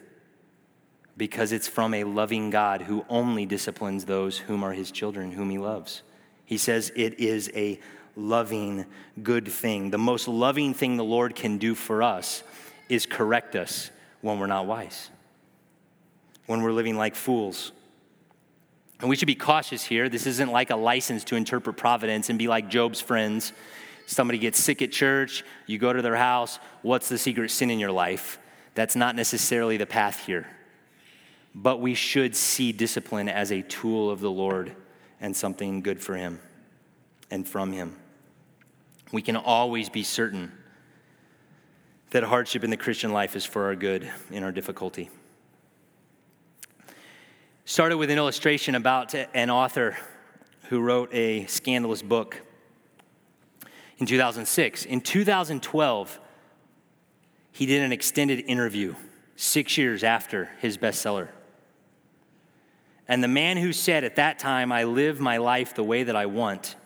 Because 1.16 1.52
it's 1.52 1.68
from 1.68 1.94
a 1.94 2.04
loving 2.04 2.50
God 2.50 2.82
who 2.82 3.04
only 3.08 3.46
disciplines 3.46 4.04
those 4.04 4.36
whom 4.38 4.64
are 4.64 4.72
his 4.72 4.90
children, 4.90 5.30
whom 5.30 5.50
he 5.50 5.58
loves. 5.58 6.02
He 6.44 6.58
says 6.58 6.92
it 6.96 7.20
is 7.20 7.50
a 7.54 7.78
loving, 8.16 8.84
good 9.22 9.48
thing. 9.48 9.90
The 9.90 9.98
most 9.98 10.26
loving 10.26 10.74
thing 10.74 10.96
the 10.96 11.04
Lord 11.04 11.36
can 11.36 11.58
do 11.58 11.74
for 11.74 12.02
us 12.02 12.42
is 12.88 13.06
correct 13.06 13.54
us 13.54 13.90
when 14.20 14.38
we're 14.38 14.46
not 14.46 14.66
wise, 14.66 15.10
when 16.46 16.62
we're 16.62 16.72
living 16.72 16.96
like 16.96 17.14
fools. 17.14 17.72
And 19.00 19.08
we 19.08 19.16
should 19.16 19.26
be 19.26 19.34
cautious 19.34 19.84
here. 19.84 20.08
This 20.08 20.26
isn't 20.26 20.50
like 20.50 20.70
a 20.70 20.76
license 20.76 21.24
to 21.24 21.36
interpret 21.36 21.76
providence 21.76 22.28
and 22.28 22.38
be 22.38 22.48
like 22.48 22.68
Job's 22.68 23.00
friends 23.00 23.52
Somebody 24.06 24.38
gets 24.38 24.58
sick 24.58 24.82
at 24.82 24.92
church, 24.92 25.44
you 25.66 25.78
go 25.78 25.92
to 25.92 26.02
their 26.02 26.16
house, 26.16 26.58
what's 26.82 27.08
the 27.08 27.18
secret 27.18 27.50
sin 27.50 27.70
in 27.70 27.78
your 27.78 27.90
life? 27.90 28.38
That's 28.74 28.96
not 28.96 29.16
necessarily 29.16 29.76
the 29.76 29.86
path 29.86 30.26
here. 30.26 30.46
But 31.54 31.80
we 31.80 31.94
should 31.94 32.34
see 32.34 32.72
discipline 32.72 33.28
as 33.28 33.52
a 33.52 33.62
tool 33.62 34.10
of 34.10 34.20
the 34.20 34.30
Lord 34.30 34.74
and 35.20 35.36
something 35.36 35.80
good 35.80 36.00
for 36.00 36.16
Him 36.16 36.40
and 37.30 37.46
from 37.46 37.72
Him. 37.72 37.96
We 39.12 39.22
can 39.22 39.36
always 39.36 39.88
be 39.88 40.02
certain 40.02 40.52
that 42.10 42.24
hardship 42.24 42.62
in 42.62 42.70
the 42.70 42.76
Christian 42.76 43.12
life 43.12 43.34
is 43.36 43.44
for 43.44 43.64
our 43.64 43.74
good 43.74 44.10
in 44.30 44.42
our 44.42 44.52
difficulty. 44.52 45.10
Started 47.64 47.96
with 47.96 48.10
an 48.10 48.18
illustration 48.18 48.74
about 48.74 49.14
an 49.14 49.50
author 49.50 49.96
who 50.68 50.80
wrote 50.80 51.12
a 51.14 51.46
scandalous 51.46 52.02
book 52.02 52.40
in 53.98 54.06
2006. 54.06 54.84
In 54.84 55.00
2012, 55.00 56.20
he 57.52 57.66
did 57.66 57.82
an 57.82 57.92
extended 57.92 58.40
interview 58.46 58.94
six 59.36 59.78
years 59.78 60.02
after 60.02 60.50
his 60.60 60.76
bestseller. 60.78 61.28
And 63.06 63.22
the 63.22 63.28
man 63.28 63.56
who 63.56 63.72
said 63.72 64.04
at 64.04 64.16
that 64.16 64.38
time, 64.38 64.72
I 64.72 64.84
live 64.84 65.20
my 65.20 65.36
life 65.36 65.74
the 65.74 65.84
way 65.84 66.04
that 66.04 66.16
I 66.16 66.26
want 66.26 66.76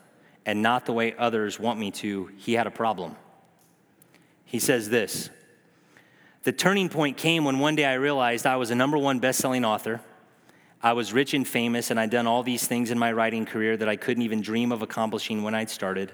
and 0.45 0.63
not 0.63 0.87
the 0.87 0.93
way 0.93 1.15
others 1.17 1.61
want 1.61 1.79
me 1.79 1.91
to, 1.91 2.31
he 2.37 2.55
had 2.55 2.67
a 2.67 2.71
problem. 2.71 3.17
He 4.45 4.59
says 4.59 4.89
this 4.89 5.31
The 6.43 6.53
turning 6.53 6.89
point 6.89 7.17
came 7.17 7.45
when 7.45 7.59
one 7.59 7.77
day 7.77 7.85
I 7.85 7.95
realized 7.95 8.47
I 8.47 8.57
was 8.57 8.71
a 8.71 8.75
number 8.75 8.99
one 8.99 9.19
best 9.19 9.41
selling 9.41 9.65
author. 9.65 10.01
I 10.83 10.93
was 10.93 11.13
rich 11.13 11.35
and 11.35 11.47
famous, 11.47 11.91
and 11.91 11.99
I'd 11.99 12.11
done 12.11 12.27
all 12.27 12.43
these 12.43 12.67
things 12.67 12.91
in 12.91 12.99
my 12.99 13.13
writing 13.13 13.45
career 13.45 13.77
that 13.77 13.89
I 13.89 13.97
couldn't 13.97 14.23
even 14.23 14.41
dream 14.41 14.71
of 14.71 14.81
accomplishing 14.81 15.43
when 15.43 15.55
I'd 15.55 15.71
started. 15.71 16.13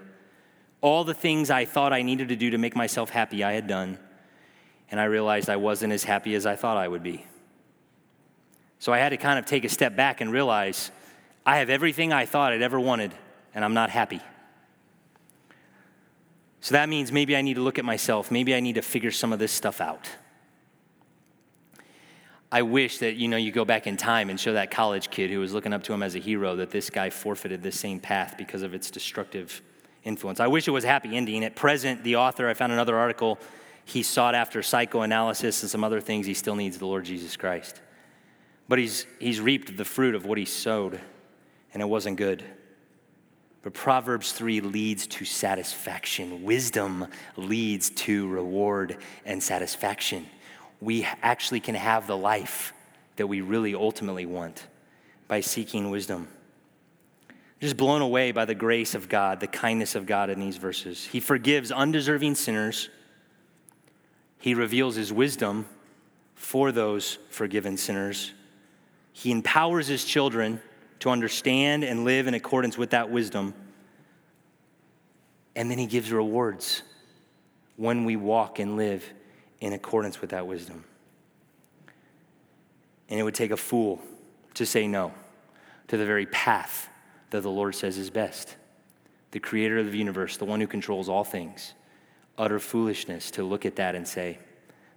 All 0.84 1.02
the 1.02 1.14
things 1.14 1.48
I 1.48 1.64
thought 1.64 1.94
I 1.94 2.02
needed 2.02 2.28
to 2.28 2.36
do 2.36 2.50
to 2.50 2.58
make 2.58 2.76
myself 2.76 3.08
happy, 3.08 3.42
I 3.42 3.54
had 3.54 3.66
done. 3.66 3.98
And 4.90 5.00
I 5.00 5.04
realized 5.04 5.48
I 5.48 5.56
wasn't 5.56 5.94
as 5.94 6.04
happy 6.04 6.34
as 6.34 6.44
I 6.44 6.56
thought 6.56 6.76
I 6.76 6.86
would 6.86 7.02
be. 7.02 7.24
So 8.80 8.92
I 8.92 8.98
had 8.98 9.08
to 9.08 9.16
kind 9.16 9.38
of 9.38 9.46
take 9.46 9.64
a 9.64 9.70
step 9.70 9.96
back 9.96 10.20
and 10.20 10.30
realize 10.30 10.90
I 11.46 11.56
have 11.56 11.70
everything 11.70 12.12
I 12.12 12.26
thought 12.26 12.52
I'd 12.52 12.60
ever 12.60 12.78
wanted, 12.78 13.14
and 13.54 13.64
I'm 13.64 13.72
not 13.72 13.88
happy. 13.88 14.20
So 16.60 16.74
that 16.74 16.90
means 16.90 17.10
maybe 17.10 17.34
I 17.34 17.40
need 17.40 17.54
to 17.54 17.62
look 17.62 17.78
at 17.78 17.86
myself. 17.86 18.30
Maybe 18.30 18.54
I 18.54 18.60
need 18.60 18.74
to 18.74 18.82
figure 18.82 19.10
some 19.10 19.32
of 19.32 19.38
this 19.38 19.52
stuff 19.52 19.80
out. 19.80 20.06
I 22.52 22.60
wish 22.60 22.98
that 22.98 23.14
you 23.14 23.28
know 23.28 23.38
you 23.38 23.52
go 23.52 23.64
back 23.64 23.86
in 23.86 23.96
time 23.96 24.28
and 24.28 24.38
show 24.38 24.52
that 24.52 24.70
college 24.70 25.08
kid 25.08 25.30
who 25.30 25.40
was 25.40 25.54
looking 25.54 25.72
up 25.72 25.82
to 25.84 25.94
him 25.94 26.02
as 26.02 26.14
a 26.14 26.18
hero 26.18 26.56
that 26.56 26.70
this 26.70 26.90
guy 26.90 27.08
forfeited 27.08 27.62
this 27.62 27.80
same 27.80 28.00
path 28.00 28.34
because 28.36 28.60
of 28.60 28.74
its 28.74 28.90
destructive 28.90 29.62
influence. 30.04 30.40
I 30.40 30.46
wish 30.46 30.68
it 30.68 30.70
was 30.70 30.84
a 30.84 30.88
happy 30.88 31.16
ending. 31.16 31.44
At 31.44 31.56
present, 31.56 32.04
the 32.04 32.16
author, 32.16 32.48
I 32.48 32.54
found 32.54 32.72
another 32.72 32.96
article, 32.96 33.38
he 33.84 34.02
sought 34.02 34.34
after 34.34 34.62
psychoanalysis 34.62 35.62
and 35.62 35.70
some 35.70 35.84
other 35.84 36.00
things. 36.00 36.26
He 36.26 36.34
still 36.34 36.56
needs 36.56 36.78
the 36.78 36.86
Lord 36.86 37.04
Jesus 37.04 37.36
Christ. 37.36 37.80
But 38.68 38.78
he's, 38.78 39.06
he's 39.18 39.40
reaped 39.40 39.76
the 39.76 39.84
fruit 39.84 40.14
of 40.14 40.24
what 40.24 40.38
he 40.38 40.44
sowed, 40.44 41.00
and 41.72 41.82
it 41.82 41.86
wasn't 41.86 42.16
good. 42.16 42.42
But 43.62 43.72
Proverbs 43.72 44.32
3 44.32 44.60
leads 44.60 45.06
to 45.08 45.24
satisfaction. 45.24 46.44
Wisdom 46.44 47.06
leads 47.36 47.90
to 47.90 48.28
reward 48.28 48.98
and 49.24 49.42
satisfaction. 49.42 50.26
We 50.80 51.06
actually 51.22 51.60
can 51.60 51.74
have 51.74 52.06
the 52.06 52.16
life 52.16 52.74
that 53.16 53.26
we 53.26 53.40
really 53.40 53.74
ultimately 53.74 54.26
want 54.26 54.66
by 55.28 55.40
seeking 55.40 55.90
wisdom. 55.90 56.28
Just 57.64 57.78
blown 57.78 58.02
away 58.02 58.30
by 58.30 58.44
the 58.44 58.54
grace 58.54 58.94
of 58.94 59.08
God, 59.08 59.40
the 59.40 59.46
kindness 59.46 59.94
of 59.94 60.04
God 60.04 60.28
in 60.28 60.38
these 60.38 60.58
verses. 60.58 61.02
He 61.06 61.18
forgives 61.18 61.72
undeserving 61.72 62.34
sinners, 62.34 62.90
He 64.38 64.52
reveals 64.52 64.96
His 64.96 65.10
wisdom 65.10 65.64
for 66.34 66.72
those 66.72 67.16
forgiven 67.30 67.78
sinners. 67.78 68.32
He 69.14 69.30
empowers 69.30 69.86
his 69.86 70.04
children 70.04 70.60
to 70.98 71.08
understand 71.08 71.84
and 71.84 72.04
live 72.04 72.26
in 72.26 72.34
accordance 72.34 72.76
with 72.76 72.90
that 72.90 73.08
wisdom. 73.08 73.54
And 75.56 75.70
then 75.70 75.78
he 75.78 75.86
gives 75.86 76.12
rewards 76.12 76.82
when 77.76 78.04
we 78.04 78.16
walk 78.16 78.58
and 78.58 78.76
live 78.76 79.10
in 79.62 79.72
accordance 79.72 80.20
with 80.20 80.30
that 80.30 80.46
wisdom. 80.46 80.84
And 83.08 83.18
it 83.18 83.22
would 83.22 83.34
take 83.34 83.52
a 83.52 83.56
fool 83.56 84.02
to 84.52 84.66
say 84.66 84.86
no 84.86 85.14
to 85.88 85.96
the 85.96 86.04
very 86.04 86.26
path 86.26 86.90
that 87.34 87.40
the 87.40 87.50
Lord 87.50 87.74
says 87.74 87.98
is 87.98 88.10
best. 88.10 88.54
The 89.32 89.40
creator 89.40 89.80
of 89.80 89.90
the 89.90 89.98
universe, 89.98 90.36
the 90.36 90.44
one 90.44 90.60
who 90.60 90.68
controls 90.68 91.08
all 91.08 91.24
things, 91.24 91.74
utter 92.38 92.60
foolishness 92.60 93.32
to 93.32 93.42
look 93.42 93.66
at 93.66 93.74
that 93.74 93.96
and 93.96 94.06
say, 94.06 94.38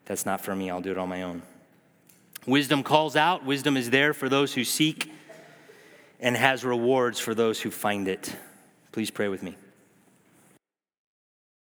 That's 0.06 0.24
not 0.24 0.42
for 0.42 0.56
me, 0.56 0.70
I'll 0.70 0.80
do 0.80 0.92
it 0.92 1.00
on 1.00 1.10
my 1.10 1.24
own. 1.24 1.42
Wisdom 2.46 2.84
calls 2.84 3.16
out, 3.16 3.44
wisdom 3.44 3.76
is 3.76 3.90
there 3.90 4.14
for 4.14 4.30
those 4.30 4.54
who 4.54 4.64
seek, 4.64 5.12
and 6.20 6.38
has 6.38 6.64
rewards 6.64 7.20
for 7.20 7.34
those 7.34 7.60
who 7.60 7.72
find 7.72 8.08
it. 8.08 8.36
Please 8.92 9.10
pray 9.10 9.30
with 9.30 9.42
me. 9.42 9.56